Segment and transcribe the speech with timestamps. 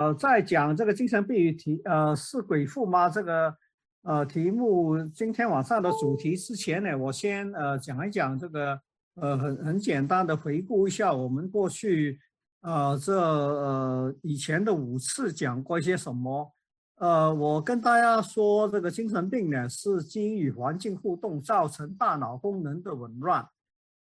[0.00, 3.06] 呃，在讲这个精神病与题，呃，是鬼父吗？
[3.10, 3.54] 这个
[4.00, 8.80] 呃题目，今天晚上的主题之前呢，我先呃讲一讲这个，
[9.16, 12.18] 呃，很很简单的回顾一下我们过去，
[12.62, 16.50] 呃，这呃以前的五次讲过一些什么。
[16.96, 23.46] 呃，我跟大家说，这个精神病呢，是基因与环境互动造成大脑功能的紊乱。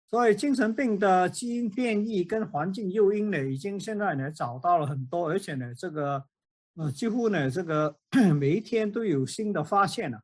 [0.07, 6.23] 所以精神病的基因变异跟环境诱因呢，已经现在呢找到了很多，而且呢，这个
[6.75, 7.97] 呃几乎呢这个
[8.39, 10.21] 每一天都有新的发现了。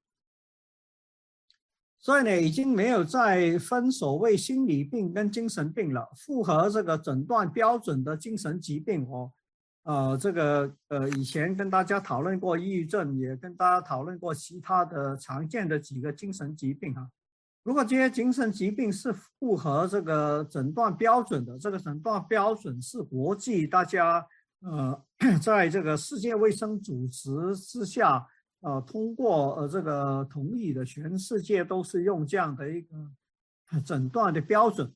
[1.99, 9.31] 所以呢，已经没有再分所谓心理病跟精神病了，符合这个诊断标准的精神疾病哦，
[9.83, 17.07] 呃，这个呃以前跟大家讨论过抑郁症，也跟大家讨论过其他的常见的几个精神疾病哈。
[17.63, 24.25] 如果这些精神疾病是符合这个诊断标准的，这个诊断标准是国际大家
[24.61, 24.99] 呃，
[25.41, 28.25] 在这个世界卫生组织之下
[28.61, 32.95] 呃通过呃这个同意的，全世界都是用这样的一个
[33.85, 34.91] 诊断的标准，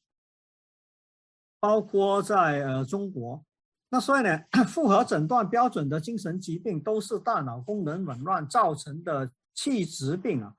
[1.60, 3.44] 包括在呃中国。
[3.90, 10.56] 那所以呢， 符合诊断标准的精神疾病都是大脑功能紊乱造成的器质病啊。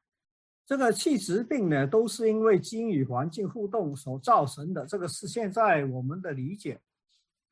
[0.67, 4.85] 这个气质病呢，都是因为基因与环境互动所造成的。
[4.85, 6.81] 这个是现在我们的理解。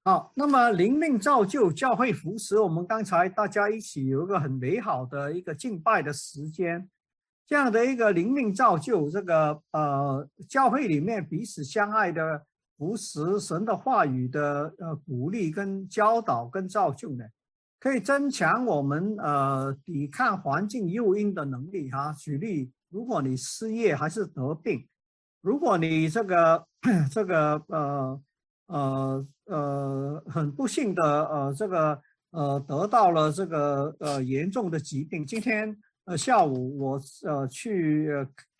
[0.05, 6.91] 好，那么灵命造就教会扶持，我们刚才大家一起有一个很美好的一个敬拜的时间，
[7.47, 12.45] 这样的一个灵命造就，这个呃教会里面彼此相爱的
[12.77, 17.25] 扶持，神的话语的呃鼓励跟教导跟造就呢，
[17.79, 22.13] 可以增强我们呃抵抗环境诱因的能力哈。
[22.13, 22.73] 举例。
[22.95, 24.87] 如果你失业还是得病，
[25.43, 26.65] 如果你这个
[27.11, 28.23] 这个呃
[28.69, 38.09] 呃呃很不幸的呃这个呃得到了这个呃严重的疾病，今天呃下午我呃去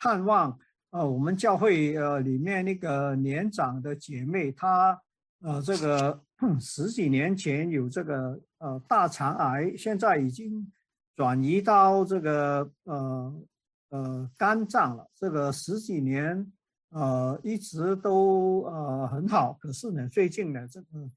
[0.01, 0.59] 探望
[0.91, 5.01] 呃我们教会呃里面那个年长的姐妹，她
[5.43, 6.21] 呃这个
[6.61, 10.73] 十几年前有这个呃大肠癌，现在已经
[11.15, 13.33] 转移到这个呃。
[13.95, 16.53] 呃，肝脏了，这个十几年，
[16.89, 21.09] 呃，一直都呃很好，可是呢，最近呢，这个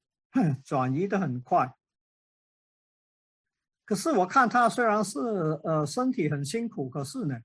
[0.64, 1.74] 转移的很快。
[3.84, 5.20] 可是我看他虽然是
[5.64, 7.36] 呃身体很辛苦，可是呢，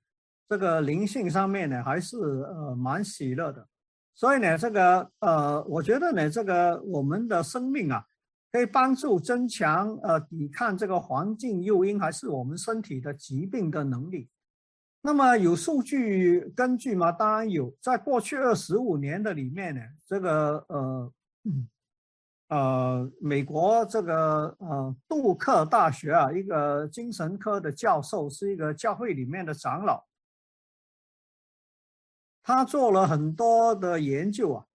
[0.50, 3.66] 这个灵性上面呢还是呃蛮喜乐的。
[4.15, 8.04] 所以呢，这个呃，我觉得呢，这个我们的生命啊，
[8.53, 14.28] 可以帮助增强呃抵抗这个环境诱因，还是我们身体的疾病的能力。
[15.04, 17.10] 那么有数据根据吗？
[17.10, 17.76] 当然有。
[17.80, 21.12] 在过去二十五年的里面呢，这个呃
[22.48, 30.04] 呃，美国这个呃杜克大学啊，一个精神科的教授，是一个教会里面的长老，
[32.44, 34.66] 他做了很多的研究啊。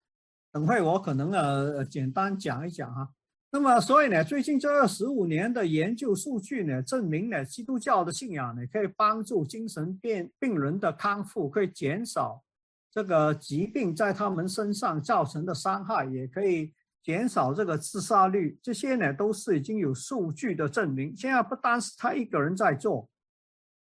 [0.51, 3.13] 等会我可能呃简单讲一讲哈。
[3.50, 12.44] 那么，所以呢，最近这二十五年的研究数据呢，证明呢，基督教的信仰呢，可以帮助精神病病人的康复，可以减少
[12.91, 18.59] 这个疾病在他们身上造成的伤害，也可以减少这个自杀率。
[18.62, 21.16] 这些呢，都是已经有数据的证明。
[21.16, 23.09] 现在不单是他一个人在做，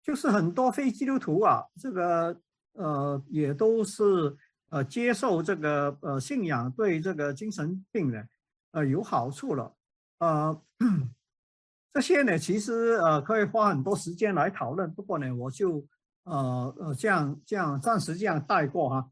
[0.04, 2.38] 就是很多非基督徒啊，这个
[2.74, 4.36] 呃，也都是
[4.68, 8.28] 呃接受这个呃信仰对这个精神病人。
[8.76, 9.74] 呃，有好处了，
[10.18, 10.62] 呃，
[11.94, 14.92] 这些呢，其实呃可以花很多时间来讨论。
[14.92, 15.82] 不过呢，我就
[16.24, 19.10] 呃呃这样这样暂时这样带过哈。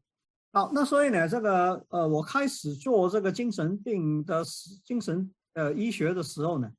[0.53, 4.43] 好，那所以呢，这个呃我开始做这个精神病的
[4.83, 6.71] 精神呃医学的时候呢，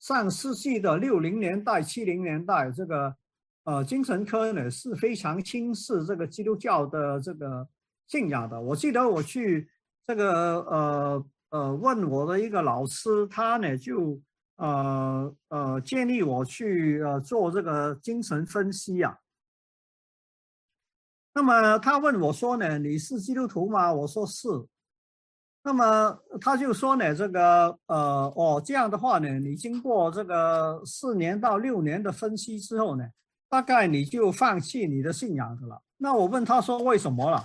[0.00, 3.14] 上世纪的六零年代、七零年代，这个
[3.64, 7.68] 呃精神科呢是非常轻视这个基督教的这个
[8.08, 8.58] 信仰的。
[8.58, 9.68] 我记得我去
[10.06, 11.26] 这个呃。
[11.52, 14.18] 呃，问我的一个老师，他呢就
[14.56, 19.18] 呃呃建议我去呃做这个精神分析呀。
[21.34, 23.92] 那么他问我说呢，你是基督徒吗？
[23.92, 24.48] 我说是。
[25.62, 33.04] 那么他就说呢，这个呃哦这样的话呢，你经过这个四年到六年的分析之后呢，
[33.50, 35.82] 大概你就放弃你的信仰的了。
[35.98, 37.44] 那我问他说为什么了？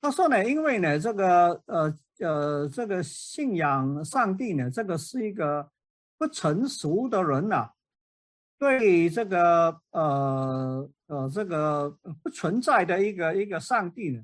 [0.00, 1.96] 他说呢，因为呢这个呃。
[2.20, 5.68] 呃，这个信仰上帝呢，这个是一个
[6.16, 7.68] 不成熟的人呐，
[8.58, 11.90] 对这个呃呃这个
[12.22, 14.22] 不存在的一个一个上帝呢，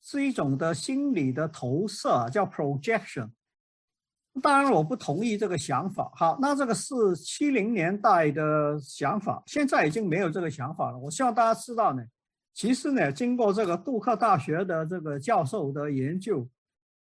[0.00, 3.30] 是一种的心理的投射，叫 projection。
[4.40, 6.10] 当然我不同意这个想法。
[6.14, 10.96] 好，那这个是七零年代的想法，现在已经没有这个想法了。
[10.96, 12.02] 我希望大家知道呢，
[12.54, 16.48] 其实呢，经过这个杜克大学的这个教授的研究，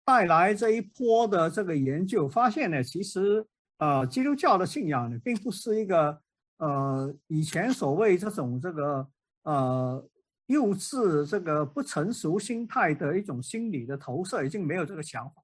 [0.05, 3.45] 带来这一波的这个研究，发现呢，其实
[3.79, 6.21] 呃，基督教的信仰呢，并不是一个
[6.59, 9.09] 呃以前所谓这种这个
[9.45, 10.09] 呃
[10.47, 15.43] 幼稚、这个不成熟心态的一种心理的投射，已经没有这个想法。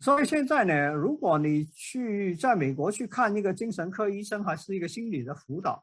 [0.00, 5.82] 所以现在呢，如果你去在美国去看一个精神科医生，还是一个心理的辅导，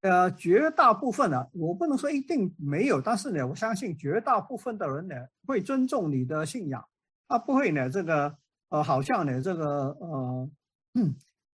[0.00, 5.14] 呃，绝大部分呢，我不能说一定没有，但是呢，我相信绝大部分的人呢，
[5.46, 6.84] 会尊重你的信仰，
[7.28, 8.34] 他不会呢，这个
[8.70, 10.50] 呃，好像呢，这个呃，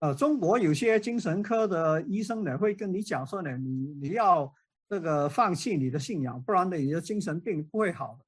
[0.00, 4.52] 呃，中国有些精神科的医生呢，会跟你讲说呢，你你要
[4.88, 8.24] 这个放弃你的信仰，不然呢，你的精神病不会好的。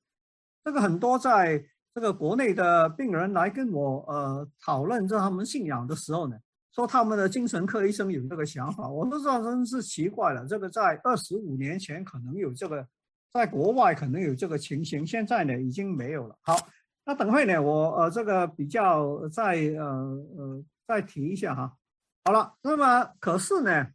[0.65, 1.65] 这个很多在。
[1.95, 6.37] 这个国内的病人来跟我呃讨论这他们信仰的时候呢，
[6.79, 10.47] 说他们的精神科医生有这个想法，我都知道真是奇怪了。
[10.47, 12.87] 这个在二十五年前可能有这个，
[13.33, 16.39] 在国外可能有这个情形，现在呢已经没有了。
[16.41, 16.57] 好，
[17.05, 19.85] 那等会呢我呃这个比较再呃
[20.37, 21.77] 呃再提一下哈。
[22.25, 23.89] 好了，那么可是呢，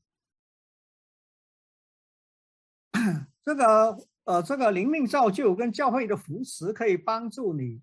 [3.46, 3.98] 这个。
[4.26, 7.82] 呃，这个灵命造就跟教会的扶持可以帮助你，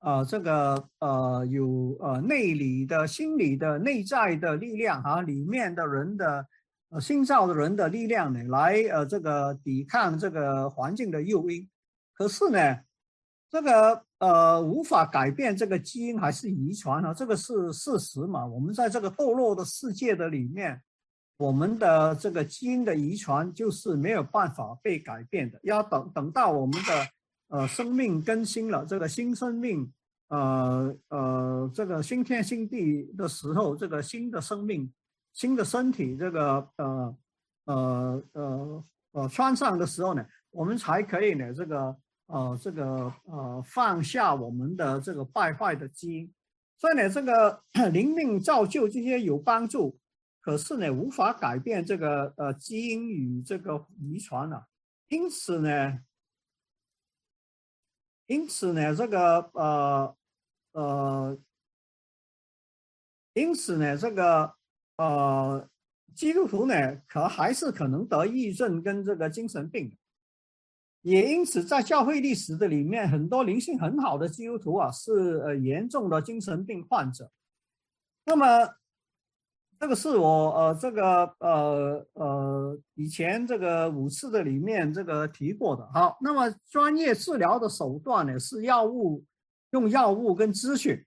[0.00, 6.46] 呃，这个呃有呃内里的心理的内在的力量啊，里面的人的
[6.90, 11.68] 呃心造的人的力量呢，来呃这个抵抗这个环境的诱因。
[12.14, 12.78] 可是呢，
[13.50, 18.46] 这个呃无法改变这个基因还是遗传啊，这个是事实嘛。
[18.46, 20.80] 我们在这个堕落的世界的里面。
[21.40, 27.06] 我们的这个基因的遗传就是没有办法被改变的，要等等到我们的
[27.48, 29.92] 呃生命更新了，这个新生命，
[30.28, 34.92] 呃呃，这个新天新地的时候，这个新的生命、
[35.32, 37.16] 新的身体，这个呃
[37.64, 41.96] 呃呃呃穿上的时候呢，我们才可以呢，这个
[42.26, 46.32] 呃这个呃放下我们的这个败坏的基因，
[46.78, 47.62] 所以呢，这个
[47.92, 49.98] 灵命造就这些有帮助。
[50.40, 54.66] 可是呢，无法改变这个呃基因与这个遗传了，
[55.08, 55.98] 因此呢，
[58.28, 60.16] 因此呢，这个呃
[60.72, 61.38] 呃，
[63.32, 64.54] 因此呢，这个
[64.98, 65.68] 呃
[66.14, 66.74] 基督徒呢，
[67.08, 69.96] 可还是可能得抑郁症跟这个精神病，
[71.00, 77.32] 也因此在教会历史的里面，很多灵性很好的基督徒啊，是呃严重的精神病患者，
[78.24, 78.77] 那么。
[79.80, 85.88] 这个是我呃，这个呃呃，以前这个五次的里面这个提过的。
[85.94, 89.24] 好，那么专业治疗的手段呢是药物，
[89.70, 91.00] 用药物跟咨询。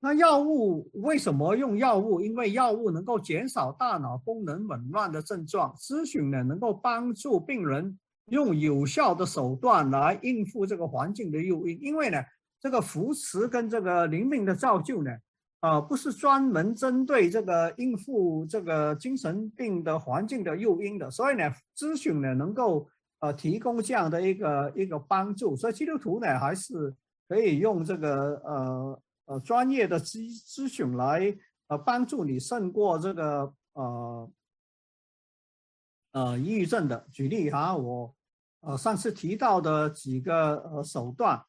[0.00, 2.20] 那药物为什么用药物？
[2.20, 5.72] 因为药物能够减少大脑功能紊乱的症状。
[5.76, 7.96] 咨询呢能够帮助病人
[8.30, 11.78] 用有效的手段来应付这个环境的诱因。
[11.80, 12.18] 因为呢，
[12.60, 15.10] 这个扶持跟这个灵敏的造就呢。
[15.60, 22.88] 啊，不是专门针对这个应付这个精神病的环境的诱因的，所以呢，咨询呢能够
[23.18, 26.94] 呃提供这样的一个一个帮助，所以基督徒呢还是
[27.28, 34.30] 可以用这个呃呃专业的咨咨询来呃帮助你胜过这个呃
[36.12, 37.04] 呃抑郁症的。
[37.10, 38.14] 举例哈，我
[38.60, 41.42] 呃上次提到的几个呃手段。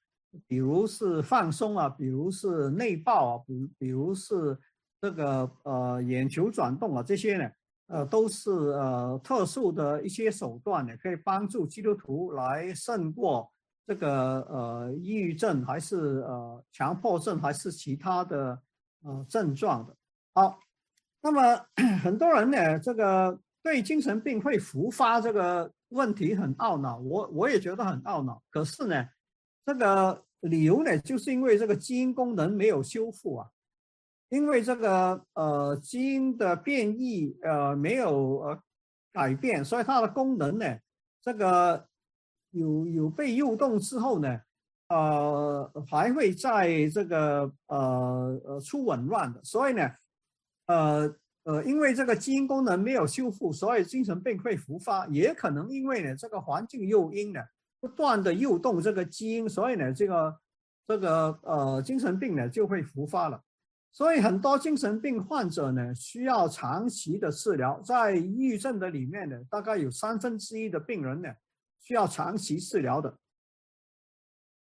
[0.48, 4.56] 比如是放松啊，比如是内爆啊，比比如是
[5.02, 7.52] 这个呃眼球转动啊，这些呢，
[7.88, 13.52] 呃都是呃特殊的一些手段呢，可以帮助基督徒来胜过
[13.88, 18.62] 这个呃抑郁症，还是呃强迫症，还是其他的
[19.04, 19.96] 呃症状的。
[20.36, 20.60] 好，
[21.22, 21.60] 那么
[22.04, 28.44] 很多人呢，这个对精神病会复发这个问题很懊恼，我我也觉得很懊恼。
[28.52, 29.08] 可是呢。
[29.66, 33.48] 这个理由呢，就是因为这个基因功能没有修复啊，
[34.30, 38.60] 因为这个呃基因的变异呃没有呃
[39.14, 40.78] 改变，所以它的功能呢，
[41.22, 41.88] 这个
[42.52, 44.42] 有有被诱动之后呢，
[44.88, 49.92] 呃还会在这个呃呃出紊乱的，所以呢，
[50.68, 57.42] 呃呃因为这个基因功能没有修复，所以精神病会复发，也可能因为呢这个环境诱因呢。
[57.80, 60.40] 不断的诱动这个基因，所以呢，这个
[60.88, 63.42] 这个呃精神病呢就会复发了。
[63.92, 71.30] 所以很多精神病患者呢需要长期的治疗，在抑郁症的里面呢，大概有三分之一的病人呢
[71.80, 73.18] 需要长期治疗的。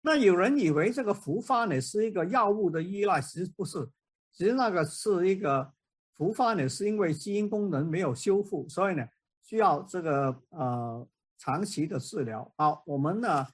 [0.01, 3.87] 那有人以为这个复发呢是一个药物的依赖，其实不是，
[4.33, 5.71] 其实那个是一个
[6.17, 9.07] 复发呢是因为基因功能没有修复，所以呢
[9.41, 11.07] 需要这个呃
[11.43, 12.49] 长期的治疗。
[12.55, 13.45] 好，我们呢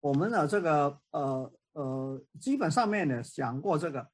[0.00, 4.06] 我们的这个呃呃基本上面呢讲过这个。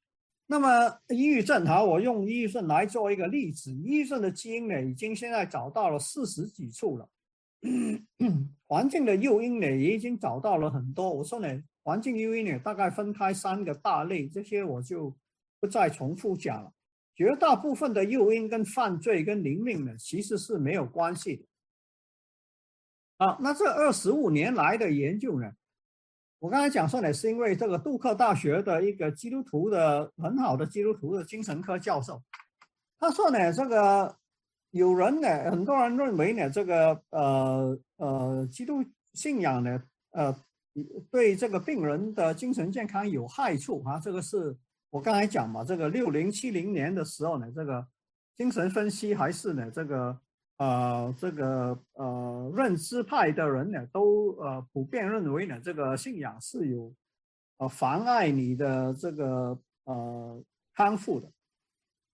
[0.49, 3.69] 那么抑郁症，好，我用抑郁症来做一个例子。
[3.69, 7.09] 抑郁症的基因呢，已经现在找到了四十几处了。
[8.65, 11.13] 环境的诱因呢，也已经找到了很多。
[11.13, 15.13] 我说呢，环境诱因呢，大概分开三个大类，这些我就
[15.59, 16.71] 不再重复讲了。
[17.13, 21.43] 绝大部分的诱因跟犯罪跟灵命呢，其实是没有关系的。
[23.19, 25.51] 好，那这二十五年来的研究呢？
[26.37, 32.21] 我刚才讲说呢，是因为这个杜克大学的一个基督徒的很好的基督徒的精神科教授，
[32.99, 34.15] 他说呢，这个
[34.69, 39.81] 有人呢，很多人认为呢，这个呃呃基督信仰呢，
[40.11, 40.35] 呃
[41.09, 43.99] 对这个病人的精神健康有害处啊。
[43.99, 44.55] 这个是
[44.91, 47.83] 我刚才讲嘛，这个六零七零年的时候呢，这个
[48.35, 50.15] 精神分析还是呢这个。
[50.57, 56.91] 呃，这个呃，认知派的人呢，都呃普遍认为呢，这个信仰是有
[57.59, 61.31] 呃妨碍你的这个呃康复的。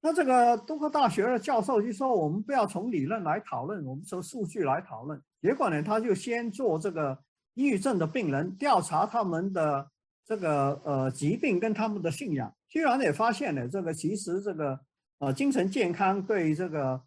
[0.01, 5.21] 那这个东克大学的教授就说，我们不要从理论来讨论，我们从数据来讨论。
[5.41, 7.17] 结果呢，他就先做这个
[7.53, 9.89] 抑郁症的病人调查他们的
[10.25, 14.77] 这个呃疾病跟他们的信仰，居然也发现呢，这个其实这个
[15.19, 17.01] 呃精神健康对这个。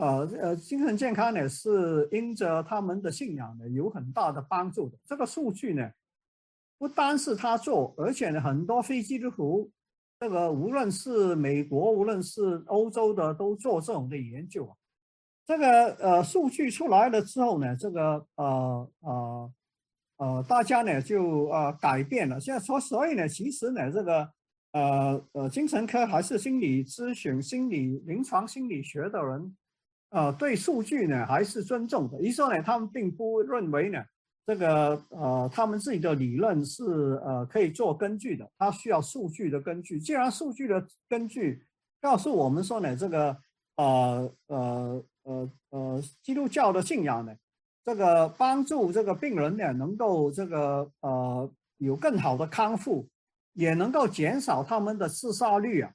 [0.00, 4.96] 呃呃，精神健康呢是因着他们的信仰呢有很大的帮助的。
[5.04, 5.90] 这个数据呢，
[6.78, 9.70] 不单是他做，而且呢很多非基督徒，
[10.18, 14.74] 这个无论是美国，无论是欧洲的，都做这种的研究啊。
[15.44, 19.52] 这个呃数据出来了之后呢，这个呃呃
[20.16, 22.40] 呃大家呢就呃改变了。
[22.40, 24.32] 现在说，所以呢，其实呢这个
[24.72, 29.54] 呃呃精神科还是心理咨询、心理临床心理学的人。
[30.10, 32.20] 呃，对数据呢还是尊重的。
[32.20, 34.04] 一说呢，他们并不认为呢，
[34.46, 36.82] 这个呃，他们自己的理论是
[37.24, 38.50] 呃可以做根据的。
[38.58, 39.98] 他需要数据的根据。
[40.00, 41.64] 既然数据的根据
[42.00, 43.36] 告诉我们说呢，这个
[43.76, 47.32] 呃呃呃呃，基督教的信仰呢，
[47.84, 53.08] 这个帮助这个病人呢，能够这个呃有更好的康复，
[53.52, 55.92] 也能够减少他们的自杀率啊。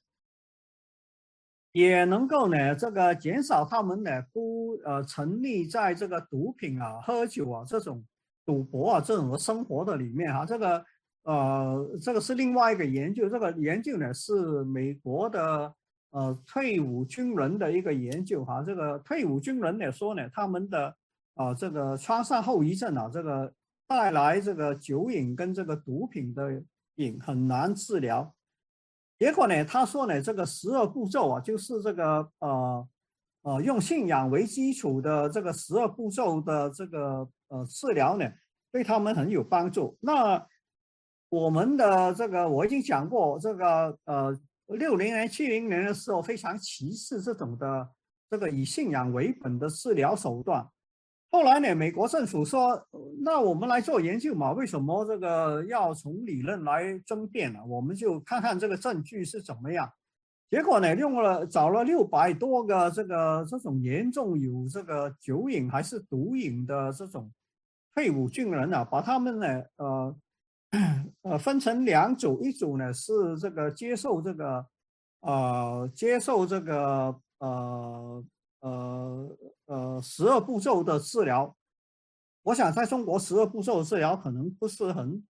[1.75, 8.01] 也能够呢，这个减少他们呢不呃沉溺在这个毒品啊、喝酒啊这种
[8.45, 10.45] 赌博啊这种生活的里面哈。
[10.45, 10.85] 这个
[11.23, 15.73] 呃，这个是另外一个研究，这个研究呢是美国的
[16.11, 18.63] 呃退伍军人的一个研究哈。
[18.65, 20.95] 这个退伍军人呢说呢，他们的
[21.33, 23.51] 啊这个创伤后遗症啊，这个
[23.85, 26.63] 带来这个酒瘾跟这个毒品的
[26.95, 28.33] 瘾很难治疗。
[29.17, 29.63] 结果呢？
[29.63, 32.87] 他说呢，这个十二步骤啊，就是这个呃
[33.43, 38.29] 呃，用信仰为基础的这个十二步骤的这个呃治疗呢，
[38.71, 39.97] 对他们很有帮助。
[40.01, 40.45] 那
[41.29, 47.89] 我们的这个我已经讲过，这个呃六零年、七零年的时候非常歧视这种的
[48.29, 50.67] 这个以信仰为本的治疗手段。
[51.35, 52.81] 后来呢，美国政府说，
[53.21, 54.53] 那我们来做研究嘛？
[54.53, 57.59] 为什么这个要从理论来争辩呢？
[57.67, 59.91] 我们就看看这个证据是怎么样。
[60.49, 67.29] 结果呢，用了找了六百多个这个这种严重有这个酒瘾还是毒瘾的这种
[67.93, 70.15] 退伍军人啊，把他们呢，呃
[71.23, 74.65] 呃分成两组，一组呢是这个接受这个
[75.19, 78.23] 呃接受这个呃。
[78.65, 81.55] 呃呃，十二步骤的治疗，
[82.41, 85.23] 我想在中国十二步骤的治疗可能不是很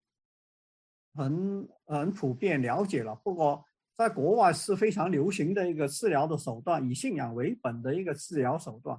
[1.14, 3.14] 很很普遍了解了。
[3.24, 3.66] 不过
[3.98, 8.98] 在国外是非常流行的一个治疗的手段，以信仰为本的一个治疗手段。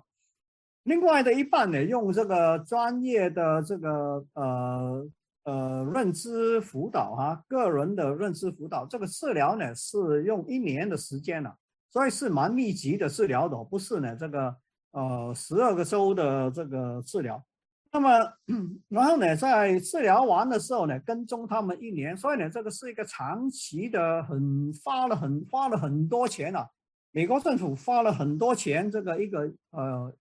[0.83, 5.11] 另外的一半呢，用这个专业的这个呃
[5.45, 11.57] 呃认知辅导哈，个人的认知辅导，这个治疗呢是用一年的时间了。
[11.97, 14.15] 所以是蛮密集的治疗的，不是呢？
[14.15, 14.55] 这个
[14.91, 17.43] 呃，十二个周的这个治疗，
[17.91, 18.11] 那么
[18.91, 26.69] 然后呢，在治疗完的时候呢，跟踪他们一年，所以呢，这个是一个长期的，很花了很花了很多钱啊。
[27.13, 30.13] 美国政府花了很多钱，这个一个呃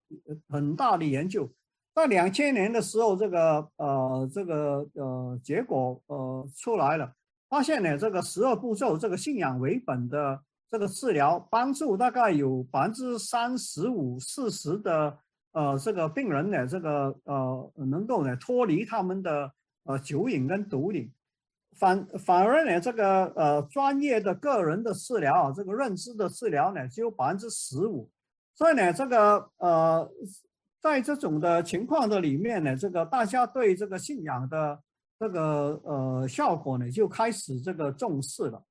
[0.48, 1.46] 很大的研究，
[1.94, 7.12] 在两千年的时候，这个呃这个呃结果呃出来了，
[7.50, 10.40] 发现呢，这个十二步骤这个信仰为本的。
[10.76, 15.18] 这个治疗帮助大概有百分之三十五、四十的
[15.54, 19.50] 呃，这个病人呢，这个呃，能够呢脱离他们的
[19.86, 21.10] 呃酒瘾跟毒瘾。
[21.78, 28.10] 反反而呢，这个呃专业的个人的治疗啊，这个认知的治疗呢，只有百分之十五。
[28.54, 30.12] 所以呢，这个呃，
[30.82, 34.78] 在这种的情况的里面呢，这个大家对这个信仰的
[35.18, 38.62] 这个呃效果呢，就开始这个重视了。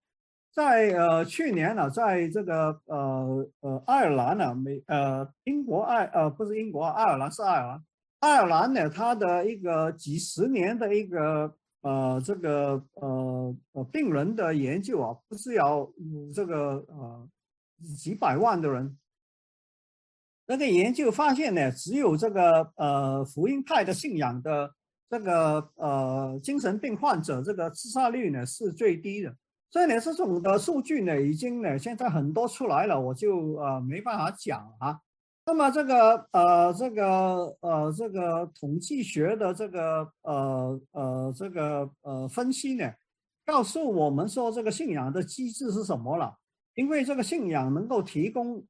[0.55, 7.85] 在呃去年呢，在这个呃呃爱尔兰呢，美呃英国爱呃不是英国，爱尔兰是爱尔兰。
[8.21, 15.91] 爱尔兰呢，它的一个几十年的一个呃这个呃呃病人的研究啊，不是要
[16.33, 17.29] 这个呃
[17.99, 18.97] 几百万的人。
[20.47, 24.73] 那个研究发现呢，只有这个呃福音派的信仰的
[25.11, 29.35] 这个呃精神病患者，这个自杀率呢是最低的。
[29.75, 35.01] 所以呢，这种的数据呢，已经呢现在很多出来了，我就呃没办法讲啊。
[35.47, 42.89] 那么这个呃这个呃这个统计学的这个呃呃这个呃分析呢，
[43.45, 46.39] 告诉我们说这个信仰的机制是什么了？
[46.77, 48.65] 因为这个信仰能够提供。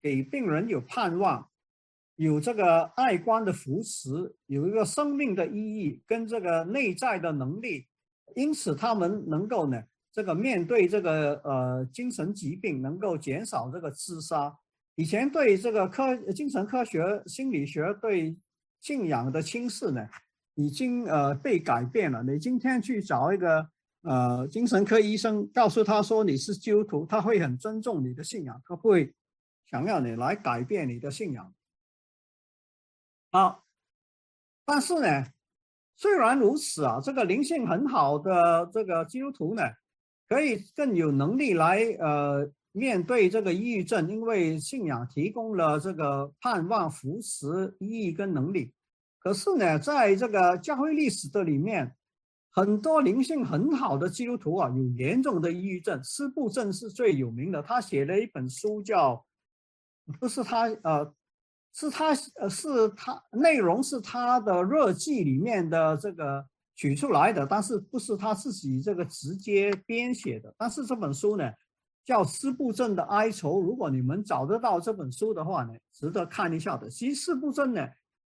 [0.00, 1.48] 给病人有盼望，
[2.14, 7.88] 有这个爱观的扶持，有一个生命的意义跟这个内在的能力，
[8.36, 9.82] 因此他们能够呢，
[10.18, 14.52] 这个面对这个呃精神疾病，能够减少这个自杀。
[14.96, 18.36] 以前对这个科精神科学、心理学对
[18.80, 20.04] 信仰的轻视呢，
[20.56, 22.20] 已经呃被改变了。
[22.24, 23.64] 你今天去找一个
[24.02, 29.14] 呃精神科医生，告诉他说你是基督徒，他会很尊重你的信仰，他会。
[29.70, 31.54] 想要你来改变你的信仰，
[33.30, 33.66] 好，
[34.64, 35.26] 但是呢，
[35.94, 39.62] 虽然如此啊，这个灵性很好的这个基督徒呢，
[40.28, 48.72] 可以更有能力来呃面对这个抑郁症，因为信仰提供了这个盼望、扶持、意义跟能力。
[49.18, 51.94] 可是呢，在这个教会历史的里面，
[52.50, 56.02] 很多灵性很好的基督徒啊，有严重的抑郁症。
[56.04, 59.24] 斯布症是最有名的，他写了一本书叫。
[60.18, 61.14] 不是他，呃，
[61.74, 66.46] 是他，呃，是他，内容是他的日记里面的这个
[66.78, 70.54] 取出来的，但是不是他自己这个直接编写的。
[70.56, 71.52] 但是这本书呢，
[72.04, 76.88] 叫《四布镇的哀愁》，如果你们找得到这本书的话呢，值得看一下的。
[76.88, 77.84] 其实四布镇呢，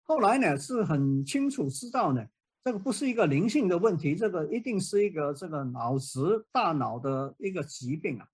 [0.03, 2.25] 后来呢是很清楚知道呢，
[2.63, 8.25] 这个不是一个灵性的问题，这个一定是一个这个脑子大脑的一个疾病啊。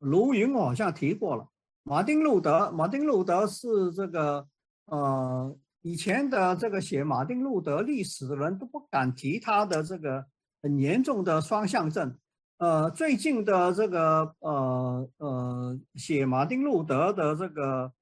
[0.00, 1.48] 卢云我好像提过了。
[1.82, 4.46] 马丁路德，马丁路德是这个
[4.84, 10.26] 呃以前的这个写马丁路德历史的人都不敢提他的这个
[10.62, 12.16] 很严重的双向症。
[12.58, 17.92] 呃，最近的这个呃呃写马丁路德的这个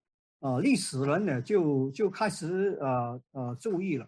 [0.40, 4.06] 呃历史人呢，就就开始呃呃注意了。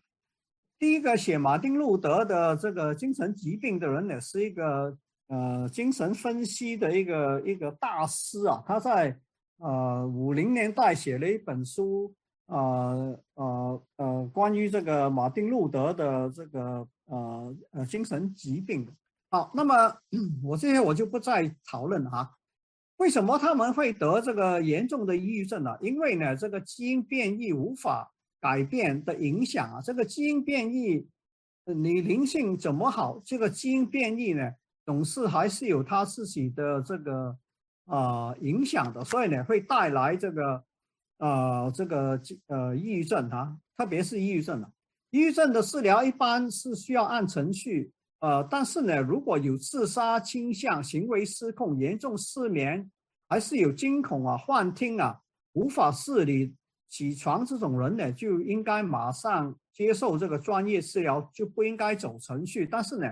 [0.78, 4.96] 第一个写马丁路德的这个精神疾病的人呢，是一个
[5.28, 9.20] 呃精神分析的一个一个大师啊，他在。
[9.62, 12.14] 呃，五零年代写了一本书，
[12.50, 18.86] 呃呃呃，关于这个马丁路德的这个呃呃精神疾病。
[19.30, 19.96] 好，那么
[20.42, 22.36] 我这些我就不再讨论了哈。
[22.96, 25.76] 为什么他们会得这个严重的抑郁症呢？
[25.80, 29.80] 因为呢，这个基因变异无法改变的影响啊。
[29.80, 31.08] 这个基因变异，
[31.64, 34.52] 你灵性怎么好，这个基因变异呢，
[34.84, 37.36] 总是还是有它自己的这个。
[37.86, 40.62] 啊，影响的，所以呢，会带来这个，
[41.20, 44.70] 呃，这个呃，抑郁症啊，特别是抑郁症啊。
[45.10, 52.90] 抑郁症的治疗一般是需要按程序，呃，但是呢，如果有自杀倾向、行为失控、严重失眠，
[53.28, 55.20] 还是有惊恐啊、幻听啊、
[55.52, 56.54] 无法自理、
[56.88, 62.66] 起床这种人呢，就应该马上接受这个专业治疗，就不应该走程序。
[62.66, 63.06] 但是呢，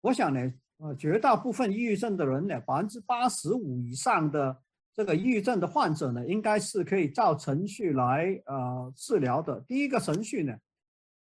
[0.00, 0.52] 我想呢。
[0.82, 4.56] 呃，绝大部分抑郁症的人呢，百分之八十五以上的
[5.00, 9.58] 这个抑郁症的患者呢，应该是可以照程序来呃治疗的。
[9.60, 10.54] 第一个程序呢，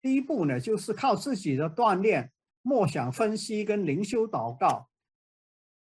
[0.01, 2.31] 第一步呢，就是靠自己的锻炼、
[2.63, 4.89] 默想、分析跟灵修祷告。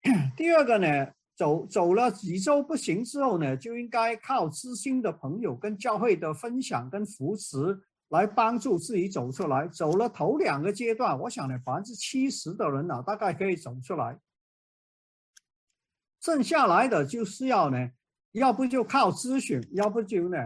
[0.35, 7.55] 第二个呢，走走了几周不行之后呢，就应该靠知心的朋友跟教会的分享跟扶持。
[8.09, 14.19] 来帮助自己走出来，走了头两个阶段，我想呢，百分之七十的人呢，大概可以走出来。
[16.21, 17.89] 剩下来的就是要呢，
[18.33, 20.37] 要不就靠咨询，要不就呢，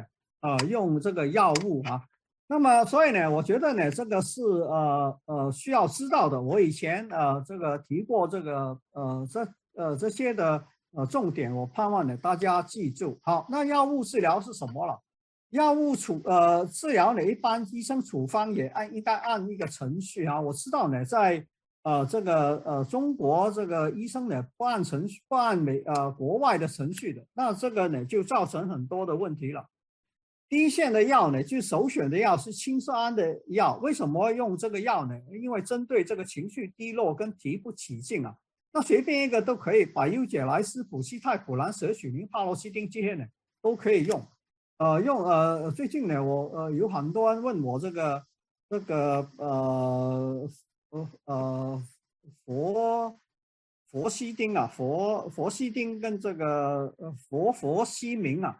[0.42, 2.02] 呃，用这个药物啊。
[2.48, 6.40] 那么，所以呢，我觉得呢，这个是呃呃需要知道的。
[6.40, 13.18] 我以前呃这个提过这个呃这呃这些的呃重点，我盼望呢大家记住。
[13.24, 15.02] 好，那药物治疗是什么了？
[15.50, 20.40] 药物处呃治疗呢，一般医生处方也按应该按一个程序啊。
[20.40, 21.44] 我知道呢，在
[21.84, 29.66] 呃这个呃中国这个医生呢不按程序不按美呃国外的程序的，那这个呢就造成很多的问题了。
[30.50, 33.80] 第一线的药呢，就首选的药是青酸胺的药。
[33.82, 35.20] 为什么用这个药呢？
[35.42, 38.36] 因为针对这个情绪低落跟提不起劲啊，
[38.72, 43.26] 那随便一个都可以，百优解、莱斯普、西泰普兰、舍曲林、帕洛西丁这些呢
[43.64, 44.24] 都可以用。
[44.78, 48.24] 呃，用呃最近呢，我呃有很多人问我这个
[48.70, 50.48] 这个呃
[51.26, 51.84] 呃
[52.46, 53.20] 佛
[53.90, 58.60] 佛西丁啊，佛佛西丁跟这个呃佛佛西明啊。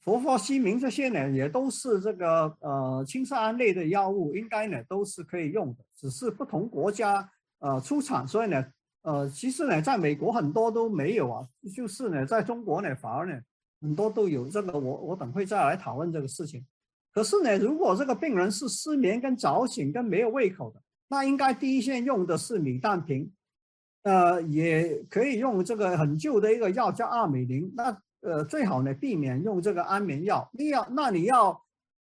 [0.00, 8.66] 佛佛西明这些呢，也都是这个呃青色胺类的药物，应该呢都是可以用的，只是不同国家呃出产，所以呢
[9.02, 13.40] 呃其实呢在美国很多都没有啊，就是呢在中国呢反而呢
[13.80, 16.66] 很多都有这个，我我等会再来讨论这个事情。
[17.12, 23.30] 可是呢，如果这个病人是失眠跟早醒跟没有胃口的，那应该第一线用的是米氮平，
[24.04, 28.02] 呃也可以用这个很旧的一个药叫阿美林，那。
[28.24, 30.48] 呃，最好呢避免用这个安眠药。
[30.52, 31.60] 你要那你要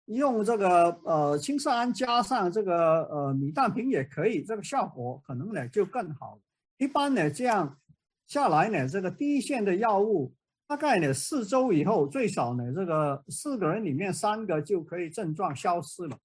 [0.07, 6.37] 用这个呃青色胺加上这个呃米氮平也可以，这个效果可能呢就更好。
[6.77, 7.79] 一般呢这样
[8.27, 10.33] 下来呢，这个第一线的药物
[10.67, 16.17] 大概呢四周以后，最少呢这个四个人里面三个就可以症状消失了。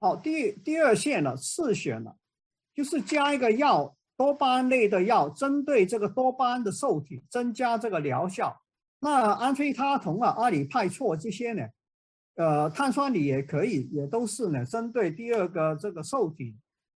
[0.00, 2.16] 好，第第二线呢次选了，
[2.74, 8.56] 就是加一个药多巴胺类的药，针对这个多巴胺的受体，增加这个疗效。
[9.00, 11.66] 那安非他酮啊、阿里派唑这些呢，
[12.36, 16.56] 呃，碳酸锂也可以，也都是呢，针对第二个这个受体。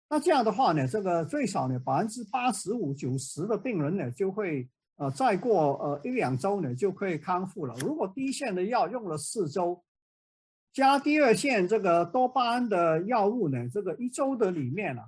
[0.09, 7.73] 那这样的话呢，这个最少呢，百分之八十五、九十的病人呢，就会呃，再过呃一两周呢，就可以康复了。
[7.79, 9.81] 如果第一线的药用了四周，
[10.71, 15.03] 加第二线这个多巴胺的药物呢，这个一周的里面啊，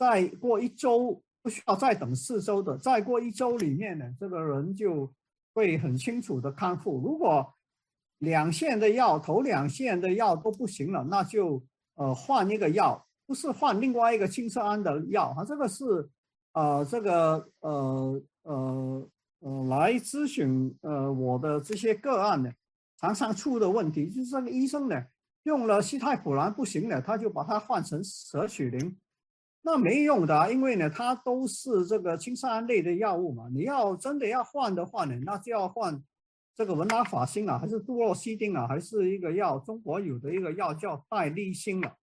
[0.00, 5.12] 再过一周不需要再等四周的，再过一周里面呢，这个人就。
[5.52, 7.00] 会很清楚的康复。
[7.00, 7.52] 如果
[8.18, 11.60] 两线的药头两线的药都不行了，那就
[11.96, 15.44] 呃换一个药，不是换另外一个青色胺的药哈。
[15.44, 16.08] 这个是
[16.52, 19.08] 呃这个呃呃
[19.40, 22.52] 呃来咨询呃我的这些个案呢，
[23.00, 25.04] 常常出的问题就是这个医生呢
[25.42, 28.96] 用了西泰普兰不行了，他就把它换成舍曲林。
[29.62, 33.46] 那没用的，因为呢，它都是这个青色胺类的药物嘛。
[33.52, 36.02] 你要真的要换的话呢，那就要换
[36.56, 41.94] 这个文拉法辛啊，还是杜洛西丁啊，还是一个药，中国有的一个药叫代利辛了。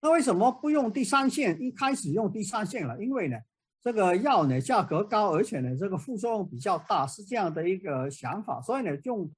[0.00, 1.60] 那为什么不用第三线？
[1.60, 3.36] 一开始用第三线了，因为呢，
[3.82, 8.62] 这个药呢价格高，而且呢这个副作用比较大，是这样的一个想法。
[8.62, 9.30] 所以呢，用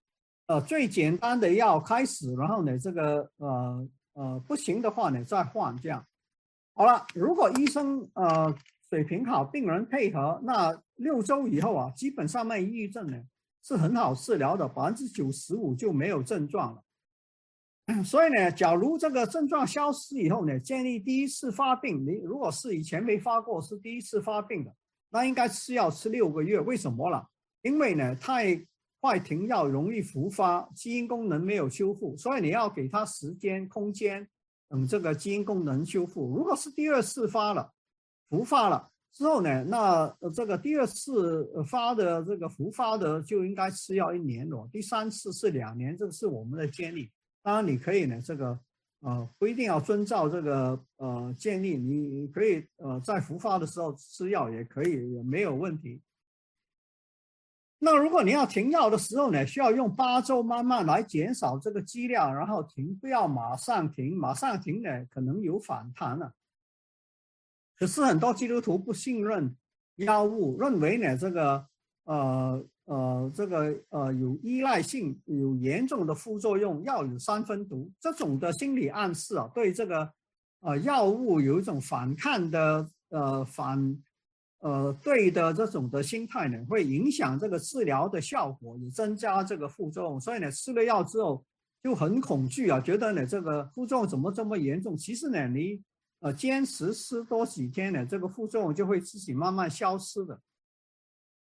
[0.47, 6.07] 呃最简单的药开始，然后呢这个呃呃不行的话呢再换这样。
[6.75, 8.55] 好了，如果医生呃
[8.89, 13.23] 水平好，病人配合，那六周以后啊，基本上那抑郁症呢
[13.63, 16.83] 是很好治疗的，百分之九十五就没有症状了。
[18.05, 24.75] 所以呢，假如这个症状消失以后呢，建议第一次发病，你如果是以前没发过，是第一次发病的，
[25.11, 26.59] 那应该吃药吃六个月。
[26.61, 27.29] 为什么了？
[27.61, 28.65] 因为呢，太
[29.01, 34.27] 快停药容易复发，基因功能没有修复，所以你要给他时间空间。
[34.73, 37.71] 等这个基因功能修复，如果是第二次发了，
[38.31, 47.11] 复发了之后呢，那这个第二次发的这个复发的就应该吃药一年了，第三次是两年，这个是我们的建议。
[47.43, 48.59] 当然你可以呢，这个
[49.01, 56.01] 呃不一定要遵照这个呃建议，你可以呃在复发的时候吃药也可以，也没有问题。
[57.85, 66.33] 那如果你要停药的时候呢，需要用八周慢慢来减少这个剂量，然后停，不要马上停，马上停呢可能有反弹了。
[67.77, 69.57] 可是很多基督徒不信任
[69.97, 71.67] 药物，认为呢这个
[72.05, 80.09] 呃呃这个呃有依赖性，有严重的副作用，药有三分毒，这种的心理暗示啊，对这个
[80.61, 84.01] 呃药物有一种反抗的呃反。
[84.63, 90.21] 呃，对的，这种的心态呢，会影响这个治疗的效果，也增加这个副作用。
[90.21, 91.45] 所以呢，吃了药之后
[91.83, 94.97] 就很恐惧啊，觉得呢这个副作用怎么这么严重？
[94.97, 95.83] 其实呢，你
[96.21, 100.41] 呃坚持吃多几天呢，这个副作用就会自己慢慢消失的。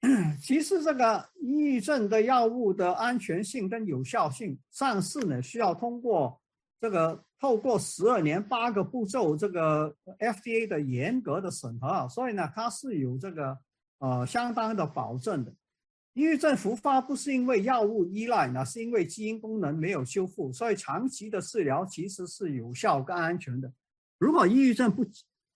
[0.40, 6.40] 其实这个抑郁症的药物的安全性跟有效性上市呢，需要通过
[6.81, 7.24] 这个。
[7.40, 13.59] 透过十二年八个步骤，这个 FDA 的严格的审核啊，所以呢，它是有这个
[13.98, 15.55] 呃相当的保证的。
[16.14, 23.72] 抑郁症复发不是因为药物依赖，那是因为基因功能没有修复，所以长期的治疗其实是有效跟安全的。
[24.18, 25.07] 如果抑郁症不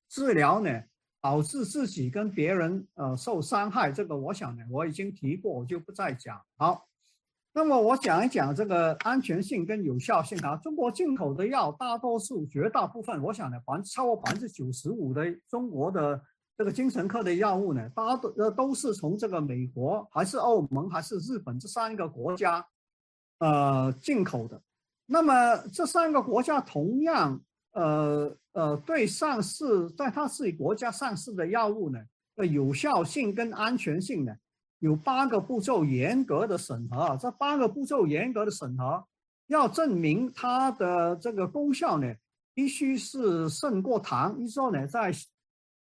[0.09, 0.85] 治疗呢，
[1.21, 6.41] 导致自己跟别人呃受伤害，这个我想呢，我已经提过，我就不再讲。
[6.57, 6.87] 好，
[7.53, 10.57] 那么我讲一讲这个安全性跟有效性啊。
[10.57, 16.21] 中国进口的药，大多数绝大部分，我想呢，百分超过百分之九十五的中国的
[16.57, 22.67] 这个精神科的药物呢，大家都呃都是从这个美国还是欧盟还是日本这三个国家
[23.39, 24.61] 呃进口的。
[25.07, 27.41] 那么这三个国家同样。
[27.75, 31.99] 呃呃，对上市在它自己国家上市的药物呢，
[32.37, 34.35] 的有效性跟安全性呢，
[34.83, 37.17] 有八个步骤严格的审核。
[37.17, 39.07] 这八个步骤严格的审核，
[39.47, 42.13] 要证明它的这个功效呢，
[42.53, 44.37] 必须是胜过糖。
[44.41, 45.13] 一说呢，在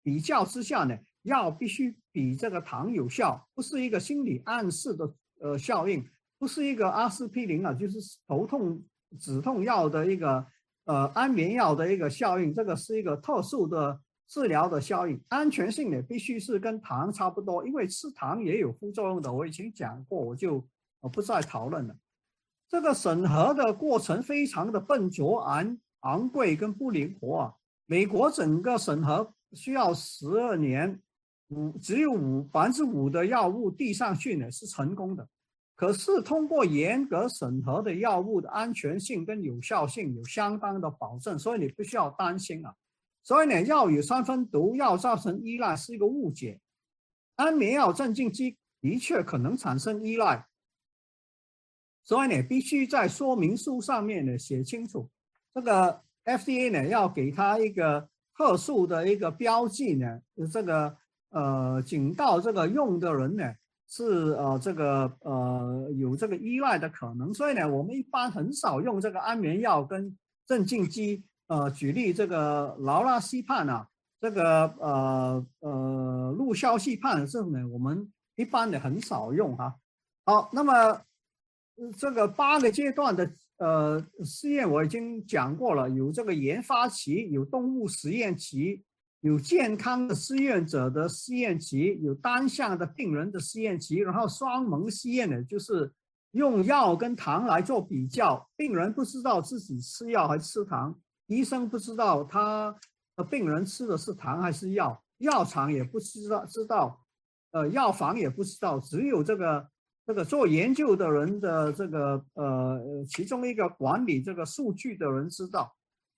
[0.04, 8.84] 比较之下呢，药必须比这个糖有效，不是一个心理暗示的呃效应，不是一个阿司匹林啊，就是头痛
[9.20, 10.46] 止痛药的一个。
[10.86, 13.98] 呃，安眠药的一个效应，这个是一个特殊的
[14.34, 20.68] 治疗的效应，安全性呢必须是跟糖差不多，因为吃糖也有副作用的，我以前讲过，我就
[21.02, 21.96] 我不再讨论了。
[22.68, 27.54] 这个审核的过程非常的笨拙、昂昂贵跟不灵活啊。
[27.86, 31.00] 美国整个审核需要十二年，
[31.50, 35.30] 五只有五百分之五的药物递上去呢是成功的。
[35.76, 42.74] 可是通过严格审核的药物的安全性跟有效性有相当的保证，所以你不需要担心啊。
[43.24, 46.60] 所以呢，药有三分毒，药造成依赖是一个误解。
[47.36, 50.46] 安眠药镇静剂的确可能产生依赖，
[52.04, 55.10] 所以呢，必须在说明书上面呢写清楚。
[55.54, 60.98] 这个 FDA 呢要给他一个特殊的一个标记呢，这个
[61.30, 63.54] 呃警告这个用的人呢。
[63.86, 71.24] 是呃，这个呃有这个依赖的可能，所以呢，我们一般很少用这个安眠药跟镇静剂。
[71.54, 73.88] 呃，举例这个劳拉西泮啊，
[74.20, 79.76] 这个呃呃氯硝西泮这种呢，我们一般的很少用哈。
[80.26, 81.00] 好，那么
[81.96, 88.84] 这个八个阶段的呃试验我已经讲过了，有这个研发期，有动物实验期。
[89.22, 95.94] 有健康的试验者的试验期，有单向的病人的试验期，然后双盲试验呢，就是
[96.32, 100.94] 用药跟糖来做比较，病人不知道自己吃药还是吃糖，
[101.36, 102.76] 医生不知道他
[103.16, 107.00] 的病人吃的是糖还是药，药厂也不知道知道，
[107.52, 109.68] 呃，药房也不知道，只有这个
[110.06, 115.74] 这个做研究的人的这个呃其中一个管理这个数据的人知道。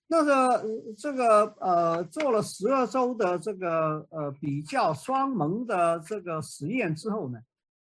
[0.07, 0.63] 那个
[0.95, 7.39] 这个呃做了十二周的这个呃比较双盲的这个实验之后呢，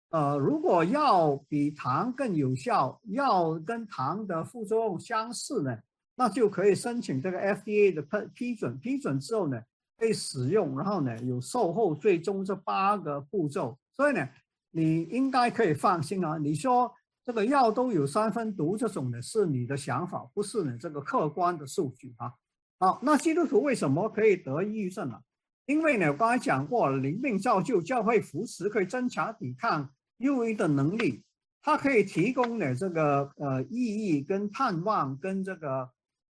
[0.09, 5.79] 呃如果药比糖更有效，药跟糖的副作用相似呢，
[6.17, 9.61] 那就可以申请这个 FDA 的批批准，批准之后呢
[9.99, 14.29] 可以使用，然后呢有售后最终这八个步骤，所以呢
[14.71, 16.93] 你应该可以放心啊，你说。
[17.27, 22.31] 这个药都有三分毒，这种呢是你的想法，不是你这个客观的数据啊。
[22.79, 25.19] 好，那基督徒为什么可以得抑郁症呢？
[25.65, 31.25] 因为呢，我刚才讲过，灵命造就教会扶持可以增强抵抗忧郁的能力，
[31.63, 35.89] 它可以提供呢这个呃意义跟盼望跟这个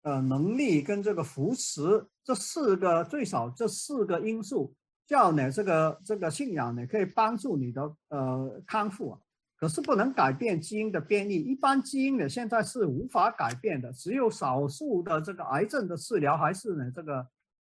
[0.06, 4.72] 呃能力跟这个扶持这四个最少这四个因素，
[5.04, 9.18] 叫呢这个这个信仰呢可以帮助你的呃康复啊。
[9.58, 17.26] 可是不能改变基因的变异，一般基因呢现在是无法改变的，只有少数的这个癌症的治疗还是呢这个，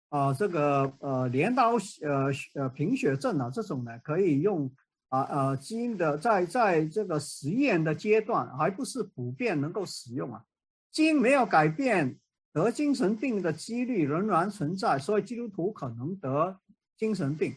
[0.09, 4.71] 啊这个呃镰刀呃呃贫血症啊这种呢可以用
[5.09, 10.41] 啊呃基因的在在这个实验的阶段还不是普遍能够使用啊，
[10.89, 12.17] 基因没有改变，
[12.53, 16.57] 得精神病的几率仍然存在，所以基督徒可能得
[16.95, 17.53] 精神病。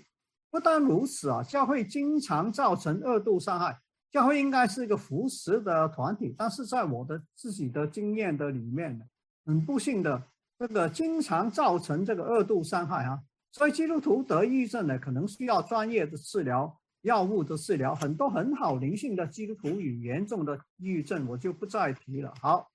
[0.51, 3.79] 不单如此啊，教会经常造成二度伤害。
[4.11, 9.05] 教会应该是一个扶持的团体，但是在我的自己的经验的里面呢，
[9.45, 10.23] 很不幸的，
[10.59, 13.21] 这个经常造成这个二度伤害啊。
[13.53, 17.95] 所以基督徒得抑郁症呢，可能需要专业的治疗、药物的治疗。
[17.95, 22.33] 很多很好灵性的基督徒与严重的抑郁症，我就不再提了。
[22.41, 22.71] 好，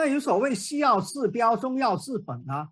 [0.00, 2.70] 那有所谓西药治标，中药治本啊。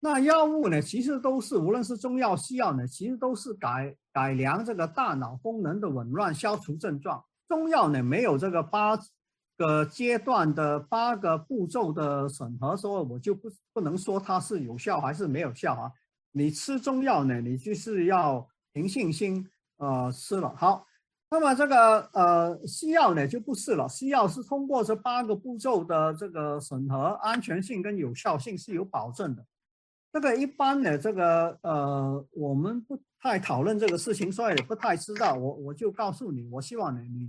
[0.00, 7.24] 那药物呢，其实都是无论是中药、西药呢，其实都是改改良这个大脑功能的紊乱，消除症状。
[7.46, 8.98] 中药呢，没有这个八
[9.56, 15.92] 个阶段的八个步骤的审核，所以我就不不能说它是有效还是没有效啊。
[16.32, 20.52] 你吃中药呢，你就是要凭信心呃吃了。
[20.56, 20.84] 好，
[21.34, 29.44] 那么这个呃西药呢就不是了，西药是通过这八个步骤的这个审核，安全性跟有效性是有保证的。
[30.12, 35.34] 这个一般的这个呃，我们不太讨论这个事情，所以也不太知道。
[35.34, 37.28] 我我就告诉你，我希望呢，你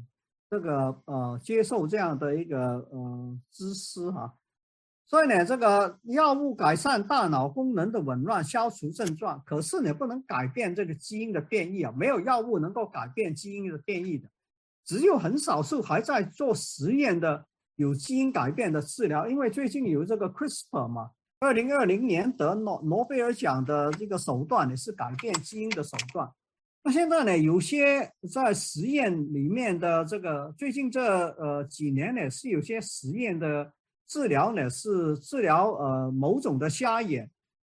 [0.51, 4.31] 这个呃接受这样的一个呃知识哈。
[5.15, 14.28] 所以呢，这个药物改善大脑功能的紊乱，消除症状，可是呢不能改变这个基因的变异啊，没有药物能够改变基因的变异的，
[14.84, 17.45] 只有很少数还在做实验的
[17.78, 21.12] 有基因改变的治疗，因为最近有这个 CRISPR 嘛。
[21.39, 26.30] 二零二零年得诺诺贝尔奖的这个手段呢是改变基因的手段。
[26.84, 31.01] 那现在呢，有些在实验里面的这个最近这
[31.38, 33.71] 呃几年呢是有些实验的
[34.07, 37.29] 治疗呢是治疗呃某种的瞎眼，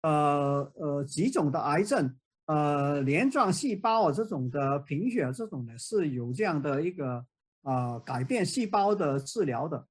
[0.04, 2.16] 呃呃几种的癌症，
[2.46, 7.26] 呃镰状细胞啊这种的贫血这种呢是有这样的一个
[7.64, 9.86] 啊改变细胞的治疗的。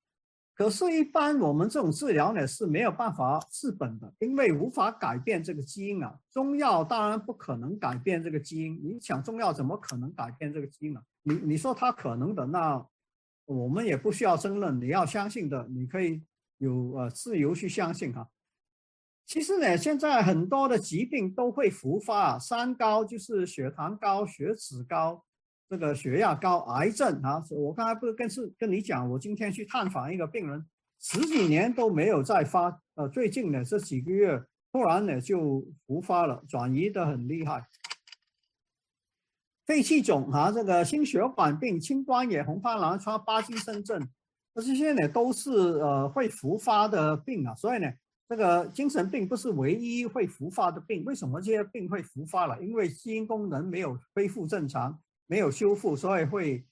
[0.55, 6.12] 可是，一般我们这种治疗呢是没有办法治本的，因为无法改变这个基因啊。
[6.33, 11.01] 中药当然不可能改变这个基因，你想中药怎么可能改变这个基因呢？
[11.22, 12.85] 你你说它可能的，那
[13.49, 14.81] 我们也不需要争论。
[14.81, 16.23] 你要相信的，你可以
[16.59, 18.29] 有呃自由去相信哈。
[19.27, 25.25] 其实呢，现在很多的疾病都会复发，三高就是血糖高、血脂高。
[25.71, 30.67] 这个血压高、癌症啊，我刚才不是跟是跟你讲，我今天去探访一个病人，
[30.99, 37.63] 十几年都没有再发，呃，最近呢这几个月突然呢就复发了，转移的很厉害。
[39.69, 44.09] 肺气肿啊，这个心血管病、青光眼、红斑狼疮、巴金森症，
[44.55, 47.93] 这些呢都是呃会复发的病啊，所以呢，
[48.31, 51.05] 这个精神病不是唯一会复发的病。
[51.05, 52.59] 为什么这些病会复发了？
[52.65, 54.99] 因为基因功能没有恢复正常。
[55.31, 56.65] 没有修复，所以会，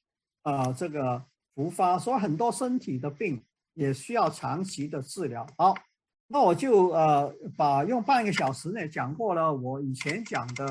[0.45, 1.23] 呃，这个
[1.55, 5.47] 复发，所以很多身体的病也需要长期的治疗。
[5.59, 5.75] 好，
[6.27, 10.65] 那我就呃把用半个小时呢讲过了我以前讲的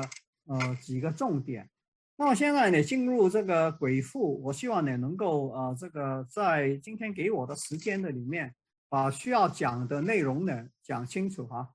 [0.48, 1.70] 呃几个重点。
[2.18, 8.54] 那么现在呢进入这个鬼父，我希望呢能够呃这个在今天给我的时间的里面，
[8.88, 11.68] 把需要讲的内容呢讲清楚哈。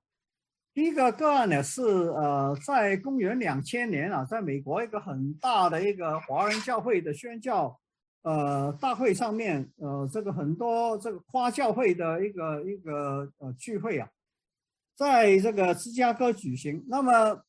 [0.74, 7.78] 第一个个案呢是呃，在公元两千年啊，在美国一个很大的一个华人教会的宣教
[8.22, 14.08] 呃大会上面，呃，这个很多这个跨教会的一个一个呃聚会啊，
[14.96, 16.84] 在这个芝加哥举行。
[16.88, 17.44] 那么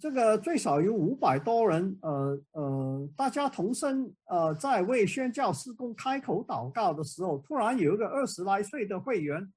[0.00, 9.52] 这个最少有五百多人，呃呃，大家同声呃在为宣教施工开口祷告的时候，突然有一个二十来岁的会员。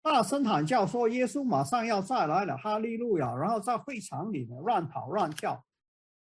[0.00, 5.62] 大声喊叫说：“耶稣马上要再来了，哈利路亚！”然后在会场里呢乱跑乱跳，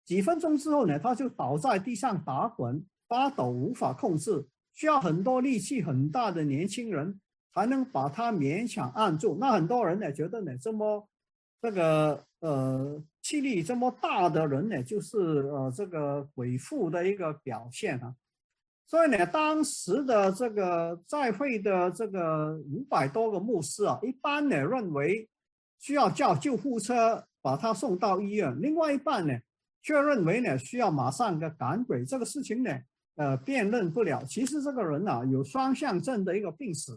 [0.06, 7.20] 几分钟之后呢，他就倒在地上打滚发抖，无法控制，需要很多力气很大的年轻人
[7.52, 9.36] 才能把他勉强按住。
[9.40, 11.06] 那很多人呢觉得呢，这么
[11.60, 18.14] 这个呃气力这么大的人呢，就是呃这个鬼父的一个表现啊。
[18.86, 25.26] 所以呢，当时的这个在会的这个五百多个牧师啊，一般呢认为
[25.78, 29.34] 需要叫救护车把他送到医院，另外一半呢
[29.82, 32.04] 却认为呢需要马上个赶鬼。
[32.04, 32.78] 这个事情呢，
[33.16, 34.22] 呃，辨认不了。
[34.24, 36.92] 其实这个人啊有双向症的一个病史，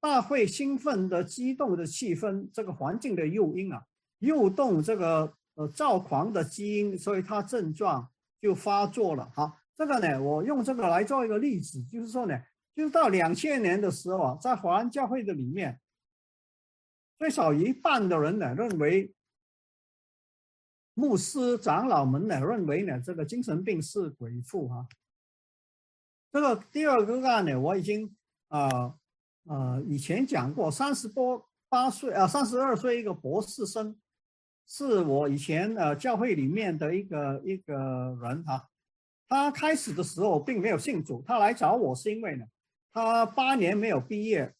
[0.00, 3.80] 大会兴奋的、激动的气氛，这个环境的诱因啊，
[4.18, 9.30] 诱动这个呃躁狂的基因，所以他症状就发作了。
[9.36, 9.62] 哈。
[9.76, 12.38] 这个呢，我用这个来做一个例子，就是说呢，
[12.74, 15.78] 就是到两千年的时候啊，在华人教会的里面，
[17.18, 19.14] 最少一半的人呢认为，
[20.94, 24.86] 牧师长老们呢认为呢，这个精神病是鬼附哈。
[26.32, 28.14] 这个第二个案呢，我已经
[28.48, 28.94] 啊
[29.44, 33.98] 呃以前讲过，三十多八岁啊，三十二岁一个博士生，
[34.72, 38.68] 是我以前呃教会里面的一个一个人哈。
[39.28, 42.44] 他开始的时候并没有信主，他来找我是因为呢，
[42.92, 44.52] 他八年没有毕业，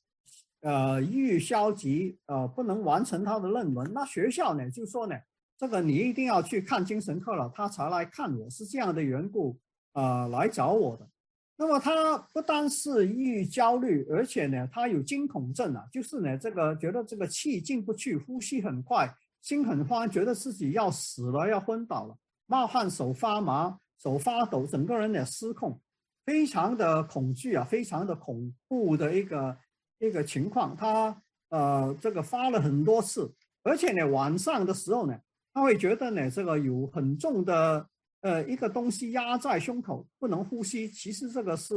[0.63, 3.89] 呃，抑郁消极，呃，不能完成他的论文。
[3.93, 5.17] 那学校呢就说呢，
[5.57, 9.57] 这个你一定要去看精神科了，他才来看我，是这样的缘故，
[9.93, 11.09] 呃，来找我的。
[11.57, 22.17] 那么他不单是抑郁焦虑，而且呢，他有惊恐症啊，就是呢，这个觉得这个气进不去，呼吸很快，心很慌，觉得自己要死了，要昏倒了，
[22.47, 23.79] 冒汗，手发麻。
[24.03, 25.79] 手发抖，整个人呢失控，
[26.25, 29.55] 非常的恐惧啊，非常的恐怖的一个
[29.99, 30.75] 一个情况。
[30.75, 33.31] 他呃，这个发了很多次，
[33.63, 35.21] 而且呢，晚上的时候呢，
[35.53, 37.87] 他会觉得呢，这个有很重的
[38.23, 40.89] 呃一个东西压在胸口，不能呼吸。
[40.89, 41.75] 其实这个是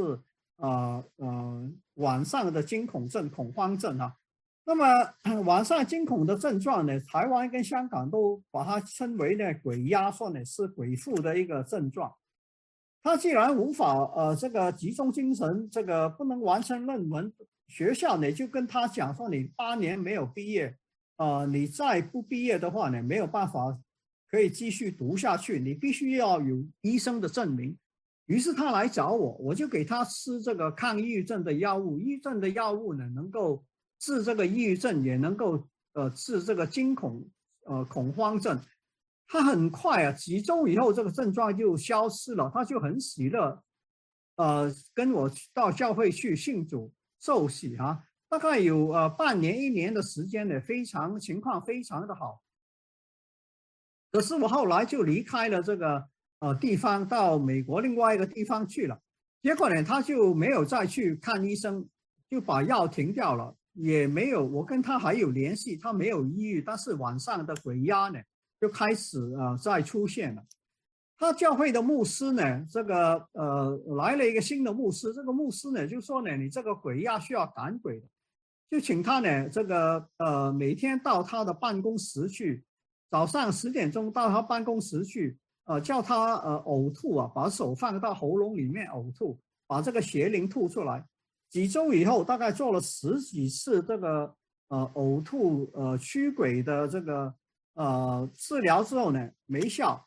[0.56, 4.14] 呃呃晚上的惊恐症、恐慌症啊。
[4.66, 12.12] 那么晚上惊恐的症状呢，台湾跟香港都把它称为呢鬼压，说呢是鬼附的一个症状。
[13.02, 17.30] 他既然无法呃这个集中精神，这个不能完成论文，
[17.68, 20.74] 学校呢就跟他讲说你八年没有毕业，
[21.18, 23.78] 呃你再不毕业的话呢没有办法
[24.30, 27.76] 可以继续读下去，你必须要有医生的证明。
[28.24, 33.62] 于是他来找我，我就给他吃这个抗抑郁症的药物，抑郁症的药物呢能够
[34.04, 37.26] 治这个抑郁症，也能够呃治这个惊恐
[37.64, 38.60] 呃恐慌症。
[39.26, 43.64] 他很快啊，几周以后这个症状就消失了，他就很喜乐，
[44.36, 52.42] 呃，跟我到教会去信主受洗啊，大概有呃半年一年的时间呢，非常情况非常的好。
[54.12, 56.06] 可是我后来就离开了这个
[56.40, 59.00] 呃地方，到美国另外一个地方去了，
[59.42, 61.88] 结果呢，他就没有再去看医生，
[62.28, 68.18] 就把药停掉了，也没有我跟他还有联系，他没有抑郁，但是晚上的鬼压呢？
[68.60, 70.42] 就开始啊，在出现了。
[71.16, 75.12] 他教会的牧师呢，这个呃来了一个新的牧师。
[75.12, 78.06] 这个牧师呢就说呢，你这个鬼压需要赶鬼的，
[78.70, 82.64] 就请他呢这个呃每天到他的办公室去，
[83.10, 91.04] 早上十点钟到他办公室去，呃叫他呃呕吐啊，把手放到喉咙里面呕吐，把这个邪灵吐出来。
[91.54, 94.34] 几周以后，大概做了十几次这个
[94.66, 97.32] 呃呕吐呃驱鬼的这个。
[97.76, 100.04] 呃，治疗之后呢没效，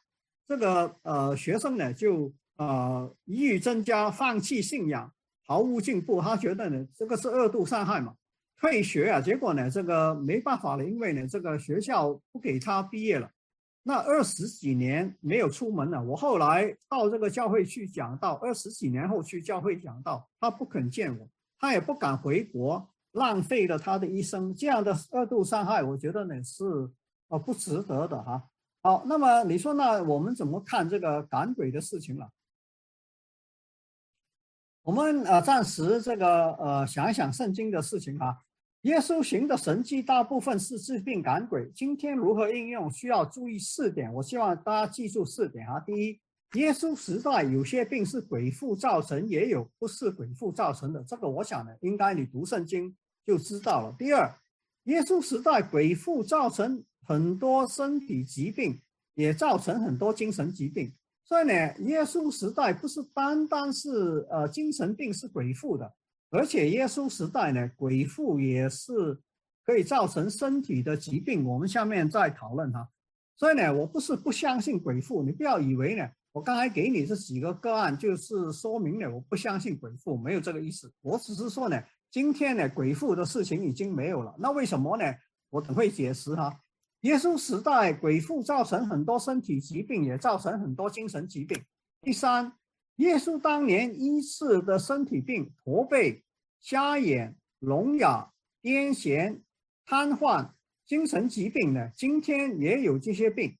[0.47, 5.13] 这个呃学生呢就呃抑郁增加，放弃信仰，
[5.45, 6.21] 毫无进步。
[6.21, 8.15] 他觉得呢这个是二度伤害嘛，
[8.61, 9.19] 退学啊。
[9.19, 13.29] 结果呢这个没办法了，因为呢这个学校不给他毕业了。
[13.83, 16.01] 那二十几年没有出门了。
[16.01, 21.29] 我后来到这个教会去讲道，二十几年后去教会讲道，他不肯见我，
[21.59, 24.53] 他也不敢回国，浪费了他的一生。
[24.53, 26.63] 这样的二度伤害，我觉得呢是。
[27.29, 28.41] 呃，不值得的哈。
[28.81, 32.31] 好，那么你说那我们怎么看这个赶鬼的事情了？
[34.83, 38.45] 我们呃暂时这个呃想一想圣经的事情哈。
[38.83, 44.13] 耶稣行的神迹大部分是治病赶鬼，今天如何应用需要注意四点。
[44.13, 45.81] 我希望大家记住四点啊。
[45.81, 46.17] 第一，
[46.53, 51.03] 耶稣时代有些病是鬼附造成，也有不是鬼附造成的。
[51.03, 52.95] 这个我想呢，应该你读圣经
[53.25, 53.95] 就知道了。
[53.97, 54.33] 第二，
[54.83, 56.83] 耶稣时代鬼附造成。
[57.07, 58.81] 很多身体疾病
[59.13, 60.91] 也造成很多精神疾病，
[61.23, 61.53] 所以呢，
[61.85, 65.89] 耶稣时代不是单单是呃精神病是鬼附的，
[66.31, 69.17] 而且耶稣时代呢，鬼附也是
[69.65, 71.45] 可以造成身体的疾病。
[71.45, 72.89] 我们下面再讨论哈。
[73.37, 80.93] 所以呢，我不是不相信鬼附，你不要以为呢，我刚才给你这几个个案就是说明了我不相信鬼附，没有这个意思。
[81.01, 85.03] 我只是说呢，今天呢，鬼附的事情已经没有了，那为什么呢？
[85.49, 86.61] 我等会解释哈。
[87.01, 91.59] 耶稣时代，鬼附造成很多身体疾病，也造成很多精神疾病。
[92.01, 92.53] 第三，
[92.97, 96.23] 耶稣当年医治的身体病，驼背、
[96.59, 98.31] 瞎眼、聋哑、
[98.61, 99.41] 癫痫、
[99.87, 100.51] 瘫痪，
[100.85, 101.89] 精神疾病呢？
[101.95, 103.57] 今天也有这些病，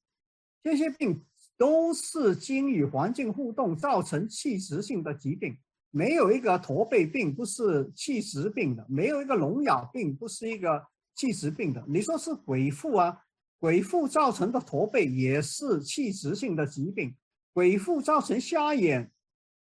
[0.62, 1.26] 这些病
[1.58, 5.58] 都是经与环境互动造成器质性的疾病。
[5.90, 10.86] 没有一个驼背病不是器质病的，没有一个聋哑病不是一个
[11.16, 11.84] 器质病的。
[11.88, 13.18] 你说是鬼父啊？
[13.60, 17.16] 鬼父造成的驼背也是器质性的疾病，
[17.54, 19.10] 鬼父造成瞎眼，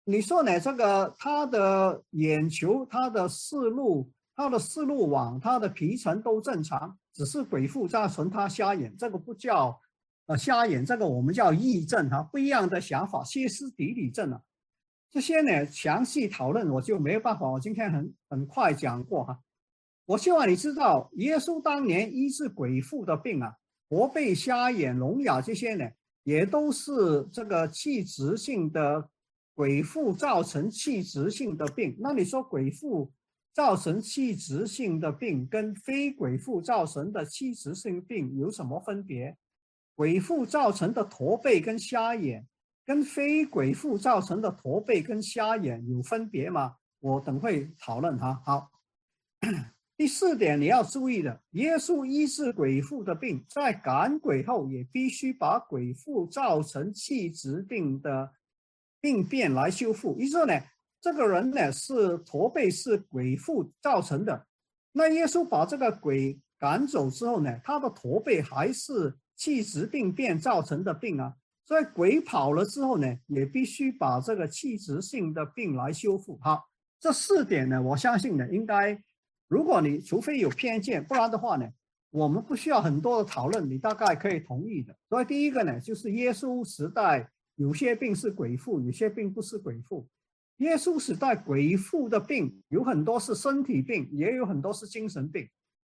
[0.04, 0.60] 你说呢？
[0.60, 9.80] 这个他的眼球、他的视路、他的视路网、他的皮层都正常，只是鬼父造成他瞎眼，这个不叫
[10.26, 14.42] 呃瞎眼，这个我们叫癔症哈，不一样的想法，歇斯底里症啊，
[15.10, 19.40] 这些呢详细讨论我就没有办法，我今天很很快讲过哈。
[20.04, 23.52] 我希望你知道，耶稣当年医治鬼附的病啊。
[23.88, 25.88] 驼背、瞎眼、聋哑这些呢，
[26.24, 29.08] 也都是这个器质性的
[29.54, 31.96] 鬼附造成器质性的病。
[32.00, 33.12] 那你说鬼附
[33.54, 39.36] 造成器质性的病，跟非鬼附造成的器质性病有什么分别？
[39.96, 42.46] 鬼附造成的驼背跟瞎眼，
[42.84, 46.76] 跟非鬼附造成的驼背跟瞎眼有分别吗？
[47.00, 48.40] 我等会讨论哈。
[48.44, 48.70] 好。
[49.98, 58.30] 第四点你要注意的，耶稣医治鬼附的病，在赶鬼后也必须把鬼附造成气质病的
[59.00, 60.14] 病变来修复。
[60.20, 60.52] 意思呢，
[61.00, 64.46] 这个人呢是驼背，是鬼附造成的。
[64.92, 71.34] 那耶稣把这个鬼赶走之后呢，他的驼背还是气质病变造成的病啊。
[71.64, 76.38] 所以鬼跑了之后呢，也必须把这个气质性的病来修复。
[76.40, 76.68] 好，
[76.98, 79.02] 这四点呢，我相信呢应该。
[79.48, 81.68] 如果你除非有偏见，不然的话呢，
[82.10, 84.92] 我们不需要很多的讨论，你大概可以同意的。
[85.08, 90.08] 所以第一个呢，就是耶稣时代有些病是鬼附，有些病不是鬼附。
[90.56, 95.48] 耶稣时代鬼附的病有很多是身体病，也有很多是精神病。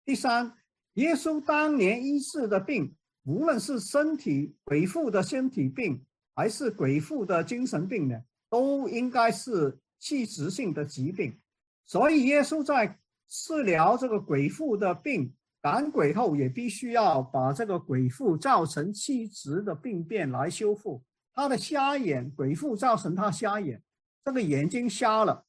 [0.04, 0.52] 第三，
[0.94, 2.94] 耶稣当年医治的病，
[3.30, 6.04] 无论是身体鬼附的身体病，
[6.34, 11.38] 还是鬼附的精神病呢，都应该是器质性的疾病。
[11.84, 21.02] 所以耶稣在治疗这个鬼附的病赶鬼后，也必须要把这个鬼附造成器质的病变来修复。
[21.32, 23.80] 他的瞎眼，鬼附造成他瞎眼。
[24.24, 25.44] 这个眼睛瞎了，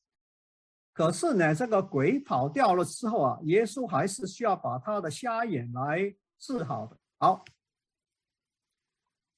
[0.93, 6.97] 可是呢，这个鬼跑掉了之后啊，耶稣还是需要把他的瞎眼来治好的。
[7.19, 7.43] 好，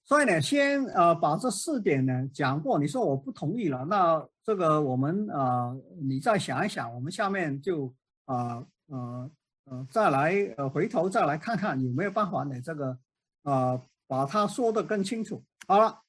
[0.06, 2.78] 所以呢，先呃把这四点呢讲过。
[2.78, 7.94] 你说我不同意了，那这个我们呃你再想一想，我们下面就
[8.26, 9.32] 啊呃
[9.66, 12.60] 呃再来呃回头再来看看有没有办法呢？
[12.62, 12.98] 这个
[13.44, 15.44] 啊把它说的更清楚。
[15.68, 16.00] 好了。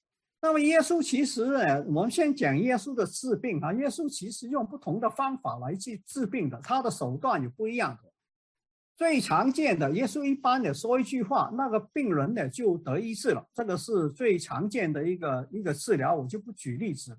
[0.43, 3.73] 那么耶稣其实呢，我们先讲耶稣的治病啊。
[3.73, 8.13] 耶稣其实用不同的方法来去治病的，他的手段也不一样的。
[8.97, 16.15] 最常见的，耶稣一般的说一句话，那个病人呢就得医治了，这个是最常见的一个一个治疗。
[16.15, 17.17] 我就不举例子。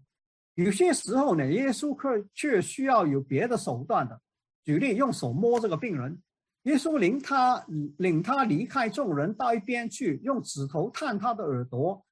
[0.53, 4.21] 有些时候呢，耶稣却却需要有别的手段的。
[4.63, 6.17] 举例，用手摸这个病人，
[6.63, 7.65] 耶稣领他
[7.97, 12.05] 领他离开众人到一边去，用指头探他的耳朵。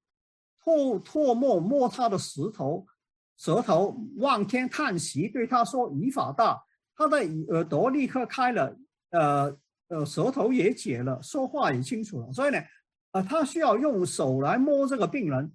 [0.62, 2.86] 吐唾沫摸他的舌头，
[3.38, 6.62] 舌头望天叹息，对他说：“语法大。”
[6.96, 7.18] 他的
[7.50, 8.78] 耳朵立刻开了，
[9.14, 9.58] 呃
[9.88, 12.32] 呃，舌头也解了，说话也清楚了。
[12.34, 12.60] 所以呢，
[13.14, 15.52] 呃，他需要用手来摸这个病人。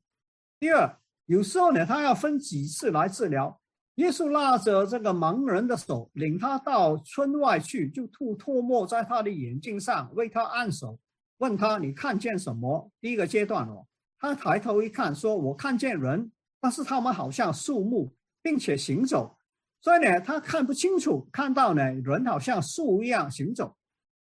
[0.61, 3.61] 第二，有时候呢，他要分几次来治疗。
[3.97, 10.99] 耶稣拉着这个盲人的手，领他到村外去，就吐唾沫在他的眼睛上，为他按手，
[11.39, 13.87] 问他：“你看见什么？”第一个阶段哦。
[14.21, 16.31] 他抬头一看，说：“我看见人，
[16.61, 19.38] 但是他们好像树木，并且行走。
[19.81, 21.29] 所以呢，他看不清楚。
[21.33, 23.77] 看到呢，人好像树一样行走。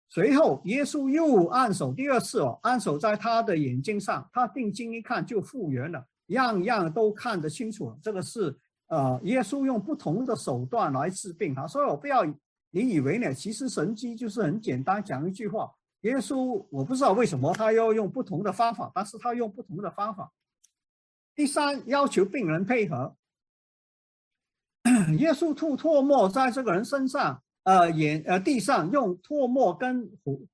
[0.10, 4.30] 随后，耶稣又按手第二次哦，按手在他的眼睛上。
[4.32, 7.98] 他定睛一看，就复原了，样样都看得清楚。
[8.02, 8.56] 这个是
[8.88, 11.68] 呃，耶稣用不同的手段来治病啊。
[11.68, 12.24] 所以我不要
[12.70, 15.72] 你以为呢，其实神迹就是很简单，讲一句话。”
[16.04, 20.32] 耶稣，我不知道为什么他要用不同的方法，但是他用不同的方法。
[21.34, 23.16] 第三，要求病人配合。
[25.18, 30.10] 耶稣吐唾沫在这个人身上，呃，眼呃地上，用唾沫跟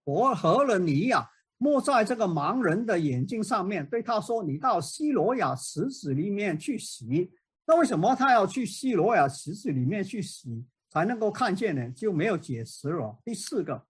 [0.06, 1.26] 和和了泥啊，
[1.58, 7.32] 抹在这个盲人的眼睛上面，对他说：“你到西罗亚池子里面去洗。”
[7.66, 11.90] 那为什么他要去西罗亚池子里面去洗才能够看见呢？
[11.92, 13.18] 就没有解释了。
[13.24, 13.86] 第四个，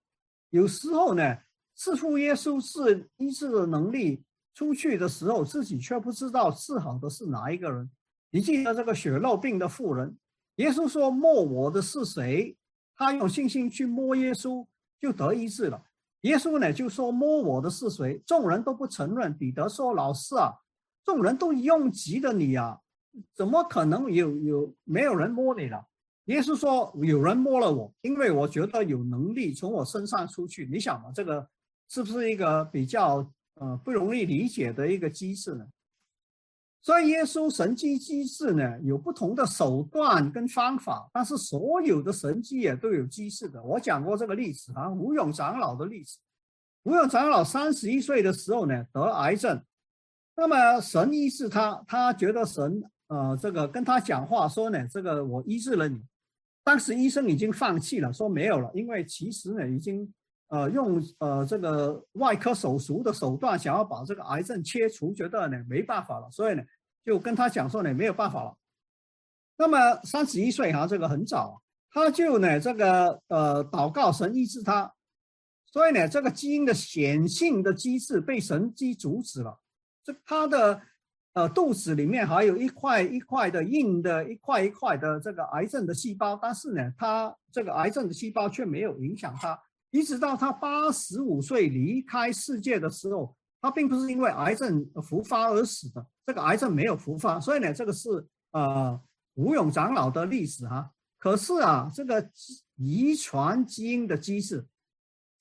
[0.49, 1.37] 有时候呢。
[1.81, 4.21] 似乎耶稣是医治的能力
[4.53, 7.89] 出去的时候，自己却不知道治好的是哪一个人。
[8.31, 10.17] 你记得这个血肉病的妇人，
[10.59, 12.55] 耶稣说摸我的是谁？
[12.95, 14.65] 他用信心去摸耶稣，
[14.99, 15.83] 就得医治了。
[16.21, 18.21] 耶稣呢就说摸我的是谁？
[18.25, 19.37] 众人都不承认。
[19.37, 20.53] 彼得说：“老师啊，
[21.03, 22.77] 众人都拥挤的你啊，
[23.33, 25.83] 怎么可能有有没有人摸你了？”
[26.25, 31.47] 耶稣说：“有人摸了我，因为我觉得有能力从我身上出去。”你想嘛，这个。
[31.91, 35.65] 是不是一个比较呃不容易理解的一个机制呢？
[36.81, 43.61] 所以耶稣神迹机制呢有不同的手段跟方法，但是所有的神迹也都有机制的。
[43.61, 46.17] 我讲过这个例子啊，吴勇长老的例子。
[46.83, 49.61] 吴勇长老三十一岁的时候呢得癌症，
[50.35, 56.01] 那么神医治他，他觉得神呃这个跟他讲话说呢，这个我医治了你。
[56.63, 60.11] 当时医生已经放弃了，说没有了，因为其实呢已经。
[60.49, 66.63] 呃，用呃这个外科手术的手段想要把这个癌症切除，觉得呢没办法了，所以呢
[67.05, 68.57] 就跟他讲说呢没有办法了。
[69.57, 74.91] 那么三十一岁哈，这个很早，他就呢这个呃祷告神医治他，
[75.67, 79.59] 所以呢这个基因的显性的机制被神机阻止了。
[80.03, 80.81] 这他的
[81.33, 89.61] 呃肚子里面还有一块一块的硬的一块一块的这个癌症的细胞，但是呢他这个癌症的细胞却没有影响他。
[89.91, 98.09] 一直到他八十五岁离开世界的时候，他并不是因为癌症复发而死的，这个癌症没有复发，所以呢，这个是
[98.51, 98.99] 呃
[99.35, 100.91] 吴勇长老的历史哈。
[101.17, 102.29] 可是啊，这个
[102.75, 104.65] 遗传基因的机制，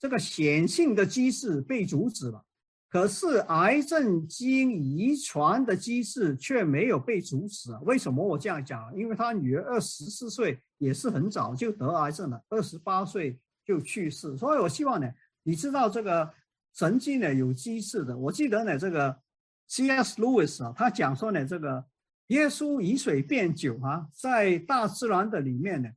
[0.01, 2.45] 这个显性的机制被阻止了。
[2.91, 7.79] 可是癌症基因遗传的机制却没有被阻止啊？
[7.83, 8.97] 为什么我这样讲？
[8.97, 13.39] 因为他女儿二十四岁也是很早就得癌症了，二十八岁
[13.69, 14.35] 就去世。
[14.39, 15.07] 所以我希望呢，
[15.43, 16.33] 你知道这个
[16.73, 18.17] 神经呢有机制的。
[18.17, 19.21] 我记得呢，这个
[19.69, 20.21] C.S.
[20.21, 21.85] Lewis 啊，他讲说呢，这个
[22.29, 25.91] 耶稣以水变酒啊，在大自然的里面呢。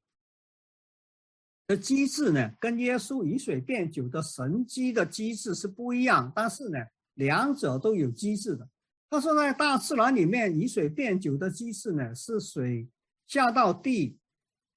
[1.67, 6.77] 的机制呢，跟耶稣以水变酒的神机的机制是不一样，但是呢，
[7.13, 8.67] 两者都有机制的。
[9.09, 12.89] 他说，在大自然里面，以水变酒的机制呢，是水
[13.27, 14.19] 下到地，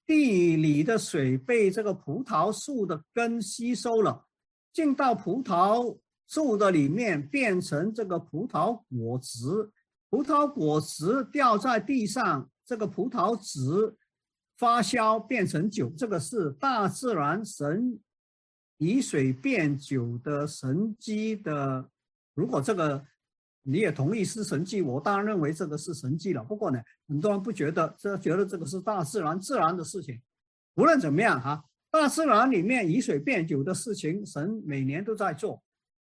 [0.05, 4.25] 地里的水被这个葡萄树的根吸收了，
[4.73, 5.97] 进到葡萄
[6.27, 9.71] 树的里面，变成这个葡萄果汁，
[10.09, 13.97] 葡萄果汁掉在地上，这个葡萄籽。
[14.57, 17.99] 发酵变成酒，这个是大自然神
[18.77, 21.89] 以水变酒的神机的。
[22.33, 23.05] 如果这个
[23.67, 26.43] 你也同意是神迹，我当然认为这个是神迹了。
[26.43, 30.21] 不过呢，很多人不觉得，这觉得这个是大自然自然的事情。
[30.75, 35.63] 无论怎么样哈，大自然里面以水变酒的事情，神每年都在做，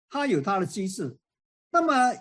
[0.09, 1.17] 他有他的机制。
[1.71, 2.13] 那么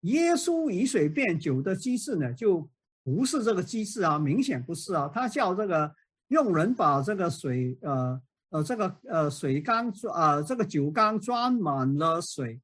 [0.00, 2.68] 耶稣以水变酒的机制呢，就。
[3.02, 5.10] 不是这个机制啊，明显不是啊。
[5.12, 5.90] 他叫这个
[6.28, 8.20] 用人把这个水，呃
[8.50, 12.60] 呃，这个呃水缸装，呃这个酒缸装满了水，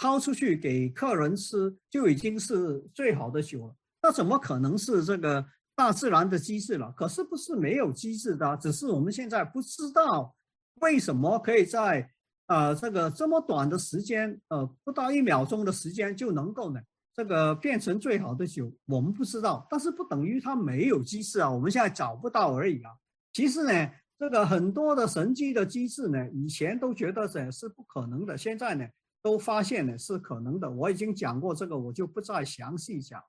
[0.00, 3.76] 掏出去给客人吃，就已经是最好的酒了。
[4.02, 5.44] 那怎么可能是这个
[5.76, 6.90] 大自然的机制了？
[6.96, 10.34] 可是不是没有机制的，只是我们现在不知道
[10.76, 12.10] 为什么可以在
[12.46, 16.80] 呃这个这么短的时间，呃不到一秒钟的时间就能够呢？
[17.14, 21.50] 这个变成最好的酒，我们不知道，但是不等于它没有机制啊。
[21.50, 22.90] 我们现在找不到而已啊。
[23.34, 28.86] 其实呢，这个很多的神机的机制呢，以前都觉得是是不可能的，现在呢
[29.22, 30.70] 都发现呢是可能的。
[30.70, 33.22] 我已经讲过这个，我就不再详细讲。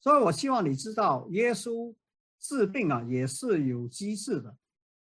[0.00, 1.94] 所以我希望你知道，耶稣
[2.40, 4.56] 治病啊也是有机制的。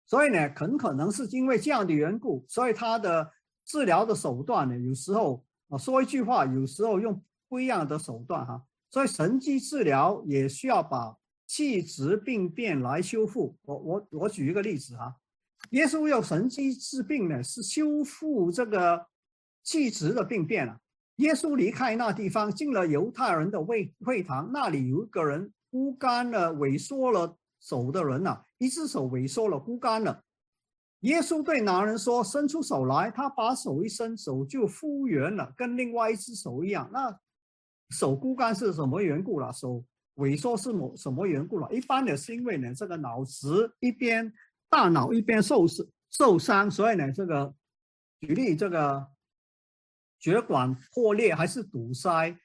[0.07, 3.31] 所以呢，很可能是因为这样的缘故，所以他的
[3.65, 7.23] 治疗的手段呢，有时候啊说一句话，有时候用。
[7.49, 8.61] 不一样的手段哈，
[8.91, 11.17] 所以神迹治疗也需要把
[11.47, 13.57] 气质病变来修复。
[13.63, 15.15] 我我我举一个例子哈，
[15.71, 19.07] 耶稣用神迹治病呢，是修复这个
[19.67, 20.81] 气质的病变了。
[21.17, 30.23] 耶稣离开那地方，进了犹太人的会会堂，那里有一个人枯干了、萎缩了手的人呐，一只手萎缩了、枯干了。
[31.01, 36.89] 耶稣对男人说：“伸出手来。”他把手一伸，手就复原了，跟另外一只手一样。
[36.93, 37.19] 那
[37.91, 39.53] 手枯干是什么缘故了？
[39.53, 39.85] 手
[40.17, 41.73] 萎缩是某什么缘故了？
[41.73, 44.33] 一般的是因为呢，这个脑子一边
[44.69, 45.65] 大脑一边受
[46.11, 47.55] 受伤，所以呢，这个
[48.21, 49.07] 举例这个
[50.27, 52.37] 血管破裂还是堵塞，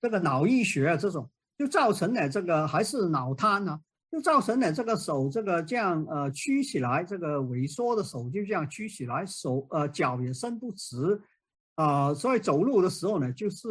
[0.00, 1.28] 这个脑溢血啊这种，
[1.58, 3.78] 就造成了这个还是脑瘫呢，
[4.10, 11.20] 就造成了这个手这个这样呃曲起来，这个萎缩的手就这样曲起来，手呃脚也伸不直，
[11.74, 13.68] 啊，所以走路的时候呢，就是。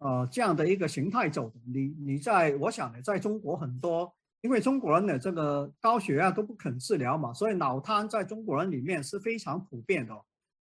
[0.00, 4.08] 呃，这样的一个形态走的，你你在我想呢，在中国很多，
[4.42, 10.14] 因为中国人的这个高血压都不肯治疗嘛，所以脑瘫在中国人里面是非常普遍的。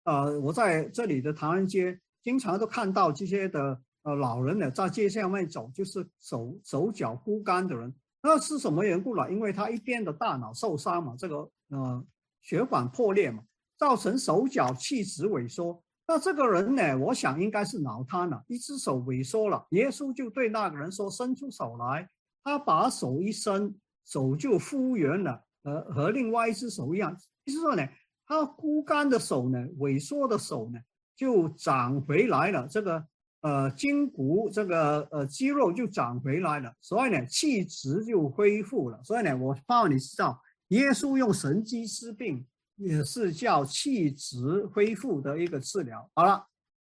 [0.03, 9.31] 呃，我在这里的唐人街经常都看到这些的呃老人呢，在街上面走，就是手手脚枯干的人，那是什么缘故呢？
[9.31, 12.05] 因为他一边的大脑受伤嘛，这个呃
[12.41, 13.43] 血管破裂嘛，
[13.77, 15.83] 造成手脚气质萎缩。
[16.07, 16.97] 那这个人呢？
[16.97, 19.65] 我想应该是脑瘫了，一只手萎缩了。
[19.69, 22.09] 耶稣就对那个人说：“伸出手来。”
[22.43, 23.73] 他把手一伸，
[24.05, 27.15] 手就复原了，和和另外一只手一样。
[27.45, 27.87] 意思说呢，
[28.25, 30.79] 他枯干的手呢，萎缩的手呢，
[31.21, 32.67] 就长回来了。
[32.67, 33.05] 这个
[33.41, 36.73] 呃筋骨，这个呃肌肉就长回来了。
[36.81, 38.99] 所以呢，气质就恢复了。
[39.03, 42.43] 所以呢，我望你知道，耶稣用神机治病。
[42.77, 46.09] 也是叫气质恢复的一个治疗。
[46.15, 46.43] 好了，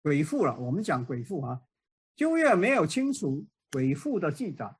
[0.03, 1.61] 鬼父了，我们讲鬼父啊。
[2.16, 4.74] 旧约没有清楚鬼父的记载，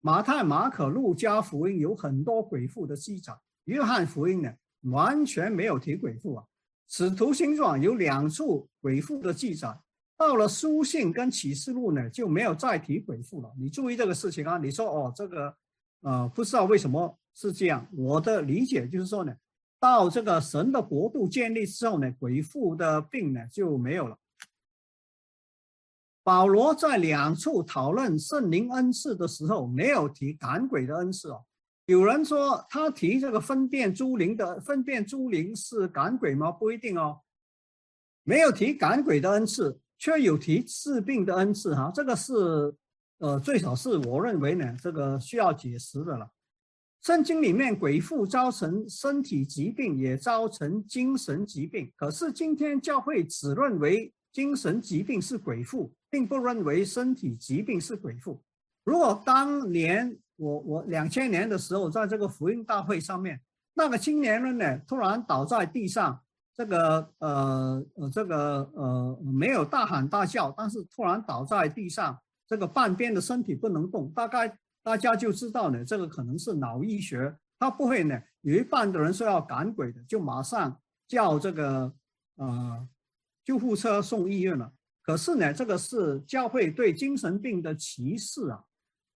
[0.00, 6.44] 马太、马可、路加福音有很多鬼父的记载，约翰福音呢完全没有提鬼父啊。
[6.88, 9.76] 使徒行传有两处鬼父的记载，
[10.16, 13.52] 到了书信跟启示录呢就没有再提鬼父了。
[13.58, 14.58] 你注意这个事情啊。
[14.58, 15.56] 你说哦，这个
[16.02, 17.86] 呃不知道为什么是这样。
[17.92, 19.34] 我的理解就是说呢。
[19.80, 24.16] 到这个神的国度建立之后呢，鬼妇的病呢就没有了。
[26.22, 31.44] 保罗在两处讨论圣灵恩赐的时候，没有提赶鬼的恩赐哦。
[31.86, 36.50] 有人说他提这个分辨诸灵的，分辨诸灵是赶鬼吗？
[36.50, 37.20] 不一定哦。
[38.24, 42.32] 没有提赶鬼的恩赐，却有提治病的恩赐哈，这个是
[43.18, 46.30] 呃最少是我认为呢，这个需要解释的了。
[47.02, 58.40] 圣经里面鬼附造成身体疾病，也造成精神疾病，可是今天教会只认为精神疾病是鬼附，并不认为身体疾病是鬼附。
[58.84, 63.40] 如果当年我我两千年的时候，在这个福音大会上面，
[63.74, 66.20] 那个青年人呢突然倒在地上，
[66.52, 72.18] 这个呃呃这个呃没有大喊大叫，但是突然倒在地上，
[72.48, 80.76] 这个半边的身体不能动，大概大家就知道呢，这个可能是脑溢血，他不会呢有一半的人是要赶鬼的，就马上
[81.06, 81.92] 叫这个
[82.34, 82.88] 呃
[83.44, 84.72] 救护车送医院了。
[85.04, 88.64] 可是呢，这个是教会对精神病的歧视啊。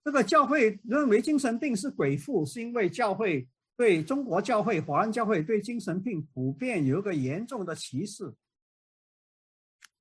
[0.07, 3.44] 这个教会认为精神病是鬼附，是因为教会
[3.76, 8.32] 对中国教会、华人教会对精神病普遍有一个严重的歧视。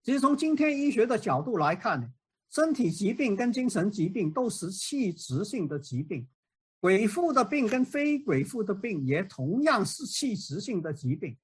[0.04, 2.14] 其实从今天医学的角度来看，
[2.52, 6.28] 身体疾病跟精神疾病都是器质性的疾病，
[6.80, 11.36] 鬼附的病跟非鬼附的病也同样是器质性的疾病，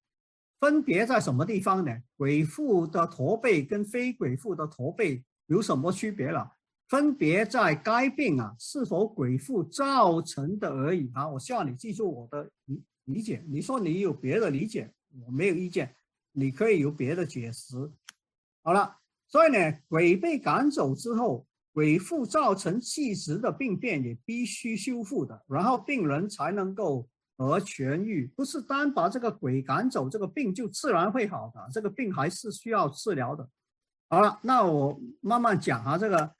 [0.60, 2.00] 分别在什么地方呢？
[2.16, 6.48] 鬼附的驼背跟非鬼附的驼背有什么区别了？
[6.92, 11.26] 分别在该病啊是否鬼附造成的而已啊！
[11.26, 13.42] 我希望你记住我的理理解。
[13.48, 14.92] 你说你有别的理解，
[15.24, 15.96] 我没有意见，
[16.32, 17.90] 你可以有别的解释。
[18.62, 18.94] 好了，
[19.26, 28.26] 所以呢，鬼被赶走之后，鬼附造成气质的病变也必须修复的，然后病人才能够而痊愈。
[28.36, 33.48] 不是单把这个鬼赶走，这个病就自然会好的，这个病还是需要治疗的。
[34.10, 36.34] 好了，那我慢慢讲啊，这个。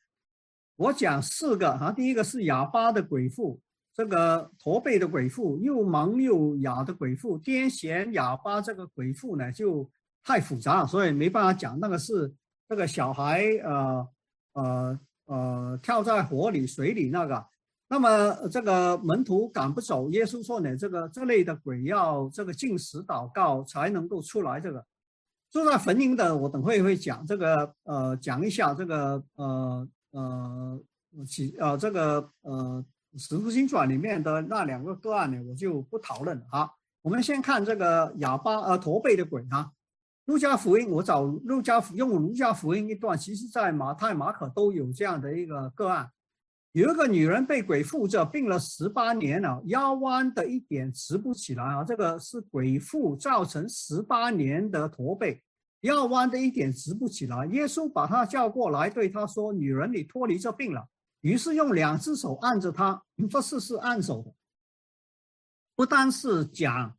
[0.76, 3.60] 我讲四个哈，第一个是哑巴的鬼父，
[3.94, 9.88] 这个驼背的鬼父，又盲又哑的鬼父，癫痫哑巴这个鬼父呢就
[10.24, 11.78] 太复杂，所以没办法讲。
[11.78, 12.32] 那个是
[12.68, 14.08] 这个小孩呃
[14.54, 17.46] 呃呃跳在火里水里那个，
[17.86, 24.58] 那么这个门徒赶不走，耶稣说呢，这个这类的鬼要这个进食祷告才能够出来。
[24.58, 24.84] 这个
[25.50, 29.86] 住在坟茔的，我等会会讲这个呃讲一下这个呃。
[30.12, 30.80] 呃，
[31.26, 32.84] 其呃这个呃
[33.20, 36.72] 《使徒行传》里面的那两个个案呢，我就不讨论了哈。
[37.02, 39.58] 我们先看这个哑巴呃驼背的鬼哈，
[40.26, 46.08] 《路加福音》我找路加用《路加福音》一段，其实在马太、马可都有这样的一个个案。
[46.72, 55.42] 有一个女人被鬼附着，病了十八年了，腰弯的一点直不起来啊，这个是鬼附造成十八年的驼背。
[55.82, 60.88] 腰弯的一点直不起来，耶稣把他叫过来，对他说：“女人，你脱离这病了。”
[61.22, 64.32] 于是用两只手按着他，这是是按手的，
[65.74, 66.96] 不单是讲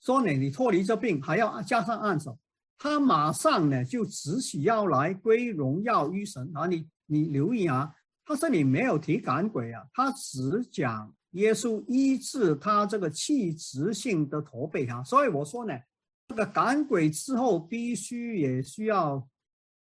[0.00, 2.38] 说你你脱离这病，还要加上按手。
[2.78, 6.66] 他马上呢就直起腰来，归荣耀于神啊！
[6.66, 7.90] 你你留意啊，
[8.26, 15.72] 他这里没有提赶鬼啊，他只讲耶稣医治他这个器质性的驼背啊，所以我说呢。
[16.28, 19.26] 这个赶鬼之后必须也需要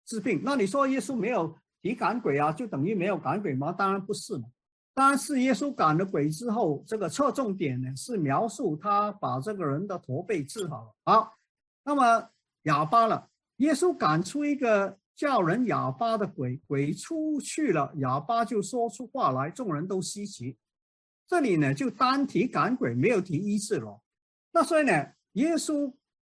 [0.06, 3.70] 治病，那你说耶稣没有提赶鬼啊，就等于没有赶鬼吗？
[3.70, 4.48] 当然不是嘛，
[4.94, 10.94] 当然是耶稣赶了鬼之后，这个侧重点呢是描述他把这个人的驼背治好了。
[11.04, 11.34] 好，
[11.84, 12.30] 那么
[12.62, 13.28] 哑巴了，
[13.58, 20.56] 耶稣赶出一个叫人哑巴的鬼，鬼出去了，哑巴就说出话来，众人都稀奇。
[21.28, 24.00] 这里呢就单提赶鬼，没有提医治了。
[24.52, 25.92] 那所以呢，耶稣。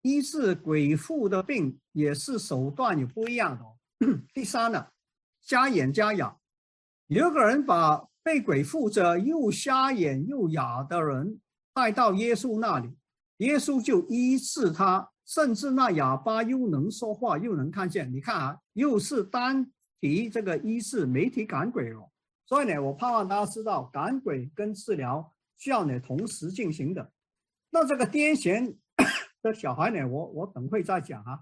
[0.04, 3.64] 医治鬼附的病也是手段有不一样的。
[4.34, 4.86] 第三呢，
[5.40, 6.36] 瞎眼瞎哑，
[7.06, 11.40] 有个人把被鬼附着又瞎眼又哑的人
[11.72, 12.94] 带到耶稣那里，
[13.38, 18.12] 耶稣就医治他，甚至那哑巴又能说话又能看见。
[18.12, 22.10] 你看啊，又是单提这个医治，没提赶鬼了。
[22.44, 27.10] 所以呢，我盼望大家知道，赶鬼跟治疗需要呢同时进行的。
[27.70, 28.76] 那这个癫痫。
[29.44, 31.40] 这小孩呢，我我等会再讲啊。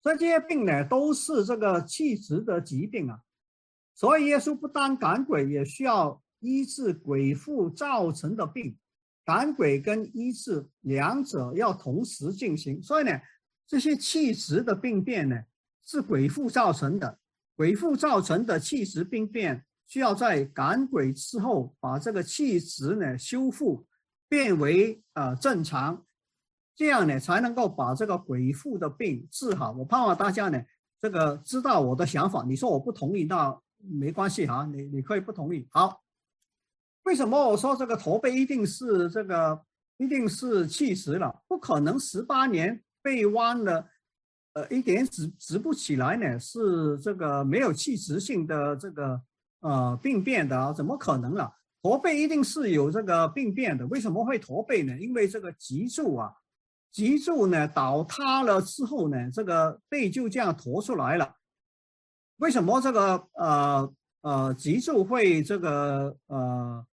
[0.00, 3.20] 所以这些病呢，都是这个气质的疾病啊。
[3.96, 8.78] 所以耶稣不单赶鬼，也需要医治鬼附造成的病。
[9.24, 12.80] 赶鬼跟医治两者要同时进行。
[12.80, 13.20] 所以呢，
[13.66, 15.36] 这些气质的病变呢，
[15.84, 17.18] 是鬼附造成的。
[17.56, 23.84] 鬼附造成的气质病变，需要在赶鬼之后，把这个气质呢修复，
[24.28, 26.06] 变为呃正常。
[26.80, 29.70] 这样呢，才能够把这个鬼父的病治好。
[29.72, 30.58] 我盼望大家呢，
[30.98, 32.42] 这个知道我的想法。
[32.42, 35.68] 你说我不同意，那没关系哈，你你可以不同意。
[35.70, 36.02] 好，
[37.02, 39.60] 为什么我说这个驼背一定是这个，
[39.98, 41.42] 一定是气实了？
[41.46, 43.86] 不可能十八年背弯了，
[44.54, 49.20] 呃一点直直不起来呢，是这个没有器质性的这个
[49.60, 50.72] 呃病变的啊？
[50.72, 51.54] 怎么可能了？
[51.82, 53.86] 驼背一定是有这个病变的。
[53.88, 54.98] 为什么会驼背呢？
[54.98, 56.32] 因为这个脊柱啊，
[56.92, 61.36] 脊柱呢倒塌了之后呢，这个背就这样驼出来了。
[62.36, 66.86] 为什么这个呃呃脊柱会这个呃？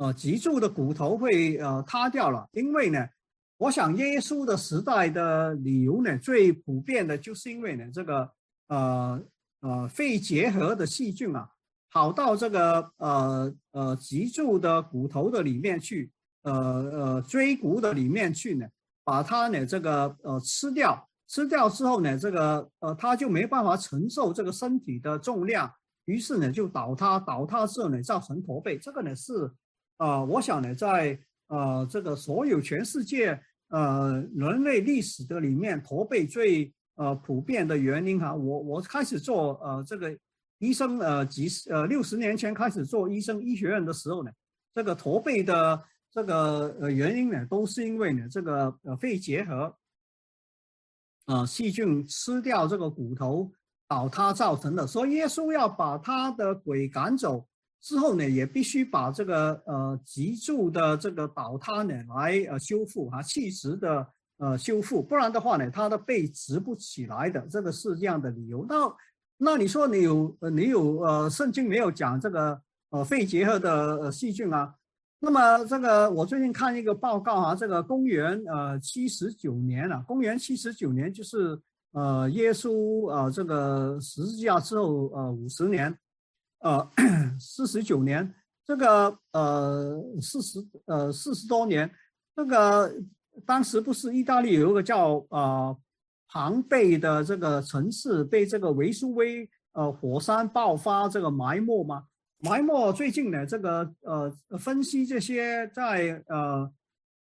[0.00, 3.04] 呃，脊柱的骨头会呃塌掉了，因为呢，
[3.56, 8.30] 我想耶稣的时代的理由呢，最普遍的就是因为呢，这个
[8.68, 9.20] 呃
[9.58, 11.50] 呃肺结核的细菌啊，
[11.90, 18.68] 跑到这个呃呃脊柱的骨头的里面去，呃呃椎骨的里面去呢，
[19.08, 25.72] 把它呢这个呃吃掉，吃掉之后呢，这个呃它就没办法承受这个身体的重量，
[26.04, 29.50] 于是呢就倒塌，倒塌之后呢造成驼背，这个呢是。
[29.96, 33.40] 啊，我想呢，在呃这个所有全世界
[33.70, 40.16] 呃人类历史的里面，驼背最呃普遍的原因哈，我我开始做呃这个
[40.58, 44.30] 医生呃几十呃六十年前开始做医生医学院的时候呢，
[44.72, 45.82] 这个驼背的
[46.18, 49.72] 这个呃原因呢，都是因为呢这个呃肺结核
[51.26, 53.48] 啊细菌吃掉这个骨头
[53.86, 57.46] 倒塌造成的，所以耶稣要把他的鬼赶走。
[57.80, 64.04] 之后呢，也必须把这个呃脊柱的这个倒塌呢来呃修复哈，气质的
[64.38, 68.66] 呃修复，不然的话呢，他的背直不起来的，这个是这样的理由。
[68.68, 68.92] 那
[69.36, 72.60] 那你说你有呃你有呃圣经没有讲这个
[72.90, 74.74] 呃肺结核的细菌啊？
[75.20, 81.60] 那么这个我最近看一个报告啊，这个公元呃七十九年了，公元七十九年就是
[81.92, 85.96] 呃耶稣呃这个十字架之后呃五十年。
[86.60, 86.90] 呃，
[87.38, 88.34] 四十九年，
[88.66, 91.88] 这个呃，四十呃四十多年，
[92.34, 92.92] 这个
[93.46, 95.78] 当时不是意大利有一个叫呃
[96.26, 102.06] 庞贝的这个城市被这个维苏威呃火山爆发这个埋没吗？
[102.40, 106.70] 埋没最近呢，这个呃分析这些在呃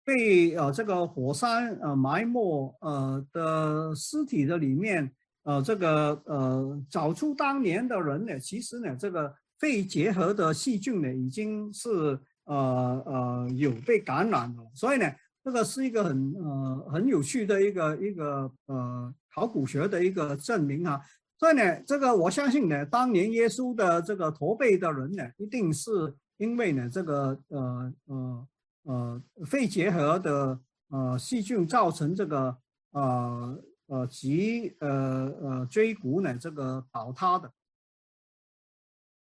[0.03, 5.11] 被呃这个火山呃埋没呃的尸体的里面。
[5.43, 11.89] 呃，这个呃，找出当年的人呢，其实呢，这个肺结核的细菌呢，已经是
[12.43, 15.09] 呃呃有被感染了，所以呢，
[15.45, 20.99] 这个是一个很呃很有趣的一个一个呃考古学的一个证明啊。
[21.40, 25.92] 所以呢，这个我相信呢，当年耶稣的这个驼背的人呢，一定是
[26.38, 28.48] 因为呢，这个呃呃
[28.84, 30.60] 呃肺结核的
[30.90, 32.58] 呃细菌造成这个
[32.92, 33.64] 呃。
[33.90, 37.50] 呃，脊呃呃椎骨呢，这个倒塌的。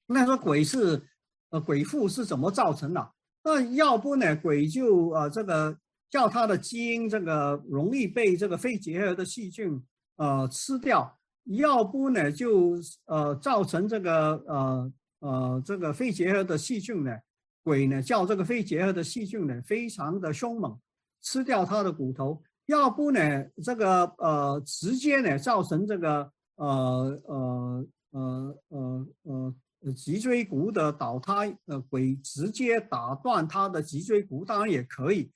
[0.09, 1.03] 那说鬼是
[1.49, 3.13] 呃鬼父是怎么造成的？
[3.43, 5.75] 那要不呢，鬼就呃这个
[6.11, 9.83] 叫他的基因这个容易被这个肺结核的细菌
[10.17, 17.17] 呃吃掉；要不呢，就呃造成这个呃呃这个肺结核的细菌呢，
[17.65, 20.79] 鬼呢叫这个肺结核的细菌呢非常的凶猛，
[21.21, 22.43] 吃掉它的骨头。
[22.67, 29.07] 要不呢，这个呃，直接呢造成这个呃呃呃呃
[29.83, 35.31] 呃脊椎骨的倒塌，呃，鬼直接打断他的脊椎骨，当然也可以。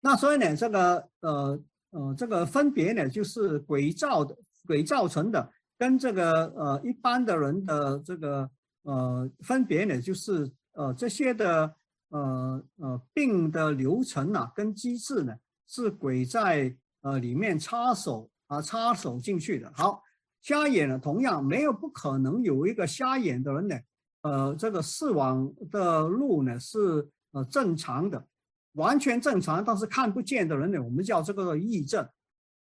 [0.00, 4.34] 那所以呢，这个呃呃这个分别呢，就是鬼造的
[4.70, 8.48] 鬼造成的，跟这个呃一般的人的这个
[8.82, 11.74] 呃分别呢，就是呃这些的
[12.10, 15.34] 呃呃病的流程啊，跟机制呢。
[15.72, 19.70] 是鬼在呃里面插手啊，插手进去的。
[19.72, 20.02] 好，
[20.42, 23.76] 瞎眼呢，同样没有不可能有一个瞎眼的人呢，
[24.22, 28.26] 呃，这个视网的路呢是呃正常的，
[28.72, 32.04] 完全正常，但是看不见的人呢，我们叫这个癔症。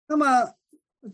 [0.08, 0.26] 那么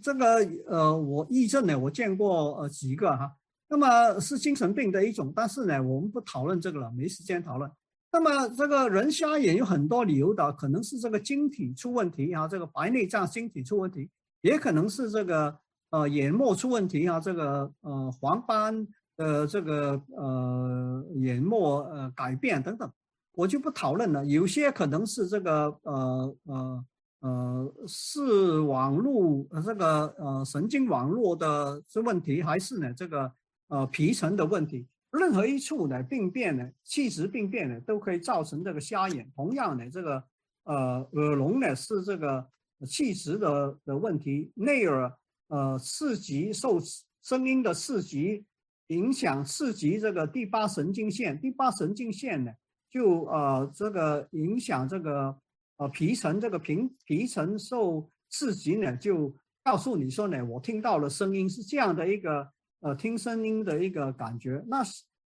[0.02, 3.32] 这个呃，我癔症呢，我见过呃几个哈，
[3.68, 7.70] 那么是精神病的一种，但是呢，我们不讨论这个了，没时间讨论。
[8.12, 14.10] 那么这个人瞎眼有很多理由的，可能是这个晶体出问题啊，这个白内障晶体出问题，
[14.42, 15.56] 也可能是这个
[15.90, 22.90] 呃眼膜出问题啊，这个呃黄斑呃这个呃眼膜呃改变等等，
[23.34, 24.26] 我就不讨论了。
[24.26, 26.86] 有些可能是这个呃呃
[27.26, 33.32] 呃视网络这个呃神经网络的这问题，还是呢这个
[33.70, 34.86] 呃皮层的问题。
[35.12, 39.28] 任何一处呢病变呢，气质病变呢，都可以造成这个瞎眼。
[39.36, 40.24] 同样的，这个
[40.66, 42.48] 呃耳聋呢是这个
[42.86, 45.12] 气质的的问题，内耳
[45.48, 46.80] 呃刺激受
[47.24, 48.46] 声音的刺激
[48.88, 52.52] 影响刺激这个第八神经线，第八神经线呢
[52.92, 55.36] 就呃这个影响这个
[55.78, 62.50] 呃皮层，这个皮皮层受刺激呢就告诉你说呢，我听到了声音是这样的一个
[62.80, 64.64] 呃听声音的一个感觉。
[64.68, 64.82] 那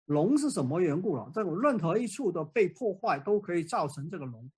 [0.07, 1.31] 聋是什么缘故了？
[1.35, 4.51] 这种任何一处的被破坏都可以造成这个聋。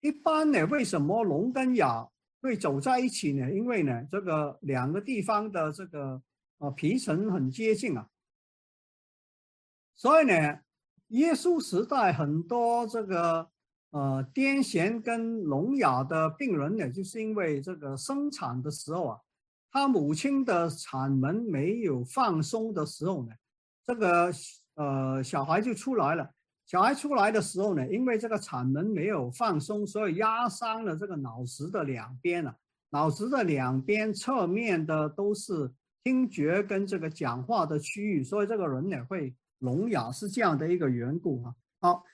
[0.00, 2.08] 一般呢，为什么聋跟哑
[2.40, 3.50] 会走在一起呢？
[3.52, 6.22] 因为呢，这个两个地方的这个
[6.58, 8.08] 呃皮层很接近啊，
[9.96, 10.60] 所以呢，
[11.08, 13.50] 耶稣时代很多这个。
[13.92, 19.20] 呃，癫痫跟聋哑的病人呢，就是因为这个生产的时候啊，
[19.70, 23.34] 他母亲的产门没有放松的时候呢，
[23.84, 24.32] 这个
[24.76, 26.30] 呃小孩就出来了。
[26.64, 32.56] 小孩出来的时候呢，因为这个产门没有放松，所以压伤了这个脑石的两边啊，
[32.88, 35.70] 脑石的两边侧面的都是
[36.02, 41.54] 听觉跟这个讲话的区域，所以这个人呢会聋哑，是这样的一个缘故啊。
[41.78, 42.04] 好。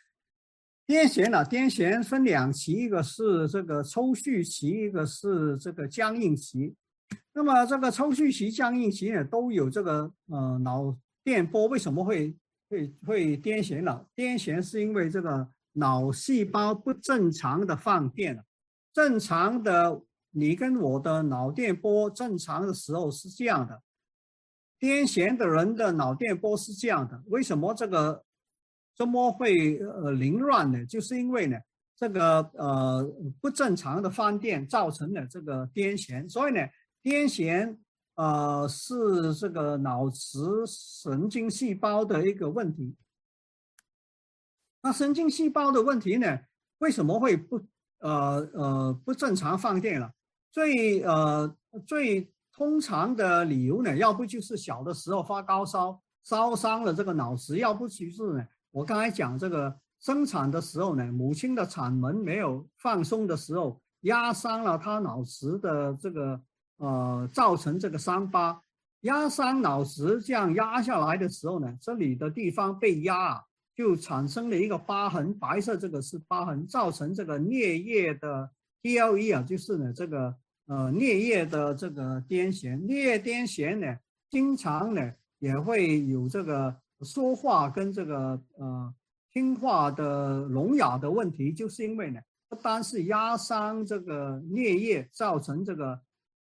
[0.88, 1.44] 癫痫呢？
[1.44, 6.74] 癫痫分两期，一个是这个抽搐期，一个是这个僵硬期。
[7.34, 11.66] 那么这个抽搐期、僵硬期呢，都有这个呃脑电波。
[11.66, 12.34] 为什么会
[12.70, 14.06] 会会癫痫呢？
[14.16, 18.42] 癫痫是因为这个脑细胞不正常的放电了。
[18.94, 23.82] 正常的，你跟我的脑电波正常的时候是这样的，
[24.80, 27.22] 癫痫的人的脑电波是这样的。
[27.26, 28.24] 为什么这个？
[28.98, 30.84] 怎么会呃凌乱呢？
[30.86, 31.56] 就是因为呢，
[31.94, 33.08] 这个呃
[33.40, 36.60] 不正常的放电造成了这个癫痫，所以呢，
[37.00, 37.78] 癫痫
[38.16, 42.96] 呃是这个脑池神经细胞的一个问题。
[44.82, 46.40] 那神经细胞的问题呢，
[46.78, 47.60] 为什么会不
[48.00, 50.12] 呃呃不正常放电了？
[50.50, 58.44] 最呃最通常的理由呢，要不就是小的时候发高烧烧伤了这个脑石，要不就是呢。
[58.70, 66.40] 我刚才讲这个生产的时候呢，母亲的产门没有放松的时候，压伤了他脑石的这个
[66.76, 68.60] 呃，造成这个伤疤。
[69.00, 73.42] 压伤脑石这样压下来的时候呢，这里的地方被压，
[73.74, 78.50] 就产生了一个疤痕，白色这个是疤痕，造成这个颞叶的
[78.82, 80.34] DLE 啊，就是呢这个
[80.66, 82.78] 呃颞叶的这个癫痫。
[82.80, 83.98] 颞癫痫呢，
[84.30, 86.76] 经常呢也会有这个。
[87.02, 88.94] 说话跟这个呃
[89.32, 96.00] 听话的聋哑的问题，就是因为呢，不单是压伤这个颞叶，造成这个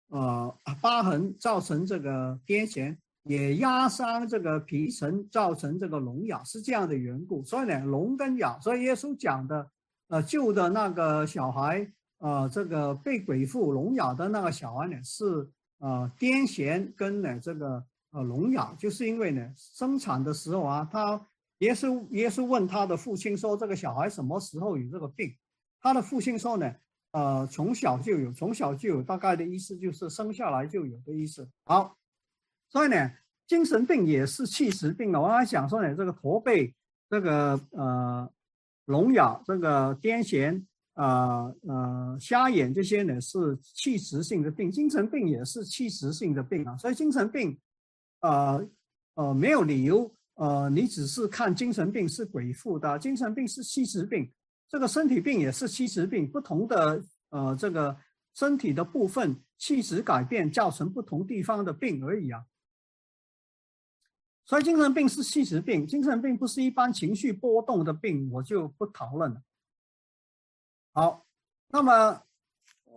[0.08, 7.43] 呃疤痕，造成这个癫痫，也压伤这个皮层，造成这个聋哑，是这样的缘故。
[7.43, 9.70] 所以呢，聋跟哑，所以耶稣讲的
[10.08, 15.49] 呃救的那个小孩，呃这个被鬼附聋哑的那个小孩呢，是
[15.80, 17.84] 呃癫痫跟呢这个。
[18.16, 25.36] 呃，聋哑就是因为呢，生产的时候啊，他耶稣耶稣问他的父亲说：“这个小孩什么时候有这个病？”
[25.84, 26.74] 他的父亲说呢
[27.11, 31.97] ：“呃，从小就有，从小就有，大概的意思就是生下来就有的意思。”好，
[32.70, 33.11] 所以呢，
[33.47, 35.22] 精神病也是气质病了。
[35.22, 36.74] 我刚才讲说呢，这个驼背、
[37.09, 38.32] 这个呃
[38.86, 40.63] 聋哑、这个癫痫、
[40.93, 46.78] 呃呃瞎眼这些呢是气质性的病，精神病也是气质性的病啊。
[46.78, 47.59] 所以精神病。
[48.26, 48.67] 呃
[49.15, 50.11] 呃，没有理由。
[50.36, 54.30] 呃，你只是看精神病是鬼附的，精神病是气质病，
[54.67, 57.95] 这个身体病也是气质病，不同的呃这个
[58.34, 62.43] 身体的部分气质改变，造成不同地方的病而已啊。
[64.45, 69.41] 所以精神病是气质病，精神病不是一般情绪波动的病，我就不讨论了。
[70.91, 71.26] 好，
[71.69, 72.21] 那么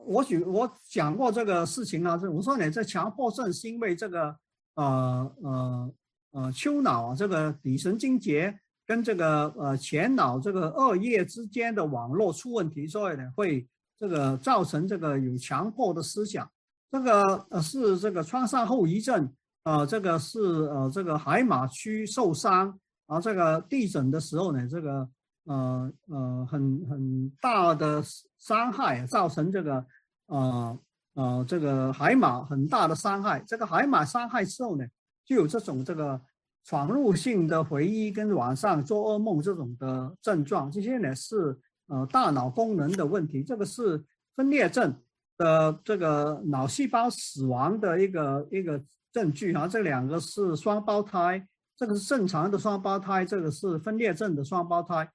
[0.07, 4.37] 我举我讲过这个事情啊，我说你这强迫症是因为这个。
[4.79, 5.93] 呃呃
[6.31, 8.57] 呃，丘脑这个底神经节
[8.87, 13.66] 跟这个呃前脑这个二叶之间的网络出问题，所以呢会
[13.99, 16.49] 这个造成这个有强迫的思想，
[16.93, 19.29] 这个呃是这个创伤后遗症，
[19.64, 25.09] 呃这个是呃这个海马区受伤，啊这个地震的时候呢，这个
[25.45, 28.01] 呃呃很很大的
[28.39, 29.85] 伤害造成这个
[30.26, 30.79] 呃。
[31.19, 34.87] 呃，这个海马很大的伤害，这个海马伤害之后呢，
[35.25, 36.21] 就有这种这个
[36.62, 41.59] 闯入性的回忆跟晚上做噩梦这种的症状，这些呢是
[41.89, 44.01] 呃大脑功能的问题，这个是
[44.37, 44.95] 分裂症
[45.37, 51.45] 的这个脑细胞死亡的一个一个证据啊，这两个是双胞胎，
[51.77, 55.11] 这个是正常的双胞胎，这个是分裂症的双胞胎。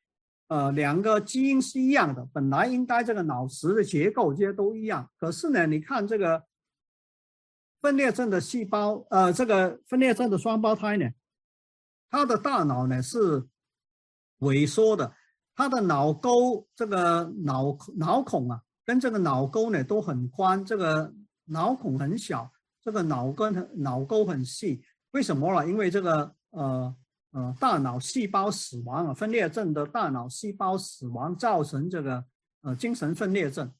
[0.47, 6.43] 呃，两个基因是一样的，本来应该这个脑石的结构这些都一样，可是呢，你看这个
[7.81, 11.09] 分裂症的细胞，呃，这个分裂症的双胞胎呢，
[12.09, 13.47] 他的大脑呢是
[14.39, 15.15] 萎缩的，
[15.55, 21.13] 他的脑沟这个脑脑孔啊，跟这个脑沟呢都很宽，这个
[21.45, 25.67] 脑孔很小，这个脑根脑沟很细，为什么呢？
[25.67, 26.95] 因为这个呃
[27.33, 32.23] 呃大脑细胞死亡啊，分裂症的大脑细胞死亡造成这个
[32.61, 33.71] 呃精神分裂症，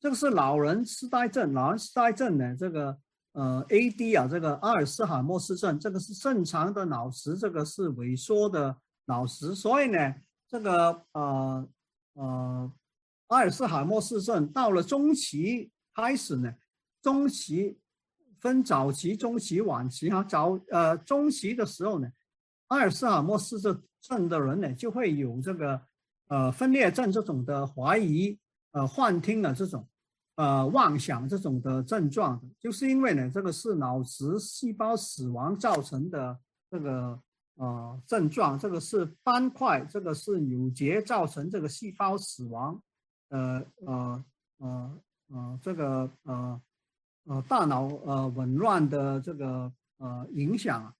[0.00, 2.98] 这个是老人痴呆症，老人痴呆症呢这个
[3.32, 10.14] 呃 AD 啊，这个阿尔茨海默氏症，这个是正常的脑石，这个是萎缩的脑石，所以呢
[10.48, 11.68] 这个呃
[12.14, 12.72] 呃
[13.28, 16.52] 阿尔茨海默氏症到了中期开始呢。
[17.02, 17.80] 中期
[18.38, 20.22] 分早期、中期、晚期哈。
[20.22, 22.08] 早呃中期的时候呢，
[22.72, 23.60] 阿尔茨海默氏
[24.00, 25.78] 症的人呢就会有这个
[26.28, 28.38] 呃分裂症这种的怀疑、
[28.70, 29.86] 呃幻听的这种
[30.36, 36.38] 呃妄想这种的症状，就是因为呢这个是脑质细胞死亡造成的
[36.70, 37.20] 这个
[37.56, 42.82] 呃症状，这个是斑块，这个是扭结造成这个细胞死亡，
[43.28, 44.24] 呃呃
[44.58, 44.98] 呃
[45.28, 46.60] 呃这个呃。
[47.24, 50.92] 呃，大脑呃紊乱的这个呃影响啊，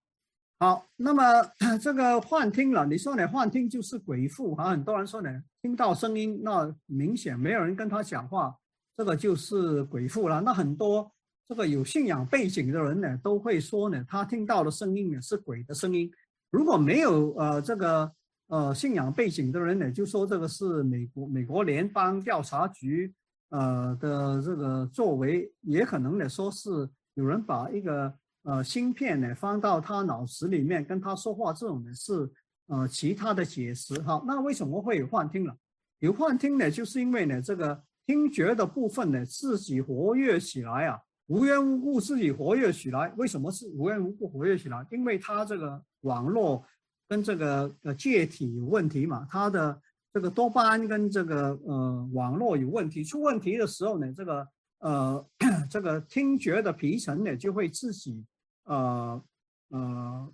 [0.63, 1.25] 好，那么
[1.83, 3.27] 这个幻听了，你说呢？
[3.27, 5.29] 幻听就是鬼附啊，很多人说呢，
[5.61, 8.57] 听到声音那明显没有人跟他讲话，
[8.97, 10.41] 这个就是鬼附了。
[10.41, 11.11] 那很多
[11.49, 16.09] 这个有信仰背景的人呢，都会说呢，他听到的声音呢是鬼的声音。
[16.53, 18.13] 如果没有呃这个
[18.47, 23.13] 呃信仰背景的人呢，就说这个是美国美国联邦调查局。
[23.51, 32.31] 呃的这个作为，也可能呢说是有人把一个呃芯片呢放到他脑子里面跟他说话，这种呢是
[32.67, 34.23] 呃其他的解释哈。
[34.27, 35.57] 那为什么会有幻听了？
[35.99, 43.13] 有幻听呢，就是因为呢这个听觉的部分呢自己活跃起来啊，无缘无故自己活跃起来。
[43.17, 44.87] 为什么是无缘无故活跃起来？
[44.91, 46.65] 因为他这个网络
[47.09, 49.81] 跟这个呃介体有问题嘛，他的。
[50.15, 54.49] 这个多巴胺跟这个呃网络有问题，出问题的时候呢，这个
[54.81, 55.27] 呃
[55.71, 58.23] 这个听觉的皮层呢就会自己
[58.65, 59.25] 呃
[59.69, 60.33] 呃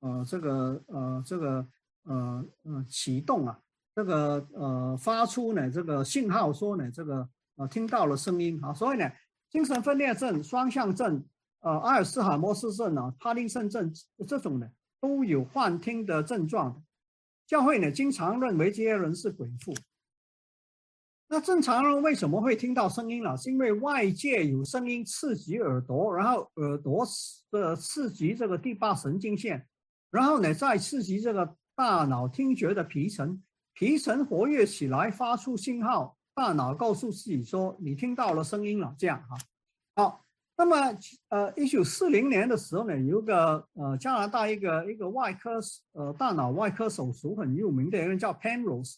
[0.00, 1.66] 呃这个呃这个
[2.04, 3.58] 呃呃启动啊，
[3.94, 9.10] 这个呃发出呢这个信号说呢这个呃听到了声音啊，所以呢
[9.50, 11.24] 精神分裂症、双向症、
[11.60, 13.92] 呃阿尔茨海默氏症啊、帕金森症
[14.26, 14.68] 这种呢
[15.00, 16.82] 都有幻听的症状。
[17.46, 19.74] 教会呢，经常认为这些人是鬼附。
[21.32, 23.36] 那正常人为什么会听到声音了？
[23.36, 27.06] 是因为外界有声音刺激耳朵，然后耳朵
[27.52, 29.64] 的刺激这个第八神经线，
[30.10, 33.40] 然后呢再刺激这个大脑听觉的皮层，
[33.74, 38.92] 皮层活跃起来，发出信号，大脑告诉自己说你听到了声音了。
[38.98, 39.38] 这样哈，
[39.94, 40.24] 好。
[40.56, 40.76] 那么，
[41.30, 45.58] 呃，一九四零年的时候呢，有个呃加拿大一个一个外科
[45.92, 48.96] 呃大脑外科手术很有名的人叫 Penrose，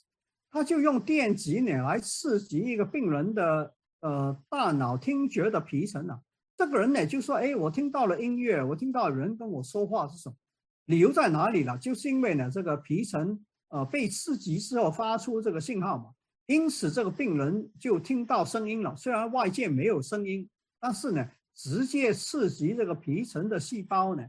[0.53, 6.21] 他就用电极呢来刺激一个病人的呃大脑听觉的皮层啊。
[6.57, 10.37] 这个人呢就说：“哎，我听到了音乐，我听到人跟我说话是什么？
[10.85, 11.77] 理由在哪里了？
[11.79, 16.11] 就是因为呢这个皮层呃被刺激之后发出这个信号嘛，
[16.47, 18.95] 因此这个病人就听到声音了。
[18.95, 20.49] 虽然外界没有声音，
[20.79, 24.27] 但是呢。”直接刺激这个皮层的细胞呢，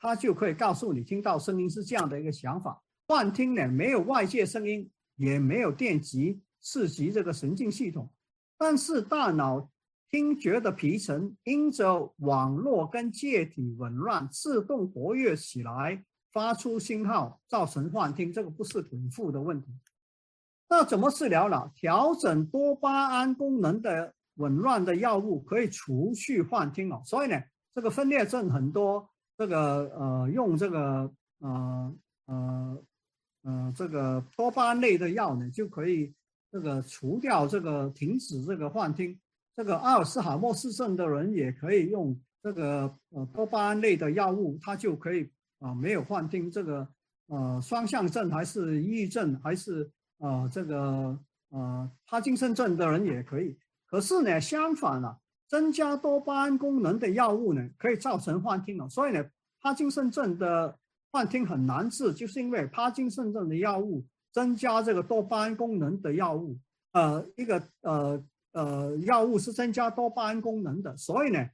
[0.00, 2.82] 它就可以告诉你听到声音是这样的一个想法。
[3.06, 8.10] 幻听呢，没有外界声音，也没有电极刺激这个神经系统，
[8.56, 9.70] 但是大脑
[10.08, 16.02] 听觉的皮层因着网络跟介体紊乱，自动活跃起来，
[16.32, 18.32] 发出信号，造成幻听。
[18.32, 19.68] 这个不是禀赋的问题。
[20.70, 21.70] 那怎么治疗呢？
[21.74, 24.14] 调整多巴胺功能的。
[24.38, 27.42] 紊乱的药物可以除去幻听哦，所以呢，
[27.74, 32.84] 这个分裂症很多，这个呃用这个呃呃
[33.42, 36.12] 呃这个多巴胺类的药呢，就可以
[36.50, 39.18] 这个除掉这个停止这个幻听。
[39.56, 45.28] 这个阿尔茨海默氏症的人也可以用这个呃多巴胺类的药物，它就可以
[45.58, 46.48] 啊没有幻听。
[46.48, 46.88] 这个
[47.26, 51.18] 呃双向症还是抑郁症还是呃这个
[51.50, 53.58] 呃帕金森症的人也可以。
[53.90, 58.88] 可是呢，相反了，增加多巴胺功能的药物呢，可以造成幻听了。
[58.88, 59.24] 所以呢，
[59.60, 60.78] 帕金森症的
[61.18, 66.56] 幻听很难治，就是因为帕金森症的药物增加这个多巴胺功能的药物，
[66.92, 71.44] 呃，一个呃呃药物是增加多巴胺功能的，所以呢，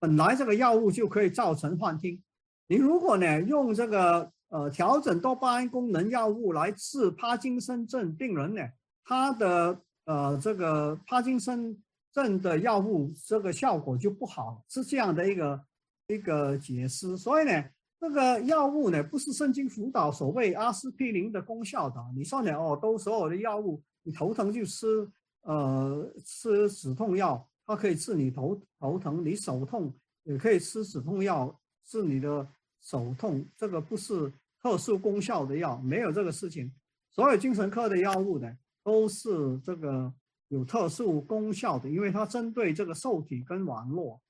[0.00, 2.20] 本来这个药物就可以造成幻听。
[2.66, 8.62] 你如果呢用这个呃调整多巴胺功能药物来治帕金森症病人呢，
[9.04, 11.80] 他的呃，这个帕金森
[12.12, 15.64] 症的药物这个效果就不好，是这样的一个
[16.08, 17.16] 一个解释。
[17.16, 17.64] 所以呢，
[18.02, 22.04] 这个药物呢不是神经辅导所谓阿司匹林的功效的。
[22.16, 22.50] 你说呢？
[22.58, 25.08] 哦，都所有的药物，你头疼就吃
[25.42, 31.56] 呃吃止痛药，它可以治你头头疼，你手痛也可以吃止痛药
[31.86, 32.44] 治你的
[32.80, 36.68] 手痛，这个不是特殊功效的药，没有这个事情。
[37.08, 38.52] 所有精神科的药物呢，
[38.82, 40.12] 都是这个
[40.48, 44.20] 有特殊功效的，因为它针对这个受体跟网络。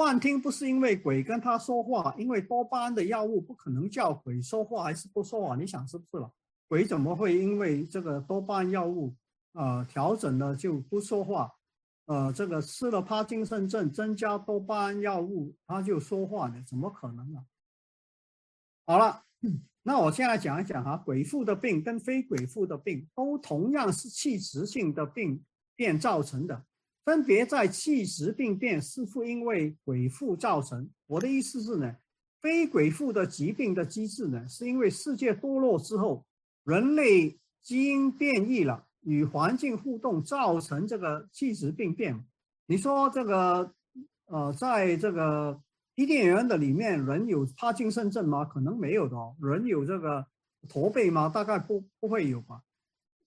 [0.00, 6.32] 幻听不是因为鬼跟他说话，因为多巴胺的药物不可能叫鬼说话还是不说话，你想是不是了？
[6.68, 9.14] 鬼怎么会因为这个多巴胺药物
[9.52, 11.52] 呃调整了就不说话？
[12.06, 16.64] 呃，这个吃了帕金森症增加多巴胺药物，他就说话呢？
[16.66, 17.44] 怎么可能呢？
[18.86, 19.22] 好了，
[19.84, 25.44] 那我现在讲一讲哈，鬼附的病跟非鬼附的病都同样是器质性的病
[25.76, 26.64] 变造成的。
[27.02, 30.88] 分别在气质病变是否因为鬼附造成？
[31.06, 31.96] 我的意思是呢，
[32.40, 36.24] 非鬼附的疾病的机制呢，是因为世界堕落之后，
[36.62, 42.22] 人类基因变异了，与环境互动造成这个气质病变。
[42.66, 43.74] 你说这个，
[44.26, 45.58] 呃，在这个
[45.94, 48.44] 伊甸园的里面，人有帕金森症吗？
[48.44, 49.34] 可能没有的哦。
[49.40, 50.26] 人有这个
[50.68, 51.30] 驼背吗？
[51.30, 52.62] 大概不不会有吧。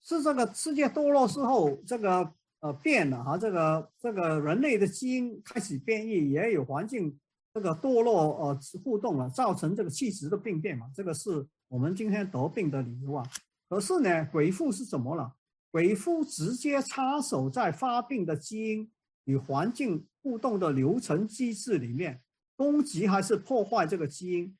[0.00, 2.32] 是这个世界堕落之后，这个。
[2.64, 7.14] 呃，变了哈，这个这个人类的基因开始变异，也有环境
[7.52, 13.22] 这个堕落呃互动了，造成这个气质的病变嘛，这个是我们今天得病的理由啊。
[13.68, 15.30] 可是呢，鬼父是怎么了？
[15.70, 18.90] 鬼父直接插手在发病的基因
[19.24, 22.22] 与环境互动的流程机制里面，
[22.56, 24.56] 攻击还是破坏这个基因，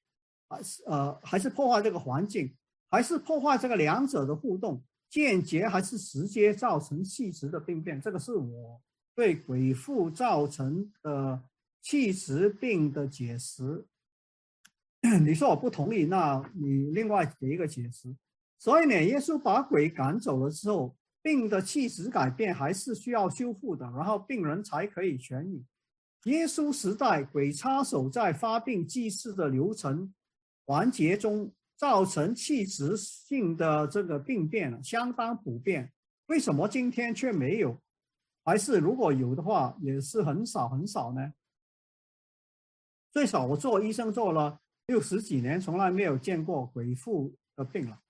[0.51, 2.55] 还是呃还是破坏这个环境，
[2.91, 4.85] 还是破坏这个两者的互动？
[5.23, 8.83] 间接还是直接造成气质的病变，这个是我
[9.15, 11.41] 对鬼附造成的
[11.81, 13.87] 气质病的解释。
[15.25, 18.13] 你说我不同意，那你另外给一个解释。
[18.59, 25.65] 所以呢，耶稣把鬼赶走了之后，病的气质改变还是需要修复的，然后病人才可以痊愈。
[26.25, 30.13] 耶稣时代，鬼插手在发病祭祀的流程
[30.67, 31.53] 环节中。
[31.77, 35.93] 造成器质性的这个病变相当普遍，
[36.27, 37.81] 为什么今天却没有？
[38.45, 41.33] 还是如果有的话，也是很少很少呢？
[43.11, 48.01] 最少我做医生做了六十几年，从来没有见过鬼附的病了。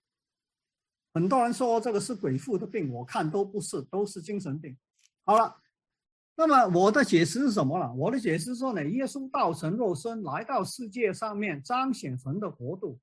[1.13, 4.77] 很多人说这个是鬼附的病，我看都不是，都是精神病。
[5.25, 5.57] 好了，
[6.35, 7.93] 那么我的解释是什么了？
[7.95, 12.99] 我的解释说呢，耶稣道成肉身来到世界上面，彰显神的国度。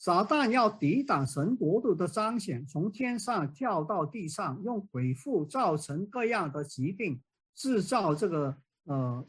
[0.00, 7.20] 撒旦要抵挡神国度的彰显，从天上跳到地上，用鬼附造成各样的疾病，
[7.54, 9.22] 制造这个呃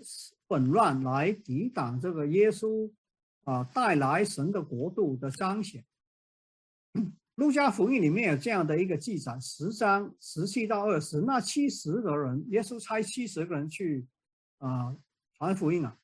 [0.48, 2.90] 混乱来抵挡这个耶稣
[3.44, 5.84] 啊带来神的国度的彰显。
[7.36, 14.08] 路加福音里面有这样的一个记载，十章十七到二十，那七十个人，耶稣差七十个人去
[14.60, 14.96] 啊
[15.38, 15.98] 传福音啊。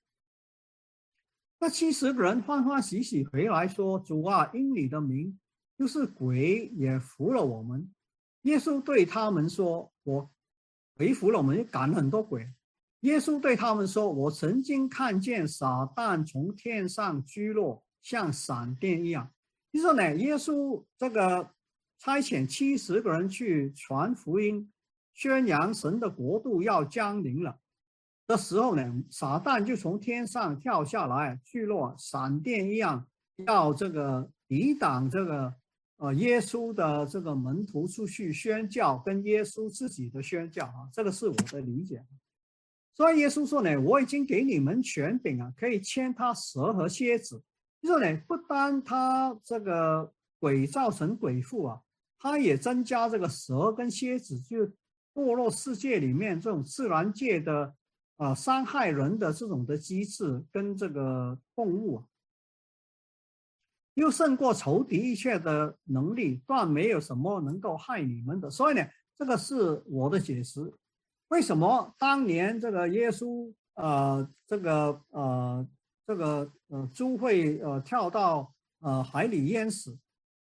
[1.59, 5.39] 那七十个人欢欢喜喜回来说：“主啊，因你的名，
[5.75, 7.91] 就是鬼也服了我们。”
[8.43, 10.29] 耶稣对他们说：“我
[10.95, 12.47] 回服了我们，赶了很多鬼。”
[13.01, 19.31] 耶稣对他们说：“我曾经看见撒旦从天上坠落，像闪电一样。”
[19.73, 21.51] 就说呢，耶稣这个
[21.97, 24.71] 差遣七十个人去传福音，
[25.13, 27.59] 宣扬神的国度要降临了。
[28.27, 33.07] 的时候呢，撒旦就从天上跳下来，去落，闪电一样，
[33.45, 35.53] 要这个抵挡这个
[35.95, 42.05] 呃耶稣的这个门徒出去宣教，跟耶稣自己的宣教啊，这个是我的理解。
[42.95, 47.41] 所以耶稣说呢，我已经给你们权柄啊，可以牵他蛇和蝎子。
[47.81, 51.79] 就说呢，不单他这个鬼造成鬼附啊，
[52.19, 54.65] 他也增加这个蛇跟蝎子，就
[55.13, 57.73] 堕落世界里面这种自然界的。
[58.17, 62.03] 啊，伤害人的这种的机制跟这个动物，
[63.93, 68.49] 又胜过仇敌一切的能力，断没有什么能够害你们的。
[68.49, 68.83] 所以呢，
[69.15, 70.73] 这个是我的解释。
[71.27, 75.67] 为什么当年这个耶稣，呃，这个呃，
[76.07, 79.95] 这个呃，猪会呃跳到呃海里淹死，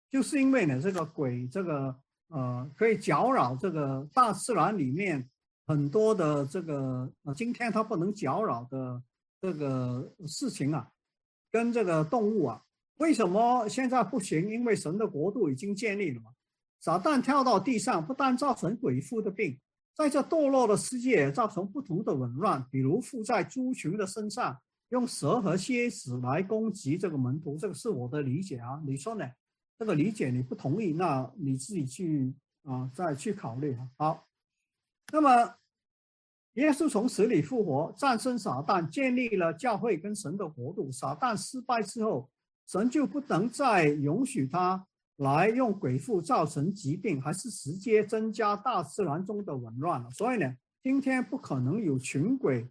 [0.10, 1.96] 就是因为呢，这个鬼，这个
[2.30, 5.30] 呃，可以搅扰这个大自然里面。
[5.70, 9.00] 很多的这个呃，今天它不能搅扰的
[9.40, 10.90] 这个事情啊，
[11.52, 12.60] 跟这个动物啊，
[12.96, 14.50] 为什么现在不行？
[14.50, 16.32] 因为神的国度已经建立了嘛。
[16.80, 19.60] 撒旦跳到地上，不但造成鬼附的病，
[19.96, 24.60] 在这堕落的世界造成不同的紊乱，比如附在猪群的身上，
[24.90, 28.82] 用蛇和蝎子来攻击这个门徒，这个是我的理解啊。
[28.88, 29.30] 你说呢？
[29.78, 32.34] 这个理解你不同意，那你自己去
[32.64, 33.88] 啊，再去考虑啊。
[34.00, 34.28] 好，
[35.12, 35.56] 那么。
[36.56, 40.92] 耶稣从死里复活，战胜撒旦，建立了教会跟神的国度。
[40.92, 42.30] 撒旦失败之后，
[42.68, 44.86] 神就不能再允许他
[45.18, 50.10] 来用鬼妇造成疾病，还是直接增加大自然中的紊乱了。
[50.12, 50.54] 所以呢，
[50.84, 52.68] 今天不可能有群鬼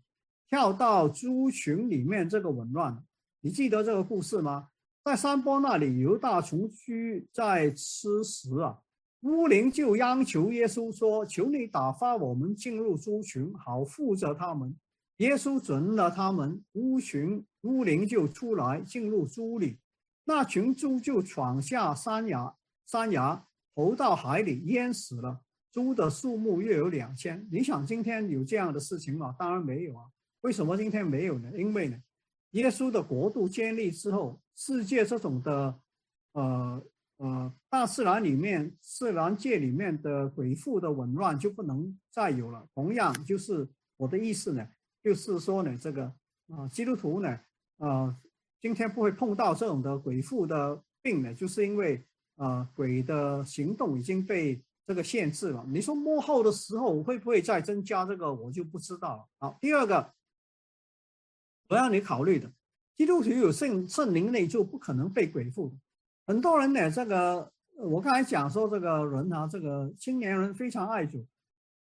[0.49, 3.03] 跳到猪群里面这个紊乱。
[3.41, 4.69] 你记得这个故事吗？
[5.03, 8.81] 在山坡那里，犹大群居在吃食啊。
[9.23, 14.77] 乌灵就央求耶稣说：“求你打发我们进入猪群，好护着他们。”
[15.19, 19.81] 耶稣准了他们，乌群乌灵就出来进入猪里，
[20.25, 22.55] 那群猪就闯下山崖，
[22.87, 25.41] 山崖投到海里淹死了。
[25.73, 27.45] 猪的数目约有两千。
[27.51, 29.35] 你想今天有这样的事情吗？
[29.37, 30.05] 当然没有啊。
[30.43, 31.51] 为什么今天没有呢？
[31.57, 31.97] 因为呢，
[32.53, 35.81] 耶稣的国度建立之后，世界这种的，
[36.35, 36.81] 呃。
[37.19, 42.67] 呃，大自然里面、自然界里面的鬼妇的紊乱就不能再有了。
[42.75, 44.69] 同样，就是我的意思呢，
[45.03, 46.05] 就是说呢，这个
[46.49, 47.41] 啊，基督徒呢，
[47.79, 48.17] 啊，
[48.61, 55.67] 今天不会碰到这种的鬼妇的病呢，就是因为啊，鬼的行动已经被这个限制了。
[55.69, 59.29] 你说末后的时候会不会再增加这个，我就不知道了。
[59.41, 60.15] 好，第二个，
[61.69, 62.53] 我要你考虑的，
[62.97, 65.77] 基督徒有圣圣灵内就，不可能被鬼附的。
[66.29, 71.27] 很多人呢，这个我刚才讲说，这个人啊，这个青年人非常爱主，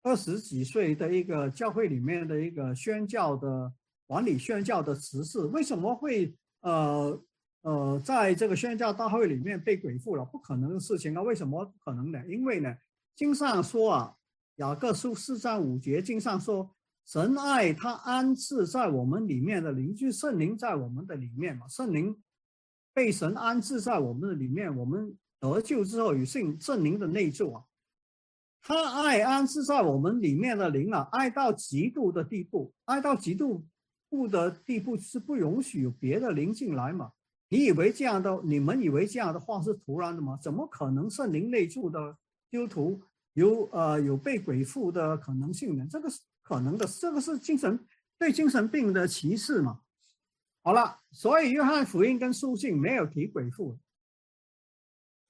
[0.01, 3.71] 二十几岁的一个教会里面的一个宣教的
[4.07, 7.21] 管理宣教的执事，为什么会呃
[7.61, 10.25] 呃在这个宣教大会里面被鬼附了？
[10.25, 11.21] 不可能的事情啊！
[11.21, 12.19] 为什么不可能呢？
[12.27, 12.75] 因为呢，
[13.15, 14.15] 经上说啊，
[14.55, 16.67] 雅各书四章五节经上说，
[17.05, 22.19] 神爱他安置在我们里面的邻居圣灵在我们的里面嘛，圣灵。
[22.93, 27.63] 被神安置在我们的里面，我们得救之后与圣圣灵的内住啊，
[28.61, 33.65] 他爱安置在我们里面的灵啊，爱到极度的地步，爱到极度
[34.09, 37.11] 不的地步是不允许有别的灵进来嘛？
[37.49, 40.37] 你以为这样的，你们以为这样的话是突然的吗？
[40.41, 42.15] 怎么可能圣灵内住的
[42.49, 43.01] 基督徒
[43.33, 45.87] 有呃有被鬼附的可能性呢？
[45.89, 47.79] 这个是可能的，这个是精神
[48.19, 49.79] 对精神病的歧视嘛？
[50.63, 53.79] 好了，所以约翰福音跟书信没有提鬼父，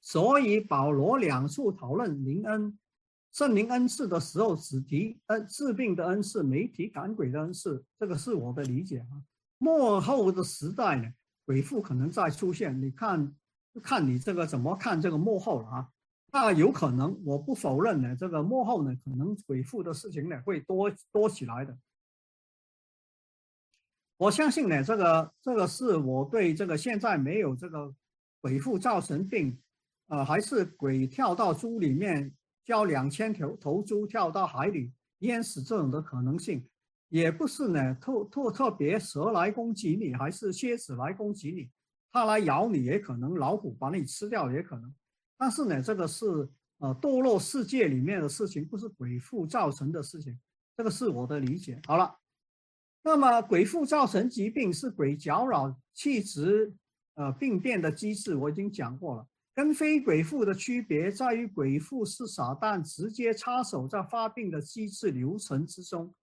[0.02, 2.78] 所以保罗两处讨论灵恩、
[3.32, 7.86] 圣灵恩赐的时候，只提恩治病的恩赐，没提赶鬼的恩赐。
[7.98, 9.24] 这个是我的理解啊。
[9.58, 11.10] 幕后的时代呢，
[11.46, 13.34] 鬼父可能再出现，你看，
[13.82, 15.90] 看你这个怎么看这个幕后了啊？
[16.34, 21.78] 那有可能，我不否认呢，这个幕后呢，可能鬼父的事情呢会多多起来的。
[24.22, 27.92] 我相信呢，这个这个是我对这个现在没有这个
[28.40, 29.60] 鬼妇造成病，
[30.10, 32.32] 呃，还是鬼跳到猪里面，
[32.64, 36.64] 叫两千头头猪跳到海里淹死这种的可能性，
[37.10, 41.72] 也不是呢特特特别蛇来攻击你，还是蝎子来攻击你，
[42.12, 44.94] 它来咬你也可能，老虎把你吃掉也可能，
[45.36, 46.28] 但是呢，这个是
[46.78, 50.40] 呃堕落世界里面的事情，不是鬼妇造成的事情，
[50.78, 51.82] 这个是我的理解。
[51.88, 52.21] 好了。
[53.04, 56.72] 那么，鬼附造成疾病是鬼搅扰气质，
[57.16, 59.28] 呃，病变的机制，我已经讲过了。
[59.56, 66.14] 跟非鬼附的区别在于，鬼附是撒旦直接插手在发病的机制流程之中，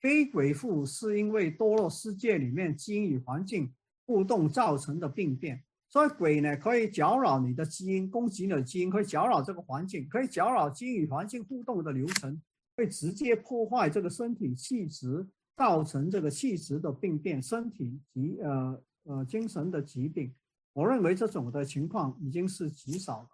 [0.00, 3.74] 非鬼附是因为堕落世界里面基因与环境
[4.06, 5.62] 互动造成的病变。
[5.90, 12.40] 所以，鬼呢可以搅扰你的基因，攻击你的基因，可以搅扰这个环境，可以搅扰基因与环境互动的流程，
[12.76, 15.26] 会直接破坏这个身体气质。
[15.58, 20.32] 造成这个气质的病变，身体及呃呃精神的疾病，
[20.72, 23.28] 我认为这种的情况已经是极少了。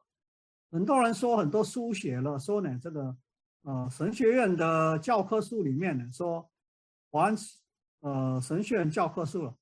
[0.71, 3.15] 很多人说很多书写了，说呢这个
[3.65, 6.51] 呃神学院的教科书里面呢说，
[7.11, 7.37] 完
[8.01, 9.55] 呃神学院教科书了。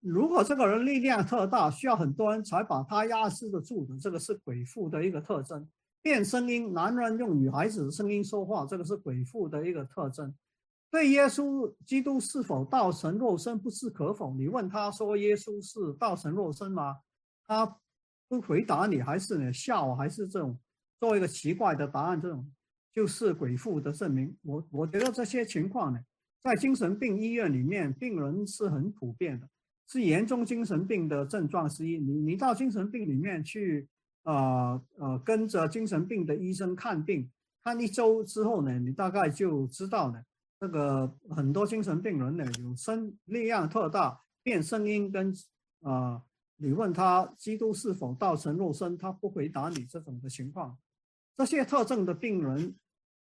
[0.00, 5.66] 如果这个人力量特大，需要很多人才把他压制得住的，这个是鬼父的一个特征。
[6.02, 10.32] 变声音，男人用女孩子的声音说话，这个是鬼父的一个特征。
[10.90, 14.34] 对耶稣基督是否道成肉身不置可否？
[14.34, 16.96] 你问他说耶稣是道成肉身吗？
[17.46, 17.66] 他
[18.28, 20.58] 不回答你，还是呢笑，还是这种
[20.98, 22.20] 做一个奇怪的答案？
[22.20, 22.50] 这种
[22.94, 24.34] 就是鬼父的证明。
[24.42, 26.00] 我我觉得这些情况呢，
[26.42, 29.48] 在精神病医院里面，病人是很普遍的，
[29.88, 31.98] 是严重精神病的症状之一。
[31.98, 33.86] 你你到精神病里面去，
[34.22, 37.30] 呃呃，跟着精神病的医生看病，
[37.62, 40.24] 看一周之后呢，你大概就知道了。
[40.58, 45.32] 这个很多精神病人呢，有声力量特大，变声音跟
[45.82, 46.22] 啊，
[46.56, 50.76] 你问他基督是否道成肉身，他不回答你这种的情况。
[51.36, 52.74] 这些特征的病人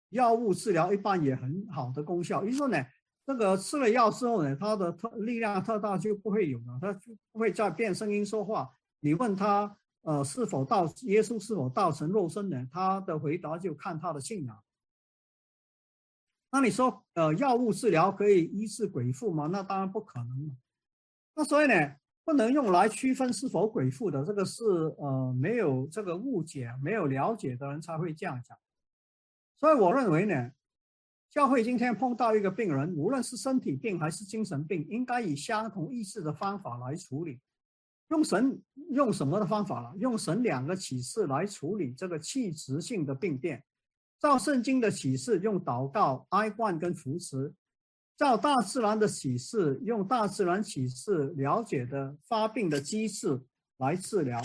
[0.10, 2.46] 药物治疗一般也很好的功效。
[2.46, 2.86] 也就是呢，
[3.26, 8.70] 这个吃了药之后呢，他的特力量特大就不会有了，他就不会再变声音说话。
[9.00, 12.68] 你问他，呃，是否道耶稣是否道成肉身呢？
[12.72, 14.56] 他的回答就看他的信仰。
[16.50, 19.48] 那你说，呃，药物治疗可以医治鬼附吗？
[19.48, 20.58] 那当然不可能。
[21.36, 24.64] 那所以呢，不能用来区分是否鬼附的，这个是
[24.98, 28.58] 呃没有这个误解、没有了解的人才会这样讲。
[29.58, 30.52] 所以我认为呢，
[31.30, 37.42] 教会今天碰到一个病人，无论是身体病还是精神病，应该以相同意思的方法来处理。
[38.08, 38.62] 用神
[38.92, 39.94] 用什么的方法了？
[39.98, 43.62] 用神两个启示来处理这个器质性的病变。
[44.20, 47.54] 照圣经的启示，用祷告、哀患跟扶持；
[48.18, 53.42] 照大自然的启示，用大自然启示了解的发病的机制
[53.78, 54.42] 来治疗。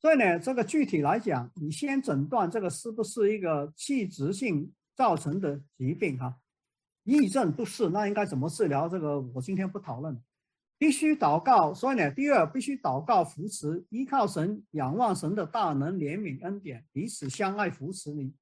[0.00, 6.36] 所以呢，这个具体来讲，你先诊断这个是不是一个器质性造成的疾病哈？
[7.04, 8.88] 癔症不是，那应该怎么治疗？
[8.88, 10.20] 这个我今天不讨论。
[10.78, 18.34] 必须祷告，所以呢，第二必须祷告扶持，依靠神，仰望神的大能、怜悯、恩典，彼此相爱扶持你。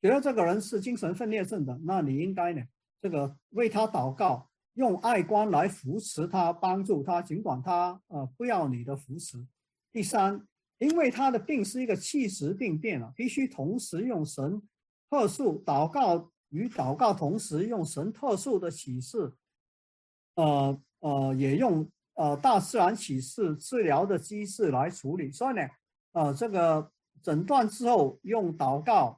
[0.00, 2.62] 觉得这个人是精神分裂症的，那你应该呢，
[3.02, 9.44] 这个为他祷告，用爱光来扶持他，帮助他，尽管他呃不要你的扶持。
[9.92, 10.46] 第三，
[10.78, 14.62] 因为他的病是一个气质病变了，必须同时用神
[15.10, 19.32] 特殊祷告与祷告同时用神特殊的启示，
[20.36, 25.32] 呃呃，也用呃大自然启示治疗的机制来处理。
[25.32, 25.62] 所以呢，
[26.12, 29.17] 呃，这个诊断之后用祷告。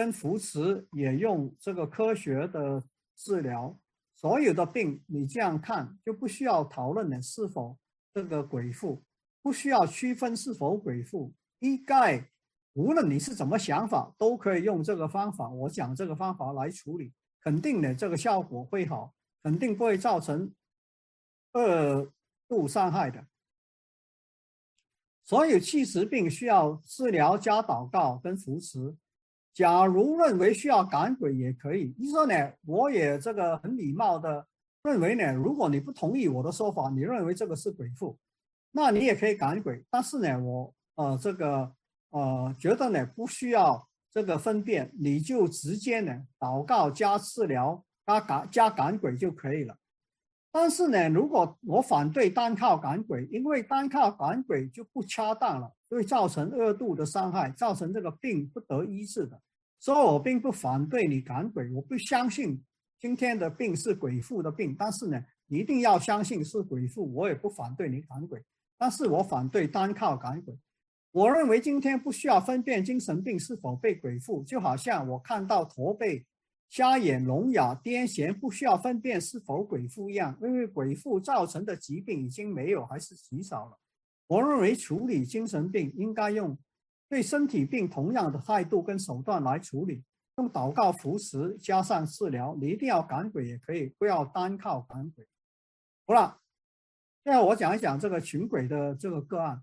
[0.00, 2.82] 跟扶持也用这个科学的
[3.18, 3.78] 治疗，
[4.16, 7.76] 所有的病你这样看就不需要讨论你是否
[8.14, 9.04] 这个鬼附，
[9.42, 12.30] 不需要区分是否鬼附，一概
[12.72, 15.50] 无论你是怎么想法，都可以用这个方法。
[15.50, 17.12] 我讲这个方法来处理，
[17.42, 19.12] 肯定的这个效果会好，
[19.42, 20.50] 肯定不会造成
[21.52, 22.10] 二
[22.48, 23.26] 度伤害的。
[25.24, 28.96] 所有气实病需要治疗加祷告跟扶持。
[29.52, 32.34] 假如认为需要赶鬼也可以，你说呢？
[32.66, 34.46] 我也这个很礼貌的
[34.84, 38.16] 认为呢，如果你不同意我的说法，你认为这个是鬼附，
[38.70, 39.84] 那你也可以赶鬼。
[39.90, 41.72] 但是呢，我呃这个
[42.10, 49.76] 呃觉得呢，不需要这个分辨，你就直接呢祷告加治疗加赶加赶鬼就可以了。
[50.52, 55.72] 但是呢，如果我反对单靠赶鬼，因为单靠赶鬼就不恰当了。
[55.96, 59.40] 会造成二度的伤害，造成这个病不得医治的。
[59.78, 62.62] 所以我并不反对你赶鬼，我不相信
[62.98, 64.76] 今天的病是鬼附的病。
[64.78, 68.42] 但是呢，一定要相信是鬼附，我也不反对你赶鬼。
[68.78, 70.58] 但是我反对单靠赶鬼。
[71.12, 76.24] 我认为今天不需要分辨精神病是否被鬼附，就好像我看到驼背、
[76.68, 83.78] 瞎眼、聋哑、癫痫，不需要分辨是否鬼附一样，因为鬼附造成的疾病已经没有，还是极少了。
[84.30, 86.56] 我认为处理精神病应该用
[87.08, 90.04] 对身体病同样的态度跟手段来处理，
[90.36, 92.56] 用祷告扶持加上治疗。
[92.60, 95.26] 你一定要赶鬼也可以，不要单靠赶鬼。
[96.06, 96.38] 好了，
[97.24, 99.60] 现在我讲一讲这个群鬼的这个个案。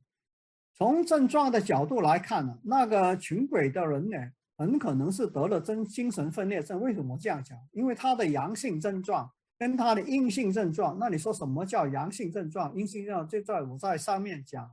[0.73, 4.17] 从症状的角度来看呢，那个群鬼的人呢，
[4.57, 6.81] 很可能是得了真精神分裂症。
[6.81, 7.57] 为什么这样讲？
[7.71, 9.31] 因为他的阳性症状。
[9.59, 12.75] 跟他的阴性症状，那你说什么叫阳性症状？
[12.75, 14.71] 阴性症状就在我在上面讲，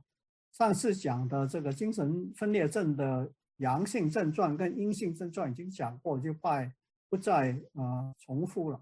[0.51, 6.71] 上次讲的这个精神分裂症的阳性症状跟阴性症状已经讲过，就快
[7.09, 8.79] 不再呃重复了。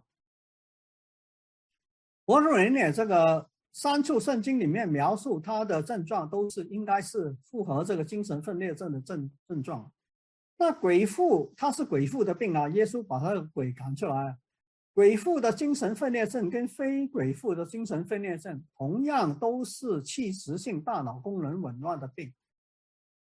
[2.25, 9.91] 我认为呢，这个三处圣经里面描述他的症状都是应该是符合这个精神分裂症的症症状。
[10.57, 14.38] 那鬼父他是鬼父的病啊，耶稣把他的鬼赶出来了。
[14.94, 22.32] 鬼附的精神分裂症跟非鬼附的精神分裂症同样都是器质性大脑功能紊乱的病。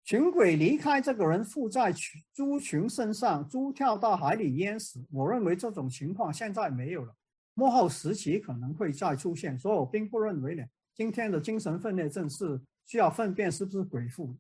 [0.04, 1.94] 群鬼离开这个人附在
[2.34, 5.06] 猪群身上，猪跳到海里淹死。
[5.12, 7.14] 我认为这种情况现在没有了，
[7.54, 10.64] 幕后时期可能会再出现，所以我并不认为呢，
[10.96, 14.36] 今天的精神分裂症是需要分辨是不是鬼附。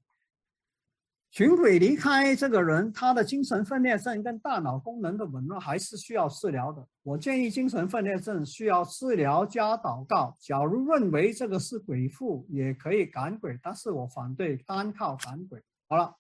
[1.32, 6.86] 群鬼离开这个人，他的精神分裂症跟大脑功能的紊乱还是需要治疗的。
[7.04, 10.36] 我建议精神分裂症需要治疗加祷告。
[10.40, 15.64] 假如认为这个是鬼附，也可以赶鬼，但是我反对单靠赶鬼。
[15.88, 16.18] 好了，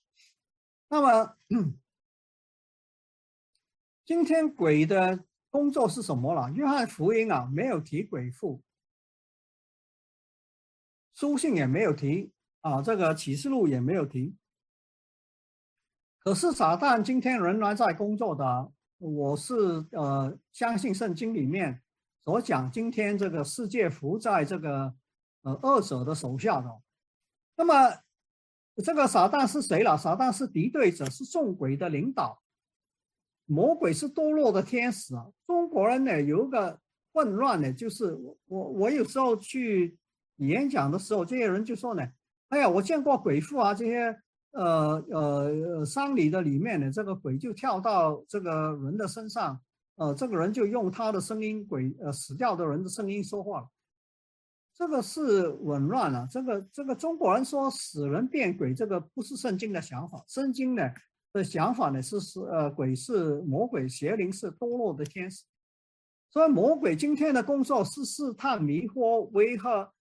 [0.87, 1.35] 那么
[4.05, 6.51] 今天鬼的工作是什么了？
[6.51, 8.61] 约翰福音啊，没有提鬼附，
[11.15, 12.31] 书信也没有提
[12.61, 14.35] 啊，这个启示录也没有提。
[16.23, 19.53] 可是撒旦今天仍然在工作的，我是
[19.91, 21.81] 呃相信圣经里面
[22.25, 24.93] 所讲，今天这个世界服在这个
[25.43, 26.81] 呃恶者的手下的。
[27.55, 27.73] 那么
[28.83, 29.97] 这个撒旦是谁了？
[29.97, 32.41] 撒旦是敌对者，是众鬼的领导。
[33.45, 35.25] 魔鬼是堕落的天使啊！
[35.47, 36.79] 中国人呢有一个
[37.11, 39.97] 混乱呢，就是我我我有时候去
[40.35, 42.07] 演讲的时候，这些人就说呢
[42.49, 44.21] ：“哎呀，我见过鬼父啊，这些
[44.51, 49.59] 呃呃丧礼的里面呢，这个鬼就跳到这个人的身上，
[49.95, 53.67] 呃，这个人就用他的声音，鬼呃死掉的人的声音说话了，
[54.75, 56.27] 这个是紊乱了。
[56.31, 60.83] 这个这个中国人说死人变鬼，这个不是圣经的想法，圣经呢。”
[61.31, 65.43] 的想法呢是是呃鬼是魔鬼邪灵是堕落的天使，
[66.31, 69.93] 所以魔鬼今天的工作是试探迷惑威吓，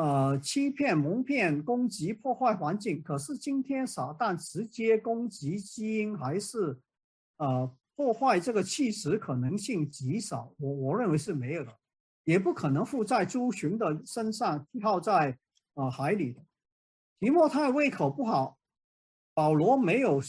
[0.00, 3.02] 呃欺骗蒙骗攻击破坏环境。
[3.02, 6.78] 可是今天撒旦直接攻击基因还是
[7.36, 11.72] 呃破坏这个气质可能性极少，我我认为是没有的，
[12.24, 15.36] 也不可能附在猪群的身上跳在
[15.74, 16.36] 啊海里。
[17.18, 18.56] 提莫太胃口不好，
[19.34, 20.22] 保罗没有。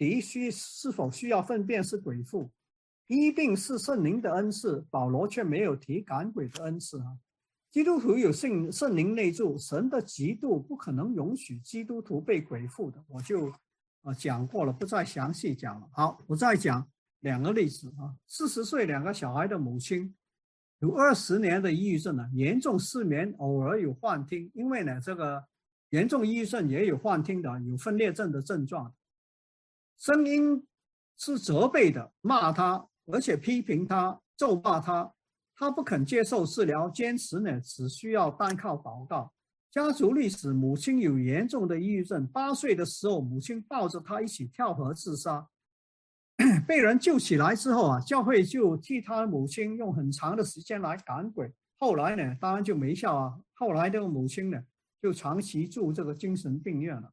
[0.00, 2.50] 提需是否需要粪便是鬼父，
[3.06, 4.86] 一定是圣灵的恩赐。
[4.88, 7.18] 保罗却没有提赶鬼的恩赐啊！
[7.70, 13.00] 基督徒有圣圣灵内住，神的极度不可能容许基督徒被鬼附的。
[13.06, 13.48] 我就
[14.02, 15.88] 啊讲过了，不再详细讲了。
[15.92, 16.84] 好，我再讲
[17.20, 18.12] 两个例子啊。
[18.26, 20.12] 四十岁两个小孩的母亲，
[20.80, 24.50] 有二十年的抑郁症呢，严重失眠，偶尔有幻听。
[24.52, 25.44] 因为呢，这个
[25.90, 28.92] 严重抑郁症也有幻听的，有分裂症的症状。
[29.96, 30.66] 声音
[31.18, 35.14] 是责备的，骂他，而且批评他，咒骂他。
[35.60, 39.30] 他不肯接受治疗，坚持呢，只需要单靠祷告。
[39.70, 42.26] 家族历史，母亲有严重的抑郁症。
[42.28, 45.46] 八岁的时候，母亲抱着他一起跳河自杀，
[46.66, 51.52] 被人救起来之后啊，教会就替他母亲用很长的时间来赶鬼。
[51.76, 53.38] 后来呢，当然就没效啊。
[53.52, 54.64] 后来这个母亲呢，
[55.02, 57.12] 就长期住这个精神病院了。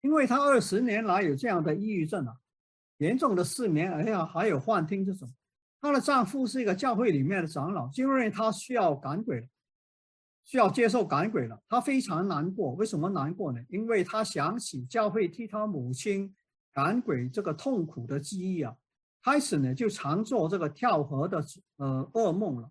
[0.00, 2.34] 因为他二十年来有这样的抑郁症啊，
[2.96, 5.32] 严重的失眠，哎呀，还有幻听这种。
[5.82, 9.50] 她的丈夫是一个教会里面的长老，就认为她需要赶鬼，
[10.44, 11.60] 需要接受赶鬼了。
[11.68, 13.60] 她非常难过，为什么难过呢？
[13.68, 16.32] 因为她想起教会替她母亲
[16.72, 18.72] 赶鬼这个痛苦的记忆啊，
[19.24, 21.44] 开始呢就常做这个跳河的
[21.78, 22.70] 呃噩梦了。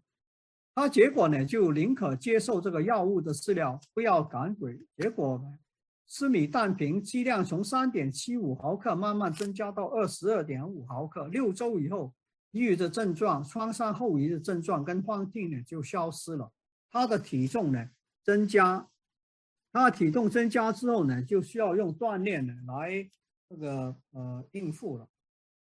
[0.74, 4.80] 她结果呢就宁可接受这个药物的治疗，不要赶鬼。
[4.96, 5.60] 结果呢？
[6.08, 12.14] 司米氮平剂量从三点七五毫克慢慢增加到二十二点五毫克，六周以后，
[12.52, 16.52] 抑郁的症状、创伤后遗的症状跟幻听呢就消失了。
[16.90, 17.90] 他的体重呢
[18.24, 18.90] 增加，
[19.72, 23.10] 他的体重增加之后呢，就需要用锻炼呢来
[23.50, 25.08] 这个呃应付了。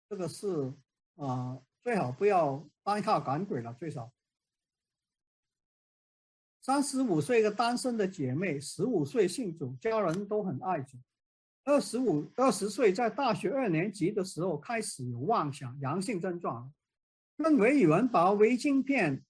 [0.08, 0.72] 这个是
[1.14, 4.12] 啊，最好不要单靠赶鬼了，最少。
[6.62, 10.98] 三十五岁一个单身的姐妹，十五岁信主，家人都很爱主。
[11.64, 16.72] 二十五二十岁在大学二年级的时候开始有妄想阳性症状，
[17.42, 19.24] 认为有人把微芯片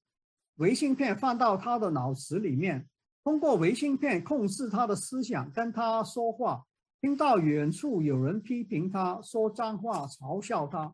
[0.57, 2.89] 微芯片放到他的脑子里面，
[3.23, 6.67] 通过微芯片控制他的思想，跟他说话。
[7.01, 10.93] 听到远处有人批评他，说脏话，嘲笑他，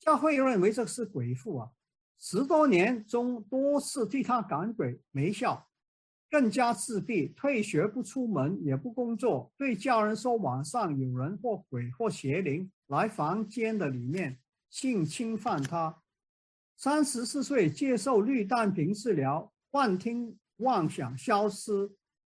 [0.00, 1.70] 教会认为这是鬼父啊。
[2.18, 5.68] 十多年中多次替他赶鬼没效，
[6.28, 14.38] 更加自闭，退学不出门也不工作，对家人说晚上有人或鬼或邪灵来房间的里面
[14.70, 16.01] 性侵犯他。
[16.82, 21.88] 三十四岁接受氯氮平治疗，幻听妄想消失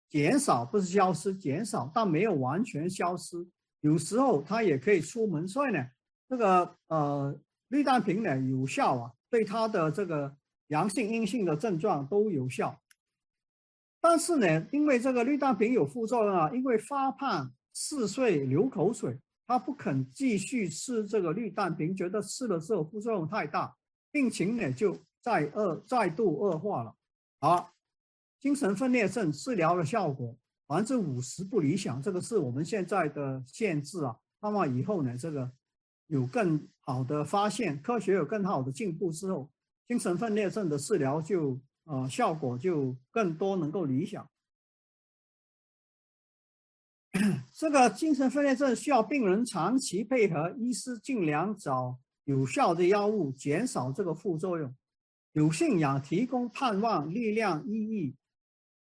[0.09, 3.47] 减少，不是消失减少，但没有完全消失。
[3.79, 5.87] 有时候他也可以出门，所以呢，
[6.27, 7.33] 这个呃
[7.69, 9.13] 氯氮平呢有效啊。
[9.29, 10.35] 对他的这个
[10.67, 12.77] 阳性、阴性的症状都有效，
[14.01, 19.17] 但是呢，因为这个氯氮平有副作用啊，因为发胖、嗜睡、流口水，
[19.47, 23.73] 他不肯继续吃这个氯氮平，觉得吃了之后副作用太大，
[24.11, 26.95] 病情呢就再恶、再度恶化了。
[27.39, 27.73] 好，
[28.39, 34.15] 精神分裂症治疗的效果百分之五十不理想，这个是我们现在的限制啊。
[34.41, 35.51] 那么以后呢，这个。
[36.07, 39.49] 有更好的发现，科学有更好的进步之后，
[39.87, 44.29] 精神分裂症的治疗就呃效果就更多能够理想。
[47.55, 54.75] 这个精神分裂症需要病人长期配合医师，尽量找有效的药物，减少这个副作用。
[55.33, 58.15] 有信仰提供盼望、力量、意义，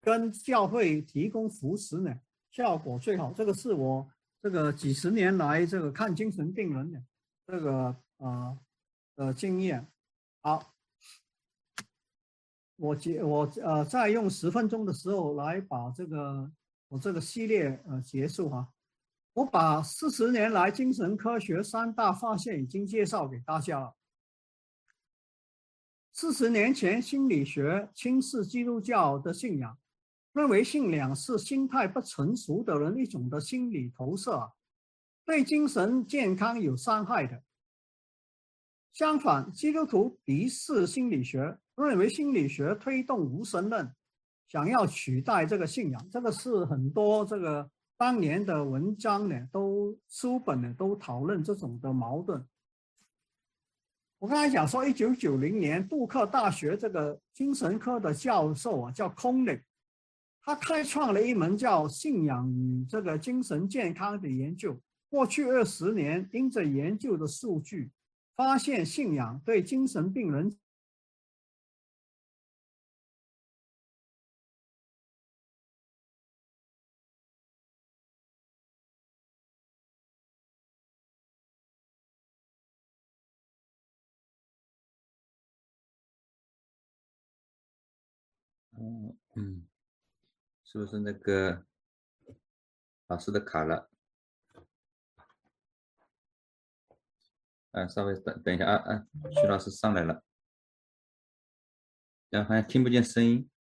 [0.01, 2.21] 跟教会提供扶持呢，
[2.51, 3.33] 效果最好。
[3.33, 4.11] 这个是我。
[4.43, 7.03] 这个几十年来，这个看精神病人的
[7.47, 8.59] 这个呃
[9.17, 9.91] 的经验。
[10.43, 10.75] 好，
[12.77, 16.53] 我结我呃再用十分钟的时候来把这个
[16.89, 18.69] 我这个系列呃结束哈。
[19.35, 23.97] 我把四十年来精神科学三大发现已经介绍给大家了。
[26.13, 29.77] 四十年前，心理学轻视基督教的信仰，
[30.33, 34.53] 认为信仰是心态不成熟的人一种的心理投射，
[35.25, 37.43] 对精神健康有伤害的。
[38.93, 43.93] 相反，基督徒敌视心理学，认为心理学推动无神论，
[44.47, 46.09] 想要取代这个信仰。
[46.09, 47.69] 这个是很多这个。
[47.97, 52.45] 当年的文章呢，都书本呢都讨论这种的矛盾。
[54.19, 59.61] 我刚才讲说，一九九零年，杜克大学这个精神科的教授啊，叫 Conley，，
[60.43, 64.77] 他开创了一门叫信仰与这个精神健康的研究。
[65.09, 67.93] 过去二十年，因着研究的数据，
[68.35, 70.57] 发现信仰对精神病人。
[88.85, 89.67] 哦，嗯，
[90.63, 91.65] 是不是那个
[93.07, 93.91] 老师的卡了？
[97.71, 99.07] 啊，稍微等等一下啊啊，
[99.41, 100.23] 徐老师上来了，
[102.29, 103.51] 然后好像听不见声音。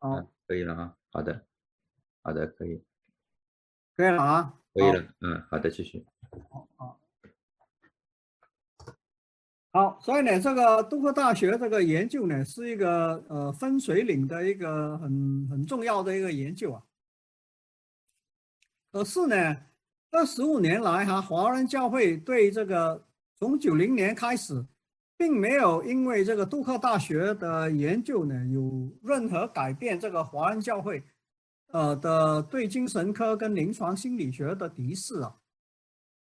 [0.00, 1.46] 哦，可以了啊，好的，
[2.22, 2.84] 好的，可以，
[3.96, 6.06] 可以了啊，可以了，嗯，好的，继续。
[6.50, 7.00] 好，好。
[9.76, 16.82] 好，所以呢，这个杜克大学这个研究呢，是一个呃分水岭的一个很很重要的一个研究啊。
[18.90, 19.54] 可是呢，
[20.10, 23.04] 这十五年来哈，华人教会对这个
[23.38, 24.64] 从九零年开始，
[25.18, 31.04] 并没有因为这个杜克大学的研究呢，有任何改变这个华人教会
[31.66, 35.36] 呃的对精神科跟临床心理学的敌视啊。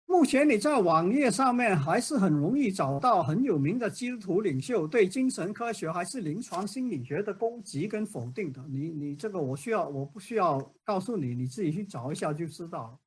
[0.06, 8.64] 目前你在网页上面还是很容易找到很有名的基督徒领袖对精神科学还是临床心理学的攻击跟否定的。
[8.70, 13.00] 你你这个我需要我不需要告诉你，你自己去找一下就知道了。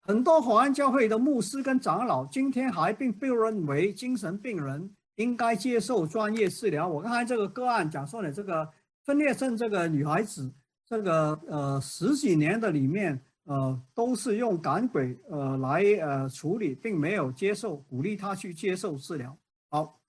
[0.00, 6.88] 很多华安教会的牧师跟长老今天还并不认为精神病人应该接受专业治疗。
[6.88, 8.68] 我刚才这个个案讲说呢，这个
[9.04, 10.50] 分裂症这个女孩子，
[10.88, 13.20] 这个呃十几年的里面。
[13.50, 19.36] 呃，都是用赶鬼呃来呃处理，并没有接受鼓励他去接受治疗。
[19.70, 20.00] 好，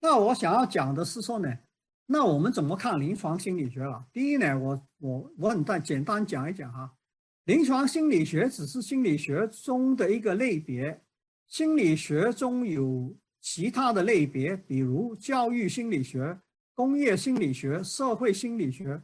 [0.00, 1.56] 那我想要讲的是说呢，
[2.04, 4.04] 那我们怎么看临床心理学了？
[4.12, 6.92] 第一呢，我我我很单简单讲一讲哈，
[7.44, 11.00] 临床心理学只是心理学中的一个类别，
[11.46, 16.36] 心理学中有其他的类别，比如教育心理学、
[16.74, 19.00] 工业心理学、社会心理学。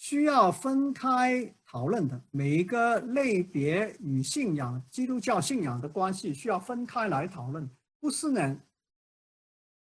[0.00, 7.68] 需要分开讨论的每一个类别与信仰、基督教信仰的关系需要分开来讨论，
[8.00, 8.58] 不是呢？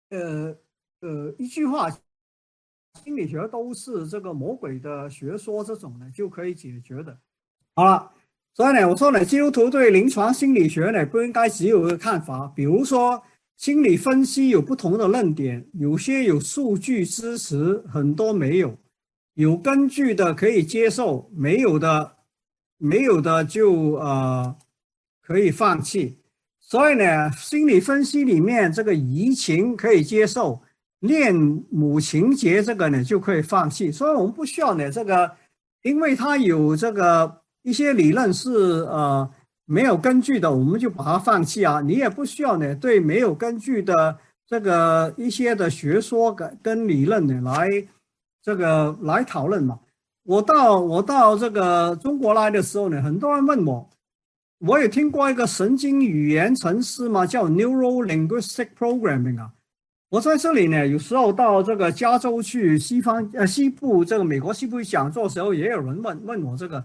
[0.09, 0.57] 呃
[1.01, 1.91] 呃，一句话，
[3.05, 7.19] 心理学都是这个魔鬼的学说，这种呢就可以解决的。
[7.75, 8.11] 好了，
[8.55, 13.23] 所以呢，我说呢，基督徒对临床心理学呢不应该只有一个看法，比如说
[13.59, 18.79] 心理分析有不同的论点，有些有数据支持，很多没有。
[19.37, 22.17] 有根据的可以接受，没有的，
[22.79, 24.57] 没有的就呃
[25.21, 26.19] 可以放弃。
[26.59, 30.63] 所以呢，心理分析里面这个移情可以接受，
[31.01, 31.35] 恋
[31.71, 33.93] 母情节这个呢就可以放弃。
[33.93, 35.31] 所以我们不需要呢这个，
[35.83, 38.51] 因为它有这个一些理论是
[38.89, 39.31] 呃
[39.67, 41.83] 没有根据的，我们就把它放弃啊。
[41.83, 47.87] 你也不需要呢对没有根据的这个一些的学说跟跟理论呢来。
[48.47, 49.77] 这个来讨论嘛？
[50.23, 53.91] 我到我到这个中国来的时候呢，很多人问我，
[54.61, 59.51] 我也听过一个神经语言程式嘛，叫 Neuro Linguistic Programming 啊。
[60.11, 66.85] 我在这里呢，有时候到这个加州去西方呃西部这个美国西部讲座时候，也有人问问我这个。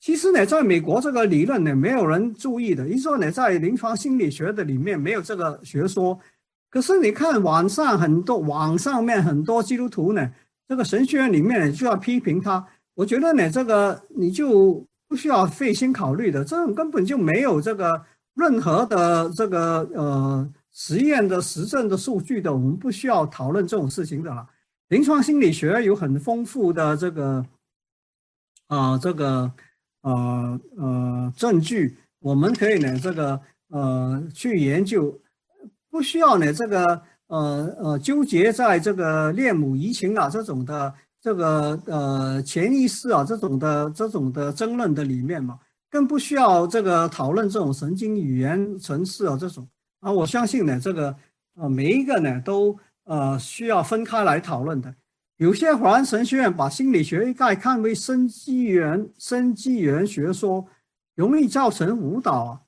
[0.00, 2.86] 其实呢，在美国这个理论呢，没有人注意的。
[2.86, 6.20] 一说呢，在临床心理学的里面没有这个学说。
[6.68, 10.30] 可是你看网上很多网上面很多基督徒呢。
[10.68, 12.64] 这个神学院里面就要批评他，
[12.94, 18.04] 我觉得呢，这个你就不需要费心考虑的，这种根本就没有这个
[18.34, 24.46] 任何的这个呃实验的实证的数据的，我们不需要讨论这种事情的了。
[24.88, 27.44] 临床心理学有很丰富的这个
[28.66, 29.50] 啊这个
[30.02, 35.18] 呃呃证据，我们可以呢这个呃去研究，
[35.90, 45.58] 不需要呢这个呃呃纠结在这个恋母移情啊这种的这个呃潜意识啊这种的这种的争论的里面嘛，
[45.90, 49.66] 更不需要这个讨论这种神经语言层次啊这种
[50.00, 51.14] 啊，我相信呢这个
[51.56, 54.94] 呃每一个呢都呃需要分开来讨论的。
[55.38, 60.66] 有些华人神学院把心理学一概看为生机缘、生机缘学说，
[61.14, 62.60] 容易造成误导啊，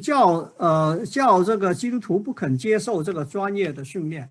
[0.00, 4.30] 叫呃叫这个基督徒不肯接受这个专业的训练。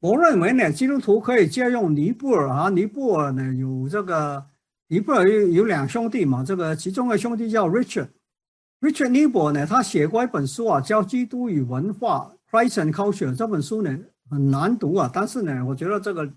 [0.00, 4.44] 我认为呢，基督徒可以借用尼布尔啊，尼布尔呢有这个
[4.88, 13.34] 尼布尔有有两兄弟嘛，这个其中的兄弟叫 Richard，Richard 尼布尔呢，他写过一本书啊，叫《基督与文化》（Christ and Culture）。
[13.34, 13.98] 这本书呢
[14.30, 16.30] 很难读啊，但是呢，我觉得这个。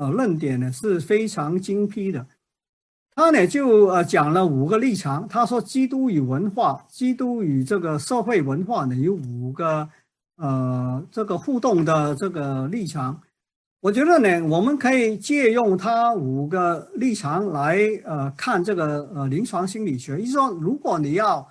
[0.00, 2.24] 呃，论点呢是非常精辟的，
[3.18, 5.26] 他呢就呃讲了五个立场。
[5.26, 9.88] 他说，基督与文化，基督与这个社会文化呢有五个
[10.36, 13.20] 呃这个互动的这个立场。
[13.80, 20.16] 我觉得呢，我们可以借用他五个立场来呃看这个呃临床心理学。
[20.18, 21.44] 就是说，如果你要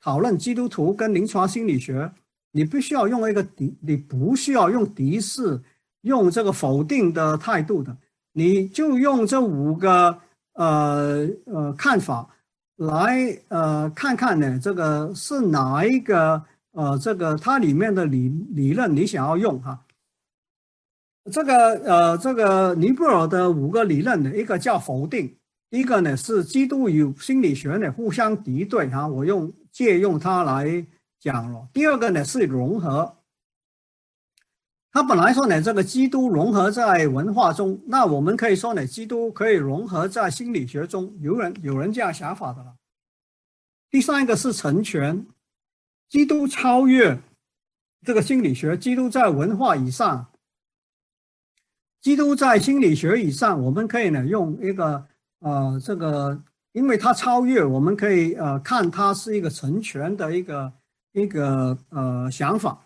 [0.00, 2.08] 讨论基督徒跟临床心理学，
[2.52, 5.60] 你必须要用一个敌，你不需要用敌视。
[6.02, 7.94] 用这个否定的态度的，
[8.32, 10.16] 你就用这五个
[10.58, 12.28] 呃呃看法
[12.76, 19.78] 来呃看看呢，这个是哪一个呃这个它里面的理理论你想要用哈？
[21.30, 21.54] 这个
[21.84, 25.36] 呃这个尼泊尔的五个理论呢，一个叫否定，
[25.70, 30.84] 一个呢是基督与心理学呢互相敌对哈，我用借用它来
[31.20, 31.68] 讲了。
[31.72, 33.14] 第二个呢是融合。
[34.90, 41.14] 他本来说呢，这个基督融合在文化中，那我们可以说呢，基督可以融合在心理学中。
[41.20, 42.74] 有人有人这样想法的了。
[43.90, 45.26] 第三个是成全，
[46.08, 47.18] 基督超越
[48.04, 50.26] 这个心理学，基督在文化以上，
[52.00, 53.62] 基督在心理学以上。
[53.62, 55.06] 我们可以呢用一个
[55.40, 56.42] 呃这个，
[56.72, 60.72] 因为它超越，我们可以呃看它是一个成全的一个
[61.12, 62.82] 一个呃想法。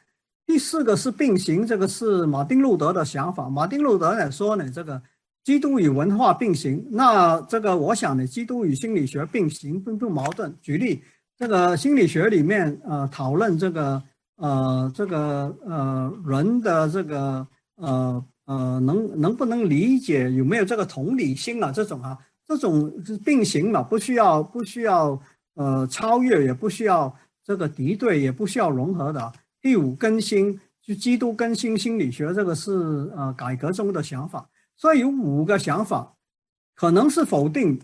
[0.53, 3.49] 第四个是并行，这个是马丁路德的想法。
[3.49, 5.01] 马丁路德呢说呢，这个
[5.43, 6.87] 基督与文化并行。
[6.91, 10.55] 那这个我想呢，基督与心理学并行并不矛盾。
[10.61, 11.03] 举例，
[11.39, 14.03] 这个心理学里面呃讨论这个
[14.37, 17.47] 呃这个呃人的这个
[17.77, 25.19] 呃呃能能不能理解有没有这个同理心啊这种啊这种是并行嘛，不需要不需要
[25.55, 27.11] 呃超越，也不需要
[27.43, 29.33] 这个敌对，也不需要融合的。
[29.63, 32.73] 第五更新就基督更新心理学，这个是
[33.17, 36.17] 呃改革中的想法，所以有五个想法，
[36.75, 37.81] 可能是否定，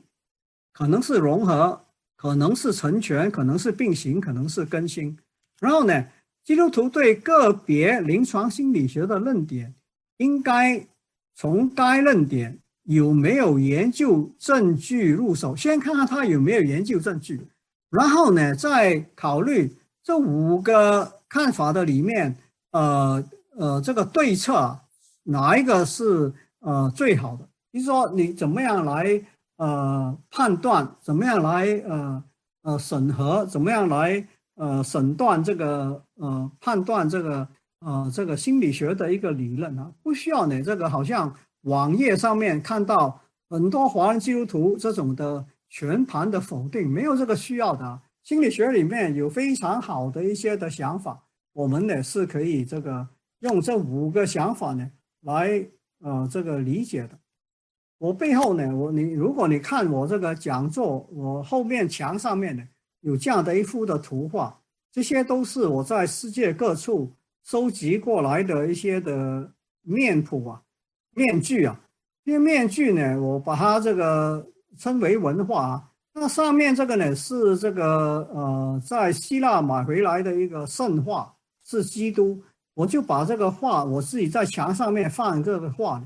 [0.73, 1.81] 可能是融合，
[2.17, 5.17] 可能是成全，可能是并行，可能是更新。
[5.61, 6.05] 然后呢，
[6.43, 9.73] 基督徒对个别临床心理学的论点，
[10.17, 10.85] 应该
[11.37, 17.41] 从该论点有没有研究证据入手，先看看他有没有研究证据，
[17.89, 19.73] 然后呢再考虑
[20.03, 21.18] 这五个。
[21.29, 22.37] 看法的里面，
[22.71, 23.23] 呃
[23.57, 24.79] 呃，这个对策
[25.25, 27.47] 哪一个是呃最好的？
[27.73, 29.21] 就是说你怎么样来
[29.57, 32.25] 呃判断，怎么样来呃
[32.63, 37.49] 呃审核，怎么样来呃审断这个呃判断这个
[37.81, 39.93] 呃这个心理学的一个理论啊？
[40.03, 48.01] 不需要你这个好像网页上面看到很多华人基督徒这种的全盘的否定，没有这个需要的。
[48.29, 51.19] 心理学里面有非常好的一些的想法，
[51.55, 54.87] 我们呢是可以这个用这五个想法呢
[55.23, 55.67] 来
[56.01, 57.19] 呃这个理解的。
[57.97, 62.63] 我背后呢，我你如果你看我这个讲座，我后面墙上面呢
[63.01, 64.61] 有这样的一幅的图画，
[64.93, 67.11] 这些都是我在世界各处
[67.45, 69.51] 收集过来的一些的
[69.81, 70.63] 面谱啊、
[71.15, 71.81] 面具啊。
[72.27, 74.47] 这些面具呢，我把它这个
[74.77, 75.88] 称为文化啊。
[76.21, 81.33] 那上面这个呢是这个呃，在希腊买回来的一个圣画，
[81.65, 82.43] 是基督。
[82.75, 86.03] 我就把这个画，我自己在墙上面放这个画，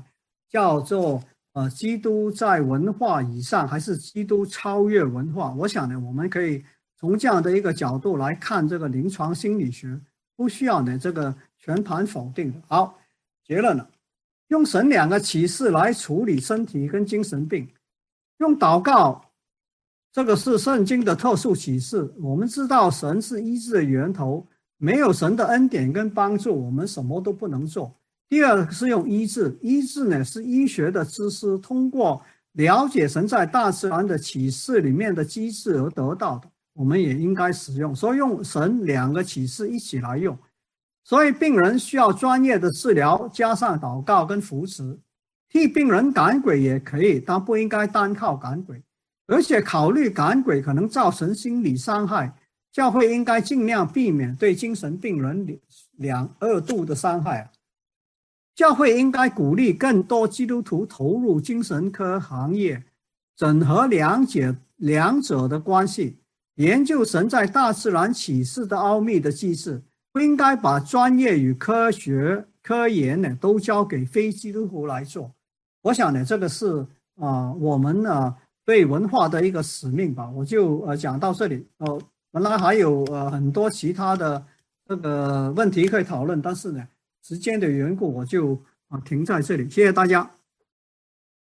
[0.49, 1.19] 叫做
[1.53, 5.51] 呃，基督在文化以上，还是基督超越文化？
[5.57, 6.63] 我想呢，我们可以
[6.97, 9.99] 从这样的一个角度来看这个临床心理学，
[10.35, 12.53] 不需要呢这个全盘否定。
[12.67, 12.99] 好，
[13.43, 13.89] 结论了，
[14.49, 17.67] 用神两个启示来处理身体跟精神病，
[18.37, 19.22] 用祷告。
[20.13, 22.13] 这个是圣经的特殊启示。
[22.21, 27.91] 我们知道神是医治的源头，没有神的恩典跟帮助，我们什么都不能做。
[28.29, 32.21] 第二是用医治，医治呢是医学的知识，通过
[32.51, 36.47] 了解神在大自然的启示里面的机制而得到的。
[36.73, 37.95] 我们也应该使用。
[37.95, 40.37] 所以用神两个启示一起来用。
[41.03, 44.95] 所以病人需要专业的治疗，加上祷告跟扶持，
[45.49, 48.79] 替病人赶鬼也可以，但不应该单靠赶鬼。
[49.27, 52.35] 而且考虑赶鬼可能造成心理伤害，
[52.71, 55.59] 教会应该尽量避免对精神病人
[55.97, 57.49] 两二度的伤害。
[58.53, 62.83] 教会应该鼓励更多基督徒投入精神科行业，
[63.35, 66.17] 整合两者两者的关系，
[66.55, 69.81] 研究神在大自然启示的奥秘的机制。
[70.11, 75.33] 不应该把专业与科学科研呢都交给非基督徒来做。
[75.81, 76.85] 我想呢，这个是
[77.15, 78.35] 啊我们呢。
[78.65, 81.65] 对文化的一个使命吧，我就呃讲到这里。
[81.79, 84.43] 哦，本来还有呃很多其他的
[84.87, 86.87] 这个问题可以讨论，但是呢，
[87.21, 88.57] 时间的缘故，我就
[88.89, 89.69] 啊停在这里。
[89.69, 90.29] 谢谢大家。